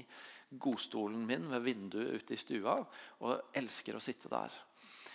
godstolen 0.50 1.24
min 1.28 1.48
ved 1.52 1.64
vinduet 1.66 2.24
ute 2.24 2.36
i 2.36 2.40
stua 2.40 2.80
og 3.24 3.58
elsker 3.58 3.98
å 3.98 4.04
sitte 4.04 4.32
der. 4.32 4.52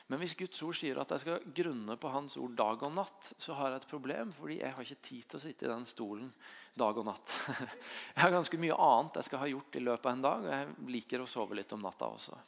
Men 0.09 0.23
hvis 0.23 0.33
Guds 0.41 0.63
ord 0.65 0.77
sier 0.79 0.97
at 1.03 1.11
jeg 1.13 1.21
skal 1.21 1.43
grunne 1.53 1.95
på 2.01 2.11
Hans 2.13 2.39
ord 2.41 2.55
dag 2.57 2.81
og 2.87 2.95
natt, 2.97 3.27
så 3.37 3.53
har 3.59 3.75
jeg 3.75 3.83
et 3.83 3.91
problem, 3.91 4.31
fordi 4.33 4.57
jeg 4.63 4.73
har 4.73 4.87
ikke 4.87 5.05
tid 5.05 5.27
til 5.29 5.37
å 5.37 5.43
sitte 5.43 5.67
i 5.67 5.69
den 5.69 5.85
stolen 5.89 6.31
dag 6.79 6.97
og 6.97 7.05
natt. 7.11 7.35
Jeg 8.15 8.23
har 8.23 8.33
ganske 8.33 8.61
mye 8.63 8.77
annet 8.79 9.17
jeg 9.19 9.27
skal 9.27 9.41
ha 9.43 9.49
gjort 9.51 9.77
i 9.77 9.83
løpet 9.83 10.07
av 10.07 10.13
en 10.15 10.23
dag, 10.23 10.45
og 10.45 10.53
jeg 10.53 10.93
liker 10.95 11.25
å 11.25 11.27
sove 11.27 11.57
litt 11.59 11.73
om 11.75 11.83
natta 11.83 12.07
også. 12.07 12.39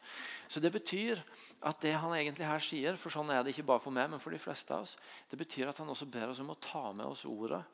Så 0.47 0.63
det 0.63 0.71
betyr 0.71 1.19
at 1.67 1.81
det 1.83 1.97
han 1.99 2.15
egentlig 2.15 2.47
her 2.47 2.63
sier, 2.63 2.99
for 3.01 3.11
sånn 3.11 3.33
er 3.35 3.43
det 3.43 3.51
ikke 3.57 3.67
bare 3.73 3.83
for 3.83 3.95
meg, 3.97 4.07
men 4.13 4.23
for 4.23 4.31
de 4.31 4.39
fleste 4.39 4.77
av 4.77 4.87
oss, 4.87 4.95
det 5.31 5.39
betyr 5.41 5.73
at 5.73 5.83
han 5.83 5.91
også 5.91 6.07
ber 6.15 6.31
oss 6.31 6.43
om 6.45 6.55
å 6.55 6.59
ta 6.63 6.85
med 6.95 7.11
oss 7.11 7.27
ordet 7.27 7.65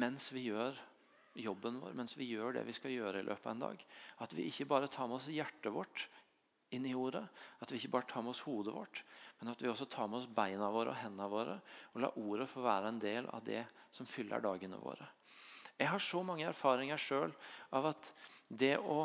mens 0.00 0.30
vi 0.32 0.46
gjør 0.48 0.80
jobben 1.44 1.78
vår, 1.80 1.92
mens 1.96 2.16
vi 2.16 2.30
gjør 2.32 2.56
det 2.56 2.64
vi 2.64 2.74
skal 2.76 2.92
gjøre 2.92 3.20
i 3.20 3.28
løpet 3.28 3.46
av 3.46 3.54
en 3.54 3.64
dag. 3.66 3.84
At 4.24 4.32
vi 4.36 4.48
ikke 4.48 4.68
bare 4.68 4.88
tar 4.92 5.08
med 5.08 5.20
oss 5.20 5.28
hjertet 5.32 5.72
vårt 5.72 6.06
inn 6.76 6.86
i 6.88 6.94
ordet. 6.96 7.22
At 7.60 7.72
vi 7.72 7.80
ikke 7.80 7.92
bare 7.96 8.08
tar 8.10 8.24
med 8.24 8.34
oss 8.34 8.42
hodet 8.46 8.74
vårt, 8.74 9.02
men 9.40 9.52
at 9.52 9.62
vi 9.62 9.70
også 9.70 9.88
tar 9.90 10.10
med 10.10 10.20
oss 10.20 10.28
beina 10.28 10.70
våre 10.72 10.92
og 10.92 11.00
hendene 11.00 11.30
våre. 11.30 11.56
Og 11.92 12.04
lar 12.04 12.18
ordet 12.20 12.50
få 12.50 12.64
være 12.64 12.92
en 12.92 13.00
del 13.02 13.28
av 13.32 13.44
det 13.46 13.64
som 13.94 14.08
fyller 14.08 14.42
dagene 14.44 14.80
våre. 14.80 15.08
Jeg 15.78 15.90
har 15.90 16.02
så 16.02 16.22
mange 16.24 16.46
erfaringer 16.46 17.00
sjøl 17.00 17.32
av 17.74 17.90
at 17.90 18.12
det 18.48 18.76
å 18.78 19.04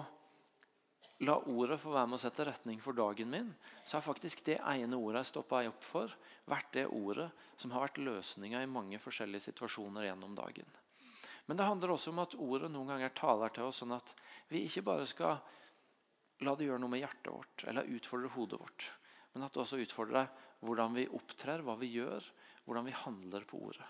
la 1.26 1.34
ordet 1.49 1.80
få 1.82 1.93
være 1.95 2.09
med 2.11 2.20
å 2.20 2.22
sette 2.22 2.45
retning 2.45 2.82
for 2.84 2.93
dagen 2.93 3.30
min, 3.32 3.47
så 3.86 3.97
har 3.97 4.05
faktisk 4.05 4.43
det 4.45 4.59
ene 4.61 4.99
ordet 4.99 5.24
jeg 5.24 5.32
stoppa 5.32 5.63
opp 5.65 5.86
for, 5.86 6.13
vært 6.45 6.70
det 6.76 6.86
ordet 6.93 7.32
som 7.57 7.74
har 7.74 7.88
vært 7.88 8.01
løsninga 8.03 8.61
i 8.61 8.70
mange 8.70 8.99
forskjellige 9.01 9.47
situasjoner 9.49 10.05
gjennom 10.05 10.36
dagen. 10.38 10.70
Men 11.47 11.57
det 11.57 11.65
handler 11.65 11.95
også 11.95 12.11
om 12.11 12.22
at 12.22 12.36
ordet 12.38 12.70
noen 12.70 12.91
ganger 12.91 13.15
taler 13.18 13.53
til 13.55 13.70
oss 13.70 13.82
sånn 13.82 13.95
at 13.95 14.11
vi 14.51 14.65
ikke 14.68 14.84
bare 14.86 15.07
skal 15.09 15.39
la 16.46 16.54
det 16.56 16.68
gjøre 16.68 16.82
noe 16.82 16.94
med 16.94 17.02
hjertet 17.02 17.32
vårt 17.34 17.64
eller 17.70 17.90
utfordre 17.98 18.32
hodet 18.36 18.60
vårt. 18.62 18.90
Men 19.34 19.46
at 19.46 19.54
det 19.54 19.64
også 19.64 19.80
utfordrer 19.82 20.30
hvordan 20.66 20.96
vi 20.98 21.08
opptrer, 21.14 21.64
hva 21.66 21.78
vi 21.80 21.92
gjør, 21.94 22.26
hvordan 22.66 22.88
vi 22.88 22.96
handler 23.06 23.46
på 23.48 23.62
ordet. 23.70 23.88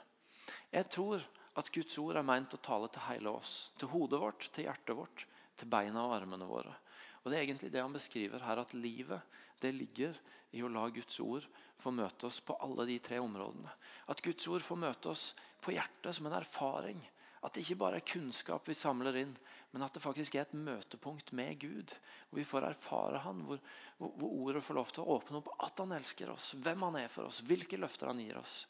Jeg 0.71 0.87
tror 0.91 1.23
at 1.57 1.71
Guds 1.73 1.97
ord 1.99 2.19
er 2.19 2.27
meint 2.27 2.53
å 2.53 2.61
tale 2.63 2.89
til 2.93 3.07
hele 3.07 3.33
oss. 3.39 3.71
Til 3.79 3.91
hodet 3.91 4.19
vårt, 4.21 4.49
til 4.53 4.67
hjertet 4.67 4.97
vårt, 4.97 5.25
til 5.57 5.71
beina 5.71 6.05
og 6.05 6.15
armene 6.19 6.47
våre. 6.47 6.75
Og 7.23 7.31
Det 7.31 7.39
er 7.39 7.43
egentlig 7.47 7.71
det 7.73 7.81
han 7.81 7.95
beskriver 7.95 8.43
her, 8.45 8.61
at 8.61 8.75
livet 8.77 9.39
det 9.59 9.73
ligger 9.73 10.15
i 10.55 10.61
å 10.63 10.69
la 10.71 10.85
Guds 10.93 11.19
ord 11.19 11.47
få 11.81 11.91
møte 11.91 12.29
oss 12.29 12.39
på 12.45 12.55
alle 12.63 12.85
de 12.87 12.97
tre 13.03 13.19
områdene. 13.19 13.71
At 14.07 14.21
Guds 14.23 14.47
ord 14.47 14.63
får 14.63 14.79
møte 14.79 15.11
oss 15.11 15.31
på 15.61 15.73
hjertet 15.75 16.15
som 16.15 16.29
en 16.29 16.37
erfaring. 16.37 17.01
At 17.45 17.53
det 17.53 17.63
ikke 17.63 17.79
bare 17.83 17.99
er 17.99 18.07
kunnskap 18.07 18.65
vi 18.69 18.75
samler 18.77 19.19
inn, 19.19 19.35
men 19.73 19.83
at 19.85 19.93
det 19.93 20.01
faktisk 20.01 20.35
er 20.35 20.47
et 20.47 20.55
møtepunkt 20.57 21.33
med 21.37 21.59
Gud. 21.61 21.93
Hvor 22.29 22.39
vi 22.39 22.47
får 22.47 22.65
erfare 22.71 23.21
han, 23.25 23.43
hvor, 23.45 23.61
hvor, 23.99 24.25
ordet 24.47 24.63
får 24.65 24.79
lov 24.79 24.91
til 24.93 25.03
å 25.03 25.17
åpne 25.19 25.41
opp 25.41 25.51
at 25.67 25.83
han 25.83 25.93
elsker 25.97 26.31
oss, 26.33 26.55
hvem 26.57 26.87
han 26.87 26.99
er 27.03 27.13
for 27.13 27.29
oss, 27.29 27.43
hvilke 27.45 27.79
løfter 27.79 28.09
han 28.09 28.21
gir 28.23 28.39
oss. 28.41 28.65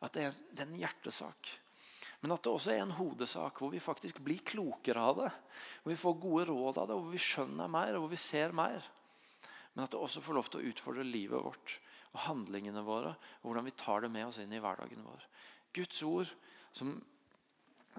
At 0.00 0.16
det 0.16 0.28
er, 0.28 0.42
det 0.52 0.64
er 0.64 0.70
en 0.70 0.80
hjertesak. 0.80 1.52
Men 2.22 2.32
at 2.32 2.44
det 2.44 2.52
også 2.52 2.72
er 2.72 2.82
en 2.82 2.94
hodesak 2.96 3.60
hvor 3.60 3.72
vi 3.72 3.82
faktisk 3.82 4.22
blir 4.24 4.40
klokere 4.46 5.02
av 5.02 5.18
det. 5.20 5.32
Hvor 5.82 5.92
vi 5.92 5.98
får 6.00 6.20
gode 6.22 6.46
råd 6.48 6.80
av 6.80 6.88
det, 6.88 7.00
hvor 7.00 7.12
vi 7.12 7.20
skjønner 7.22 7.72
mer 7.72 7.96
og 7.96 8.06
hvor 8.06 8.14
vi 8.14 8.20
ser 8.20 8.56
mer. 8.56 8.86
Men 9.74 9.84
at 9.84 9.92
det 9.92 10.00
også 10.00 10.22
får 10.24 10.38
lov 10.38 10.48
til 10.48 10.62
å 10.62 10.70
utfordre 10.72 11.04
livet 11.04 11.44
vårt 11.44 11.76
og 12.14 12.22
handlingene 12.30 12.84
våre. 12.86 13.12
Og 13.42 13.50
hvordan 13.50 13.68
vi 13.68 13.76
tar 13.76 14.06
det 14.06 14.12
med 14.14 14.30
oss 14.30 14.40
inn 14.40 14.54
i 14.56 14.62
hverdagen 14.62 15.04
vår. 15.04 15.28
Guds 15.76 16.00
ord 16.06 16.32
som 16.76 16.96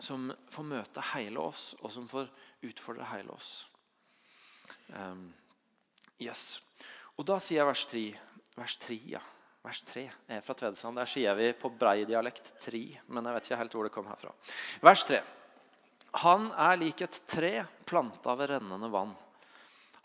som 0.03 0.29
får 0.51 0.67
møte 0.67 1.03
hele 1.13 1.41
oss, 1.41 1.71
og 1.81 1.91
som 1.93 2.07
får 2.09 2.29
utfordre 2.67 3.07
hele 3.11 3.33
oss. 3.33 3.67
Um, 4.93 5.29
yes. 6.21 6.59
Og 7.17 7.25
da 7.27 7.39
sier 7.41 7.61
jeg 7.61 7.69
vers 7.69 7.85
3. 7.89 8.03
Vers 8.57 8.77
3, 8.83 8.99
ja. 9.15 9.23
Vers 9.67 9.81
3 9.89 10.05
er 10.31 10.43
fra 10.45 10.55
Tvedestrand. 10.55 10.99
Der 10.99 11.09
sier 11.09 11.35
vi 11.35 11.49
på 11.57 11.71
brei 11.75 12.05
dialekt 12.07 12.53
3, 12.63 12.83
men 13.11 13.25
jeg 13.25 13.37
vet 13.37 13.49
ikke 13.49 13.61
helt 13.61 13.77
hvor 13.77 13.87
det 13.87 13.93
kom 13.95 14.07
herfra. 14.09 14.33
Vers 14.85 15.03
3. 15.09 15.21
Han 16.23 16.51
er 16.55 16.77
lik 16.79 17.03
et 17.03 17.17
tre 17.29 17.51
planta 17.85 18.33
ved 18.39 18.53
rennende 18.53 18.89
vann. 18.89 19.11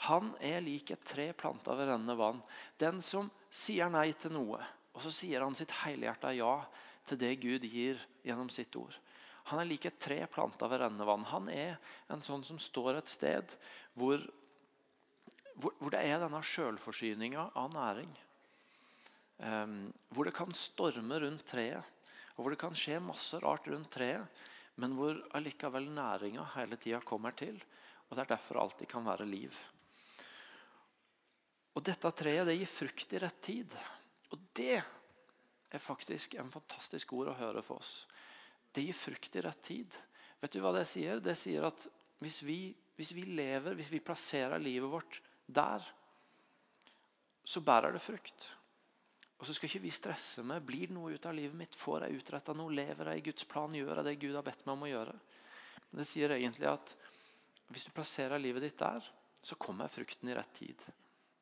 Han 0.09 0.33
er 0.43 0.59
lik 0.65 0.91
et 0.91 1.05
tre 1.07 1.29
planta 1.39 1.77
ved 1.79 1.93
rennende 1.93 2.17
vann. 2.19 2.41
Den 2.81 2.99
som 3.07 3.31
sier 3.53 3.93
nei 3.93 4.11
til 4.19 4.35
noe, 4.35 4.59
og 4.93 5.05
så 5.05 5.13
sier 5.15 5.45
han 5.45 5.55
sitt 5.57 5.73
helhjerta 5.85 6.33
ja 6.35 6.57
til 7.07 7.21
det 7.21 7.37
Gud 7.43 7.65
gir 7.71 8.03
gjennom 8.27 8.51
sitt 8.53 8.75
ord. 8.77 8.97
Han 9.51 9.63
er 9.63 9.69
lik 9.69 9.87
et 9.89 9.99
tre 10.03 10.21
planta 10.31 10.69
ved 10.71 10.83
rennende 10.83 11.07
vann. 11.09 11.25
Han 11.33 11.49
er 11.51 11.79
en 12.13 12.23
sånn 12.23 12.45
som 12.47 12.61
står 12.63 13.01
et 13.01 13.11
sted 13.11 13.57
hvor, 13.99 14.23
hvor, 15.57 15.75
hvor 15.81 15.95
det 15.95 16.05
er 16.07 16.23
denne 16.23 16.43
sjølforsyninga 16.47 17.49
av 17.59 17.73
næring. 17.75 18.13
Um, 19.43 19.91
hvor 20.15 20.29
det 20.29 20.37
kan 20.37 20.55
storme 20.55 21.19
rundt 21.25 21.43
treet, 21.51 21.83
og 22.37 22.45
hvor 22.45 22.55
det 22.55 22.61
kan 22.63 22.77
skje 22.79 23.01
masse 23.03 23.41
rart 23.43 23.67
rundt 23.69 23.91
treet. 23.93 24.43
Men 24.81 24.95
hvor 24.97 25.19
allikevel 25.37 25.91
næringa 25.93 26.47
hele 26.55 26.79
tida 26.81 27.03
kommer 27.05 27.35
til. 27.37 27.59
Og 28.09 28.17
Det 28.17 28.23
er 28.23 28.35
derfor 28.35 28.61
alltid 28.63 28.89
kan 28.89 29.05
være 29.05 29.29
liv. 29.29 29.57
Og 31.77 31.85
Dette 31.85 32.11
treet 32.17 32.47
det 32.49 32.57
gir 32.59 32.71
frukt 32.71 33.13
i 33.13 33.21
rett 33.21 33.43
tid. 33.45 33.77
Og 34.33 34.41
det 34.57 34.79
er 35.73 35.81
faktisk 35.81 36.35
en 36.41 36.53
fantastisk 36.53 37.13
ord 37.17 37.33
å 37.33 37.39
høre 37.39 37.63
for 37.65 37.81
oss. 37.81 38.07
Det 38.73 38.85
gir 38.85 38.97
frukt 38.97 39.37
i 39.37 39.43
rett 39.45 39.63
tid. 39.63 39.97
Vet 40.41 40.55
du 40.55 40.63
hva 40.63 40.73
Det 40.75 40.87
sier? 40.89 41.21
Det 41.21 41.37
sier 41.39 41.67
at 41.69 41.87
hvis 42.23 42.41
vi, 42.47 42.73
hvis 42.97 43.13
vi 43.15 43.27
lever, 43.29 43.77
hvis 43.77 43.93
vi 43.93 44.01
plasserer 44.05 44.63
livet 44.63 44.91
vårt 44.91 45.21
der, 45.47 45.85
så 47.45 47.61
bærer 47.61 47.93
det 47.93 48.03
frukt. 48.03 48.47
Og 49.43 49.47
så 49.47 49.57
skal 49.57 49.67
ikke 49.67 49.83
vi 49.83 49.91
stresse 49.91 50.45
med 50.47 50.63
blir 50.63 50.87
det 50.87 50.95
noe 50.95 51.17
ut 51.17 51.25
av 51.27 51.35
livet 51.35 51.59
mitt. 51.59 51.75
Får 51.75 52.07
jeg 52.07 52.21
utretta 52.21 52.55
noe? 52.55 52.71
Lever 52.71 53.11
jeg 53.11 53.23
i 53.23 53.25
Guds 53.27 53.47
plan? 53.51 53.75
Gjør 53.75 53.99
jeg 53.99 54.07
det 54.07 54.21
Gud 54.23 54.37
har 54.39 54.47
bedt 54.47 54.63
meg 54.67 54.77
om 54.77 54.85
å 54.87 54.91
gjøre? 54.93 55.15
Men 55.91 56.01
det 56.01 56.07
sier 56.09 56.35
egentlig 56.37 56.69
at 56.71 56.95
hvis 57.73 57.89
du 57.89 57.95
plasserer 57.97 58.39
livet 58.39 58.63
ditt 58.63 58.79
der, 58.79 59.03
så 59.43 59.59
kommer 59.59 59.91
frukten 59.91 60.31
i 60.31 60.37
rett 60.39 60.53
tid. 60.55 60.85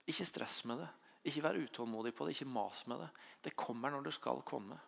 Ikke 0.09 0.24
stress 0.24 0.62
med 0.64 0.81
det. 0.81 0.89
Ikke 1.28 1.45
vær 1.45 1.61
utålmodig 1.61 2.14
på 2.16 2.24
det. 2.24 2.39
Ikke 2.39 2.49
mas 2.49 2.87
med 2.89 3.03
det. 3.05 3.11
Det 3.45 3.53
kommer 3.59 3.93
når 3.93 4.09
det 4.09 4.16
skal 4.16 4.41
komme. 4.49 4.81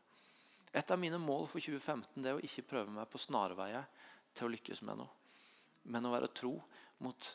Et 0.73 0.91
av 0.91 0.99
mine 0.99 1.19
mål 1.21 1.47
for 1.53 1.61
2015 1.61 2.23
det 2.23 2.31
er 2.31 2.39
å 2.39 2.45
ikke 2.45 2.65
prøve 2.71 2.93
meg 2.95 3.09
på 3.13 3.21
snarveier 3.21 3.85
til 4.33 4.49
å 4.49 4.53
lykkes 4.55 4.81
med 4.89 5.03
noe. 5.03 5.11
Men 5.93 6.07
å 6.07 6.13
være 6.15 6.31
tro 6.33 6.55
mot, 7.05 7.29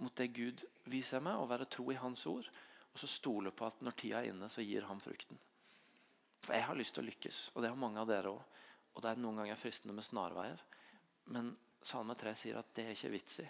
mot 0.00 0.14
det 0.16 0.30
Gud 0.32 0.62
viser 0.88 1.20
meg, 1.24 1.36
og 1.36 1.50
være 1.50 1.68
tro 1.68 1.90
i 1.92 1.98
Hans 2.00 2.24
ord. 2.30 2.48
Og 2.94 3.02
så 3.02 3.10
stole 3.10 3.50
på 3.50 3.66
at 3.66 3.82
når 3.82 3.96
tida 3.98 4.22
er 4.22 4.30
inne, 4.30 4.48
så 4.48 4.62
gir 4.62 4.86
han 4.86 5.02
frukten. 5.02 5.40
For 6.44 6.54
jeg 6.54 6.66
har 6.68 6.78
lyst 6.78 6.94
til 6.94 7.02
å 7.02 7.08
lykkes, 7.08 7.40
og 7.54 7.64
det 7.64 7.72
har 7.72 7.80
mange 7.80 8.00
av 8.00 8.08
dere 8.08 8.30
òg. 8.30 8.60
Og 8.94 9.02
det 9.02 9.10
er 9.10 9.20
noen 9.20 9.42
ganger 9.42 9.58
fristende 9.58 9.96
med 9.96 10.06
snarveier. 10.06 10.60
Men 11.34 11.50
Salme 11.84 12.14
3 12.16 12.32
sier 12.38 12.60
at 12.60 12.70
det 12.76 12.86
er 12.86 12.94
ikke 12.94 13.12
vits 13.12 13.40
i. 13.42 13.46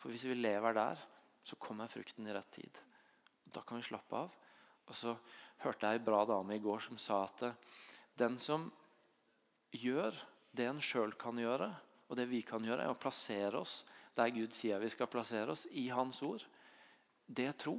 For 0.00 0.10
hvis 0.10 0.24
vi 0.26 0.38
lever 0.38 0.74
der, 0.74 1.02
så 1.46 1.58
kommer 1.60 1.90
frukten 1.92 2.26
i 2.26 2.34
rett 2.34 2.48
tid. 2.56 2.80
Da 3.52 3.62
kan 3.62 3.78
vi 3.78 3.86
slappe 3.86 4.24
av. 4.24 4.32
Og 4.86 4.94
så 4.96 5.12
hørte 5.62 5.90
jeg 5.90 6.00
ei 6.00 6.06
bra 6.06 6.24
dame 6.26 6.56
i 6.56 6.62
går 6.62 6.82
som 6.86 6.98
sa 7.00 7.20
at 7.26 7.44
den 8.16 8.38
som 8.40 8.70
gjør 9.76 10.16
det 10.56 10.68
en 10.70 10.80
sjøl 10.80 11.12
kan 11.20 11.38
gjøre, 11.38 11.68
og 12.06 12.18
det 12.18 12.28
vi 12.30 12.40
kan 12.46 12.64
gjøre, 12.64 12.86
er 12.86 12.92
å 12.92 12.98
plassere 12.98 13.60
oss 13.60 13.82
der 14.16 14.32
Gud 14.32 14.54
sier 14.56 14.80
vi 14.80 14.88
skal 14.92 15.10
plassere 15.12 15.52
oss, 15.52 15.66
i 15.76 15.88
Hans 15.92 16.22
ord. 16.24 16.44
Det 17.26 17.48
er 17.50 17.58
tro. 17.58 17.76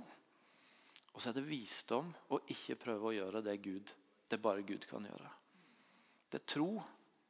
Og 1.13 1.21
så 1.23 1.31
er 1.31 1.39
det 1.39 1.47
visdom 1.47 2.11
å 2.29 2.37
ikke 2.53 2.77
prøve 2.77 3.09
å 3.09 3.15
gjøre 3.15 3.41
det 3.41 3.55
Gud, 3.63 3.93
det 4.29 4.37
bare 4.43 4.65
Gud 4.67 4.85
kan 4.89 5.07
gjøre. 5.07 5.31
Det 6.29 6.41
er 6.43 6.49
tro 6.53 6.69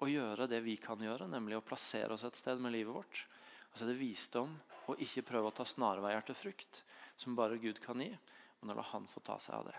å 0.04 0.10
gjøre 0.10 0.50
det 0.52 0.60
vi 0.66 0.76
kan 0.82 1.00
gjøre, 1.00 1.30
nemlig 1.32 1.56
å 1.60 1.64
plassere 1.64 2.18
oss 2.18 2.26
et 2.28 2.36
sted 2.36 2.60
med 2.60 2.76
livet 2.76 2.98
vårt. 2.98 3.24
Og 3.72 3.78
så 3.78 3.86
er 3.86 3.94
det 3.94 4.02
visdom 4.02 4.58
å 4.92 4.98
ikke 5.04 5.24
prøve 5.30 5.52
å 5.52 5.56
ta 5.56 5.66
snarveier 5.68 6.26
til 6.28 6.36
frukt, 6.36 6.82
som 7.16 7.38
bare 7.38 7.62
Gud 7.62 7.80
kan 7.84 8.02
gi. 8.04 8.12
Men 8.60 8.76
la 8.76 8.84
Han 8.92 9.08
få 9.08 9.22
ta 9.24 9.38
seg 9.40 9.56
av 9.56 9.70
det. 9.70 9.78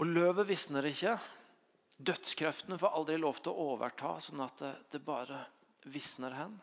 Og 0.00 0.08
løvet 0.08 0.48
visner 0.48 0.86
ikke. 0.88 1.18
Dødskreftene 2.00 2.78
får 2.80 2.94
aldri 2.96 3.18
lov 3.20 3.42
til 3.44 3.52
å 3.52 3.70
overta, 3.74 4.14
sånn 4.24 4.40
at 4.40 4.62
det, 4.62 4.74
det 4.94 5.00
bare 5.04 5.42
visner 5.92 6.32
hen. 6.38 6.54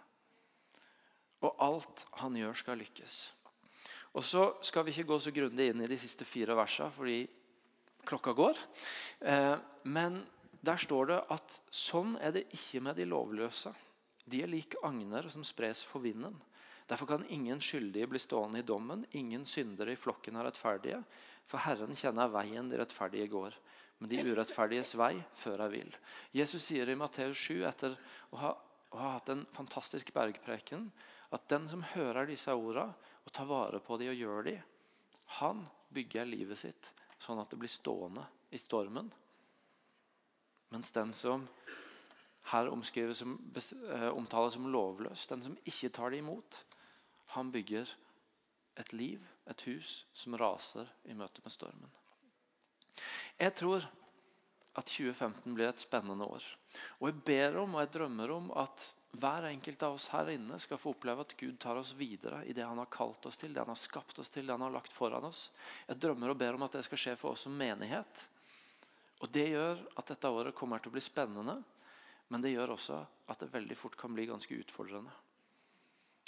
Og 1.45 1.59
alt 1.61 2.07
han 2.23 2.37
gjør, 2.39 2.57
skal 2.57 2.81
lykkes. 2.81 3.17
Og 4.17 4.25
Så 4.25 4.47
skal 4.65 4.87
vi 4.87 4.95
ikke 4.95 5.11
gå 5.11 5.19
så 5.21 5.33
grundig 5.35 5.69
inn 5.69 5.83
i 5.85 5.89
de 5.91 5.99
siste 6.01 6.25
fire 6.25 6.55
versene, 6.57 6.89
fordi 6.95 7.19
klokka 8.07 8.33
går. 8.33 8.57
Eh, 9.21 9.53
men 9.85 10.23
der 10.65 10.81
står 10.81 11.11
det 11.11 11.19
at 11.37 11.61
sånn 11.69 12.15
er 12.17 12.33
det 12.33 12.47
ikke 12.57 12.81
med 12.81 12.97
de 12.97 13.05
lovløse. 13.05 13.75
De 14.25 14.41
er 14.41 14.49
lik 14.49 14.79
agner 14.81 15.29
som 15.29 15.45
spres 15.45 15.83
for 15.85 16.01
vinden. 16.01 16.33
Derfor 16.89 17.05
kan 17.13 17.29
ingen 17.29 17.61
skyldige 17.61 18.07
bli 18.09 18.19
stående 18.19 18.63
i 18.63 18.65
dommen, 18.65 19.05
ingen 19.11 19.45
syndere 19.45 19.93
i 19.93 19.99
flokken 19.99 20.39
er 20.39 20.47
rettferdige. 20.47 21.03
For 21.47 21.63
Herren 21.63 21.95
kjenner 21.95 22.31
veien 22.31 22.69
de 22.69 22.79
rettferdige 22.79 23.29
går, 23.31 23.55
men 23.99 24.11
de 24.11 24.19
urettferdiges 24.27 24.93
vei 24.99 25.13
fører 25.39 25.67
jeg 25.67 25.73
vil. 25.77 25.93
Jesus 26.35 26.65
sier 26.67 26.89
i 26.91 26.97
Matteus 26.99 27.39
7, 27.39 27.63
etter 27.69 27.95
å 28.35 28.41
ha, 28.41 28.51
å 28.91 28.99
ha 28.99 29.13
hatt 29.15 29.31
en 29.33 29.45
fantastisk 29.55 30.11
bergpreken, 30.15 30.89
at 31.31 31.47
den 31.51 31.67
som 31.71 31.85
hører 31.95 32.29
disse 32.29 32.53
ordene 32.55 32.93
og 33.25 33.33
tar 33.35 33.47
vare 33.49 33.79
på 33.83 33.97
dem 33.99 34.13
og 34.13 34.19
gjør 34.21 34.45
dem, 34.47 34.61
han 35.39 35.65
bygger 35.91 36.27
livet 36.29 36.59
sitt 36.61 36.91
sånn 37.19 37.39
at 37.41 37.51
det 37.51 37.59
blir 37.59 37.71
stående 37.71 38.23
i 38.53 38.59
stormen. 38.61 39.09
Mens 40.71 40.91
den 40.95 41.13
som 41.15 41.47
her 42.51 42.69
som, 43.13 43.39
eh, 43.91 44.09
omtales 44.09 44.53
som 44.53 44.71
lovløs, 44.71 45.27
den 45.27 45.41
som 45.43 45.57
ikke 45.65 45.91
tar 45.91 46.09
det 46.11 46.19
imot, 46.19 46.63
han 47.35 47.51
bygger 47.51 47.87
et 48.77 48.93
liv, 48.93 49.21
et 49.49 49.63
hus, 49.69 50.05
som 50.13 50.37
raser 50.37 50.89
i 51.07 51.15
møte 51.17 51.43
med 51.43 51.53
stormen. 51.53 51.91
Jeg 53.37 53.53
tror 53.57 53.85
at 54.77 54.85
2015 54.89 55.55
blir 55.57 55.69
et 55.69 55.81
spennende 55.81 56.25
år. 56.25 56.45
Og 56.99 57.09
Jeg 57.09 57.23
ber 57.25 57.59
om 57.63 57.75
og 57.75 57.81
jeg 57.81 57.93
drømmer 57.95 58.31
om 58.35 58.51
at 58.57 58.93
hver 59.17 59.47
enkelt 59.49 59.83
av 59.83 59.95
oss 59.97 60.09
her 60.13 60.29
inne 60.29 60.59
skal 60.61 60.77
få 60.77 60.91
oppleve 60.93 61.23
at 61.23 61.33
Gud 61.39 61.55
tar 61.59 61.79
oss 61.79 61.95
videre 61.97 62.43
i 62.45 62.53
det 62.53 62.65
han 62.65 62.77
har 62.77 62.89
kalt 62.91 63.25
oss 63.25 63.39
til, 63.39 63.53
det 63.53 63.63
han 63.63 63.71
har 63.71 63.79
skapt 63.79 64.19
oss 64.19 64.29
til, 64.29 64.45
det 64.45 64.53
han 64.53 64.65
har 64.65 64.73
lagt 64.73 64.93
foran 64.93 65.25
oss. 65.25 65.47
Jeg 65.87 65.97
drømmer 66.03 66.33
og 66.33 66.37
ber 66.37 66.57
om 66.57 66.65
at 66.67 66.77
det 66.77 66.83
skal 66.85 67.01
skje 67.01 67.15
for 67.17 67.33
oss 67.33 67.47
som 67.47 67.55
menighet. 67.57 68.27
Og 69.23 69.31
Det 69.33 69.47
gjør 69.49 69.81
at 69.97 70.11
dette 70.13 70.29
året 70.29 70.55
kommer 70.55 70.77
til 70.77 70.91
å 70.91 70.97
bli 70.97 71.01
spennende, 71.01 71.57
men 72.29 72.43
det 72.43 72.53
gjør 72.53 72.75
også 72.75 72.99
at 73.31 73.39
det 73.41 73.53
veldig 73.53 73.77
fort 73.79 73.97
kan 73.97 74.13
bli 74.13 74.27
ganske 74.29 74.53
utfordrende. 74.53 75.13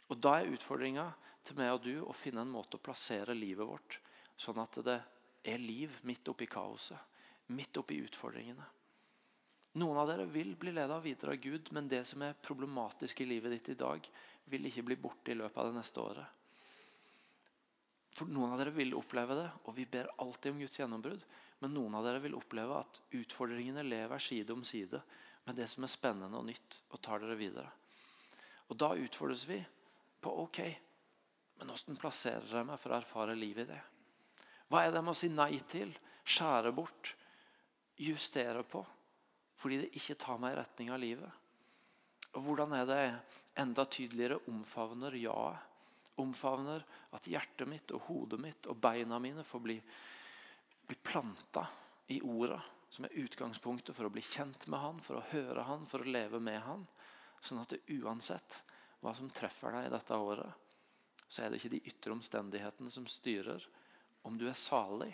Og 0.10 0.18
Da 0.18 0.40
er 0.40 0.50
utfordringa 0.50 1.06
til 1.46 1.58
meg 1.60 1.74
og 1.74 1.84
du 1.86 1.94
å 2.04 2.16
finne 2.18 2.42
en 2.42 2.52
måte 2.52 2.78
å 2.78 2.84
plassere 2.84 3.38
livet 3.38 3.68
vårt 3.68 4.00
sånn 4.40 4.60
at 4.62 4.80
det 4.86 4.98
er 5.44 5.62
liv 5.62 5.94
midt 6.08 6.28
oppi 6.32 6.48
kaoset, 6.50 7.00
midt 7.54 7.78
oppi 7.80 8.00
utfordringene. 8.06 8.66
Noen 9.80 10.00
av 10.02 10.10
dere 10.10 10.26
vil 10.26 10.56
bli 10.58 10.74
ledet 10.74 10.98
videre 11.04 11.36
av 11.36 11.44
Gud, 11.44 11.70
men 11.76 11.88
det 11.92 12.02
som 12.10 12.24
er 12.26 12.38
problematisk 12.42 13.22
i 13.22 13.28
livet 13.30 13.54
ditt 13.54 13.70
i 13.76 13.78
dag, 13.80 14.08
vil 14.50 14.66
ikke 14.66 14.86
bli 14.88 14.98
borte 14.98 15.32
i 15.32 15.38
løpet 15.38 15.62
av 15.62 15.70
det 15.70 15.78
neste 15.78 16.02
året. 16.02 16.36
For 18.18 18.32
Noen 18.34 18.56
av 18.56 18.60
dere 18.60 18.74
vil 18.76 18.98
oppleve 18.98 19.38
det, 19.38 19.46
og 19.64 19.76
vi 19.78 19.86
ber 19.86 20.10
alltid 20.18 20.56
om 20.56 20.64
Guds 20.64 20.80
gjennombrudd. 20.82 21.22
Men 21.60 21.74
noen 21.76 21.96
av 22.00 22.06
dere 22.08 22.22
vil 22.24 22.38
oppleve 22.38 22.80
at 22.82 23.02
utfordringene 23.16 23.84
lever 23.86 24.22
side 24.24 24.56
om 24.56 24.64
side 24.66 25.02
med 25.46 25.58
det 25.60 25.68
som 25.72 25.86
er 25.86 25.92
spennende 25.92 26.40
og 26.40 26.48
nytt, 26.48 26.80
og 26.90 27.02
tar 27.04 27.22
dere 27.22 27.38
videre. 27.40 27.70
Og 28.70 28.78
Da 28.80 28.94
utfordres 28.96 29.46
vi 29.50 29.60
på 30.20 30.34
ok, 30.44 30.60
men 31.60 31.72
hvordan 31.72 32.00
plasserer 32.00 32.60
jeg 32.60 32.68
meg 32.68 32.80
for 32.80 32.94
å 32.94 33.00
erfare 33.00 33.36
livet 33.38 33.68
i 33.68 33.74
det? 33.74 33.82
Hva 34.70 34.84
er 34.84 34.94
det 34.94 35.02
jeg 35.02 35.08
må 35.08 35.16
si 35.18 35.30
nei 35.34 35.54
til, 35.70 35.92
skjære 36.30 36.72
bort, 36.76 37.16
justere 38.00 38.64
på? 38.64 38.86
fordi 39.60 39.82
det 39.82 39.96
ikke 40.00 40.18
tar 40.20 40.40
meg 40.40 40.54
i 40.54 40.60
retning 40.62 40.92
av 40.94 41.02
livet? 41.02 41.48
Og 42.38 42.46
Hvordan 42.46 42.76
er 42.78 42.86
det 42.88 43.02
enda 43.60 43.86
tydeligere 43.90 44.40
omfavner 44.52 45.18
ja? 45.20 45.50
Omfavner 46.20 46.84
at 47.16 47.28
hjertet 47.32 47.68
mitt 47.68 47.92
og 47.96 48.06
hodet 48.08 48.40
mitt 48.44 48.70
og 48.72 48.80
beina 48.80 49.20
mine 49.24 49.44
får 49.48 49.64
bli, 49.64 49.78
bli 50.88 50.98
planta 51.04 51.66
i 52.12 52.20
orda, 52.26 52.60
som 52.90 53.06
er 53.06 53.18
utgangspunktet 53.22 53.96
for 53.96 54.08
å 54.08 54.14
bli 54.14 54.24
kjent 54.26 54.68
med 54.72 54.82
Han, 54.82 55.04
for 55.04 55.20
å 55.20 55.28
høre 55.32 55.66
Han, 55.68 55.86
for 55.90 56.04
å 56.04 56.12
leve 56.12 56.42
med 56.44 56.60
Han. 56.66 56.86
Sånn 57.44 57.62
at 57.62 57.72
det 57.76 58.00
uansett 58.00 58.62
hva 59.00 59.14
som 59.16 59.30
treffer 59.32 59.76
deg 59.76 59.88
i 59.88 59.94
dette 59.94 60.18
året, 60.20 60.52
så 61.30 61.44
er 61.44 61.52
det 61.52 61.60
ikke 61.60 61.76
de 61.76 61.88
ytre 61.92 62.16
omstendighetene 62.16 62.92
som 62.92 63.06
styrer 63.08 63.66
om 64.28 64.38
du 64.38 64.48
er 64.50 64.58
salig, 64.58 65.14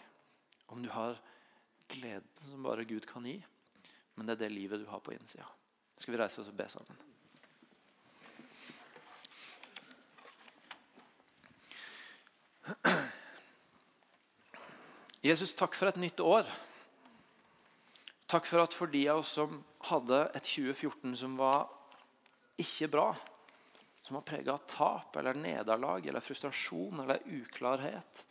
om 0.71 0.81
du 0.81 0.89
har 0.89 1.19
gleden 1.91 2.49
som 2.49 2.63
bare 2.65 2.87
Gud 2.87 3.05
kan 3.09 3.25
gi. 3.27 3.37
Men 4.15 4.25
det 4.25 4.37
er 4.37 4.45
det 4.45 4.55
livet 4.55 4.81
du 4.81 4.87
har 4.89 5.03
på 5.03 5.13
innsida. 5.13 5.45
Skal 5.99 6.15
vi 6.15 6.21
reise 6.21 6.41
oss 6.41 6.49
og 6.49 6.57
be 6.57 6.67
sammen? 6.71 6.97
Jesus, 15.25 15.55
takk 15.57 15.73
for 15.77 15.89
et 15.89 15.97
nytt 16.01 16.19
år. 16.21 16.45
Takk 18.29 18.45
for 18.49 18.61
at 18.61 18.73
for 18.73 18.89
de 18.89 19.03
av 19.09 19.21
oss 19.21 19.31
som 19.37 19.63
hadde 19.89 20.19
et 20.37 20.45
2014 20.47 21.15
som 21.21 21.37
var 21.37 21.69
ikke 22.61 22.89
bra, 22.93 23.07
som 24.05 24.13
var 24.13 24.21
prega 24.21 24.53
av 24.53 24.57
tap 24.69 25.15
eller 25.15 25.33
nederlag 25.33 26.05
eller 26.07 26.21
frustrasjon 26.21 26.99
eller 26.99 27.23
uklarhet 27.25 28.25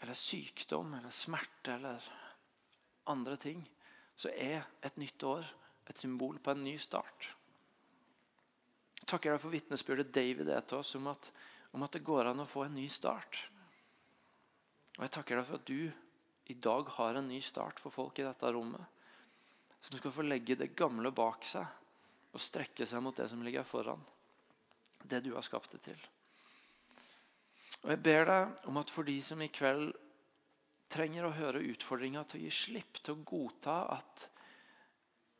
eller 0.00 0.14
sykdom 0.14 0.94
eller 0.94 1.10
smerte 1.10 1.72
eller 1.74 2.04
andre 3.10 3.34
ting, 3.36 3.64
så 4.14 4.30
er 4.30 4.62
et 4.86 5.00
nytt 5.02 5.24
år 5.26 5.48
et 5.90 5.98
symbol 5.98 6.38
på 6.38 6.54
en 6.54 6.62
ny 6.62 6.76
start. 6.78 7.32
Takker 9.08 9.34
deg 9.34 9.42
for 9.42 9.56
vitnesbyrdet 9.56 10.14
David 10.14 10.52
er 10.54 10.62
til 10.62 10.78
oss 10.78 10.94
om 10.94 11.10
at, 11.10 11.30
om 11.74 11.82
at 11.82 11.98
det 11.98 12.04
går 12.06 12.30
an 12.30 12.44
å 12.44 12.46
få 12.46 12.68
en 12.68 12.78
ny 12.78 12.86
start. 12.92 13.40
Og 15.00 15.02
Jeg 15.02 15.14
takker 15.16 15.40
deg 15.40 15.48
for 15.48 15.58
at 15.58 15.66
du 15.66 15.90
i 16.54 16.58
dag 16.68 16.94
har 17.00 17.18
en 17.18 17.26
ny 17.34 17.42
start 17.42 17.82
for 17.82 17.90
folk 17.90 18.22
i 18.22 18.28
dette 18.28 18.54
rommet. 18.54 18.86
Som 19.82 19.98
skal 19.98 20.14
få 20.14 20.22
legge 20.30 20.54
det 20.62 20.76
gamle 20.78 21.10
bak 21.10 21.42
seg 21.42 21.66
og 22.34 22.42
strekke 22.42 22.86
seg 22.86 23.02
mot 23.02 23.16
det 23.16 23.28
som 23.30 23.42
ligger 23.44 23.66
foran. 23.66 24.02
Det 25.02 25.22
du 25.24 25.32
har 25.34 25.44
skapt 25.46 25.72
det 25.72 25.82
til. 25.86 26.00
Og 27.84 27.90
Jeg 27.92 28.02
ber 28.02 28.24
deg 28.26 28.68
om 28.70 28.80
at 28.80 28.90
for 28.90 29.06
de 29.06 29.16
som 29.22 29.42
i 29.42 29.50
kveld 29.52 29.92
trenger 30.90 31.28
å 31.28 31.36
høre 31.36 31.62
utfordringa 31.68 32.24
til 32.26 32.40
å 32.40 32.44
gi 32.46 32.54
slipp, 32.54 33.00
til 33.02 33.14
å 33.14 33.24
godta 33.28 33.78
at 33.94 34.28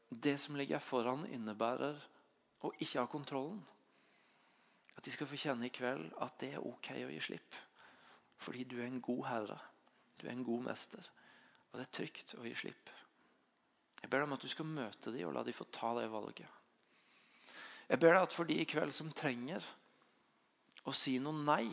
det 0.09 0.37
som 0.41 0.57
ligger 0.57 0.81
foran, 0.81 1.27
innebærer 1.29 1.99
å 2.65 2.73
ikke 2.79 3.03
ha 3.03 3.09
kontrollen. 3.11 3.61
At 4.97 5.07
de 5.07 5.15
skal 5.15 5.29
få 5.31 5.39
kjenne 5.39 5.69
i 5.69 5.75
kveld 5.75 6.11
at 6.25 6.39
det 6.41 6.55
er 6.57 6.65
ok 6.65 6.93
å 7.05 7.11
gi 7.13 7.21
slipp. 7.23 7.59
Fordi 8.39 8.65
du 8.71 8.79
er 8.79 8.89
en 8.89 9.03
god 9.03 9.25
herre. 9.29 9.59
Du 10.19 10.27
er 10.27 10.33
en 10.33 10.47
god 10.47 10.65
mester. 10.71 11.11
Og 11.71 11.79
det 11.79 11.87
er 11.87 11.97
trygt 11.99 12.35
å 12.39 12.47
gi 12.47 12.55
slipp. 12.59 12.91
Jeg 13.99 14.11
ber 14.11 14.23
deg 14.23 14.29
om 14.29 14.37
at 14.37 14.45
du 14.45 14.51
skal 14.51 14.67
møte 14.67 15.13
dem 15.15 15.29
og 15.29 15.37
la 15.37 15.45
dem 15.47 15.57
få 15.57 15.67
ta 15.75 15.93
det 15.99 16.09
valget. 16.11 16.47
Jeg 17.89 18.01
ber 18.03 18.15
deg 18.15 18.27
at 18.27 18.35
for 18.37 18.49
de 18.49 18.59
i 18.61 18.67
kveld 18.69 18.93
som 18.95 19.13
trenger 19.17 19.65
å 20.89 20.93
si 20.97 21.17
noe 21.23 21.37
nei 21.37 21.69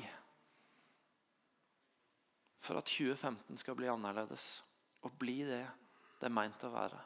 for 2.63 2.79
at 2.79 2.87
2015 2.89 3.59
skal 3.61 3.77
bli 3.77 3.89
annerledes 3.91 4.47
og 5.05 5.17
bli 5.21 5.41
det 5.45 5.63
det 6.15 6.29
er 6.29 6.33
meint 6.33 6.63
å 6.63 6.71
være. 6.71 6.99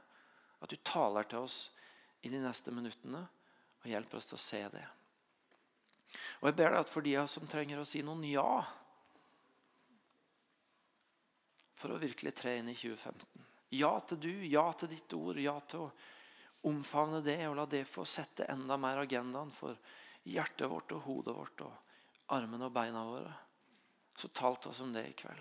At 0.61 0.71
du 0.71 0.77
taler 0.85 1.25
til 1.27 1.43
oss 1.43 1.57
i 2.21 2.29
de 2.31 2.39
neste 2.39 2.71
minuttene 2.71 3.23
og 3.79 3.87
hjelper 3.89 4.19
oss 4.19 4.29
til 4.29 4.37
å 4.37 4.43
se 4.43 4.61
det. 4.71 4.85
Og 6.39 6.49
Jeg 6.49 6.57
ber 6.59 6.71
deg 6.73 6.79
at 6.79 6.91
for 6.91 7.05
de 7.05 7.15
som 7.29 7.47
trenger 7.49 7.81
å 7.81 7.87
si 7.87 8.01
noen 8.05 8.23
ja 8.29 8.61
for 11.79 11.95
å 11.95 11.99
virkelig 12.01 12.33
tre 12.35 12.57
inn 12.59 12.71
i 12.71 12.77
2015 12.77 13.45
Ja 13.77 13.91
til 14.09 14.17
du, 14.23 14.31
ja 14.49 14.65
til 14.73 14.89
ditt 14.91 15.13
ord, 15.13 15.37
ja 15.37 15.53
til 15.69 15.85
å 15.85 15.91
omfavne 16.67 17.21
det 17.23 17.39
og 17.47 17.55
la 17.59 17.65
det 17.69 17.85
få 17.87 18.03
sette 18.07 18.47
enda 18.51 18.77
mer 18.77 19.03
agendaen 19.03 19.51
for 19.55 19.77
hjertet 20.27 20.67
vårt 20.69 20.91
og 20.95 21.05
hodet 21.05 21.35
vårt 21.35 21.63
og 21.65 22.35
armene 22.35 22.67
og 22.67 22.75
beina 22.75 23.05
våre 23.07 23.31
så 24.19 24.27
talte 24.35 24.69
oss 24.69 24.81
om 24.83 24.91
det 24.93 25.05
i 25.07 25.15
kveld. 25.15 25.39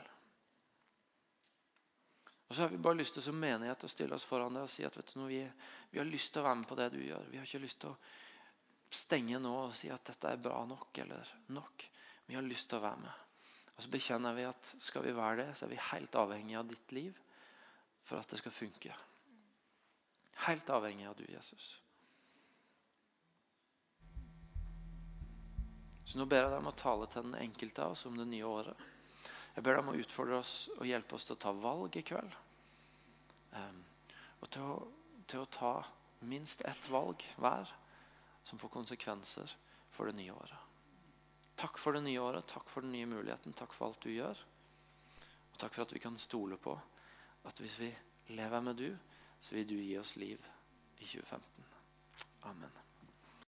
Og 2.48 2.54
så 2.54 2.62
har 2.62 2.70
vi 2.72 2.78
bare 2.80 2.96
lyst 2.96 3.16
til 3.18 3.24
som 3.26 3.36
menighet 3.36 3.82
å 3.84 3.90
stille 3.90 4.14
oss 4.14 4.24
foran 4.24 4.54
det 4.54 4.62
og 4.64 4.70
si 4.72 4.84
at 4.86 4.94
vet 4.96 5.10
du, 5.12 5.24
vi, 5.26 5.42
vi, 5.90 5.98
har 5.98 6.08
lyst 6.08 6.32
til 6.32 6.40
å 6.40 6.46
være 6.46 6.60
med 6.62 6.68
på 6.70 6.78
det 6.78 6.86
du 6.94 7.00
gjør. 7.02 7.26
Vi 7.28 7.40
har 7.40 7.48
ikke 7.48 7.60
lyst 7.64 7.80
til 7.82 7.90
å 7.90 7.98
stenge 8.94 9.40
nå 9.42 9.52
og 9.66 9.74
si 9.76 9.90
at 9.92 10.06
dette 10.08 10.30
er 10.30 10.40
bra 10.40 10.62
nok 10.64 11.02
eller 11.02 11.34
nok. 11.52 11.84
Vi 12.28 12.38
har 12.38 12.46
lyst 12.46 12.70
til 12.70 12.78
å 12.78 12.86
være 12.86 13.02
med. 13.02 13.26
Og 13.74 13.84
så 13.84 13.90
bekjenner 13.92 14.38
vi 14.38 14.46
at 14.48 14.72
skal 14.80 15.04
vi 15.04 15.16
være 15.18 15.42
det, 15.42 15.50
så 15.58 15.66
er 15.66 15.74
vi 15.74 15.82
helt 15.90 16.16
avhengig 16.22 16.56
av 16.58 16.70
ditt 16.70 16.94
liv 16.96 17.18
for 18.06 18.22
at 18.22 18.30
det 18.30 18.40
skal 18.40 18.54
funke. 18.54 18.94
Helt 20.46 20.70
avhengig 20.70 21.06
av 21.08 21.16
du, 21.18 21.24
Jesus. 21.28 21.80
Så 26.08 26.16
nå 26.16 26.24
ber 26.24 26.40
jeg 26.40 26.52
deg 26.54 26.62
om 26.62 26.70
å 26.70 26.78
tale 26.78 27.08
til 27.12 27.26
den 27.26 27.34
enkelte 27.36 27.84
av 27.84 27.92
oss 27.92 28.06
om 28.08 28.14
det 28.16 28.24
nye 28.30 28.46
året. 28.48 28.86
Jeg 29.52 29.64
ber 29.66 29.74
deg 29.74 29.82
om 29.82 29.90
å 29.92 29.98
utfordre 29.98 30.38
oss 30.38 30.52
og 30.78 30.86
hjelpe 30.88 31.16
oss 31.18 31.26
til 31.28 31.34
å 31.34 31.42
ta 31.42 31.52
valg 31.52 31.98
i 31.98 32.04
kveld. 32.06 32.36
Um, 33.52 33.82
og 34.38 34.50
til 34.54 34.64
å, 34.64 34.76
til 35.28 35.42
å, 35.42 35.50
ta 35.52 35.72
minst 36.30 36.62
ett 36.68 36.88
valg 36.92 37.24
hver 37.36 37.68
som 38.46 38.60
får 38.60 38.72
konsekvenser 38.72 39.52
for 39.92 40.08
det 40.08 40.16
nye 40.16 40.32
året. 40.32 40.64
Takk 41.58 41.76
for 41.82 41.96
det 41.96 42.04
nye 42.06 42.22
året, 42.22 42.46
takk 42.48 42.70
for 42.70 42.86
den 42.86 42.94
nye 42.94 43.10
muligheten, 43.10 43.56
takk 43.58 43.74
for 43.74 43.90
alt 43.90 44.00
du 44.06 44.12
gjør. 44.14 44.38
Og 45.52 45.60
takk 45.60 45.74
for 45.74 45.84
at 45.84 45.92
vi 45.92 46.02
kan 46.06 46.16
stole 46.16 46.56
på 46.56 46.76
at 47.48 47.60
hvis 47.60 47.76
vi 47.82 47.90
lever 48.38 48.64
med 48.64 48.78
du, 48.78 48.88
så 49.40 49.54
vil 49.54 49.68
du 49.68 49.74
gi 49.74 49.98
oss 49.98 50.16
liv 50.16 50.44
i 50.98 51.04
2015. 51.04 51.64
Amen. 52.40 52.87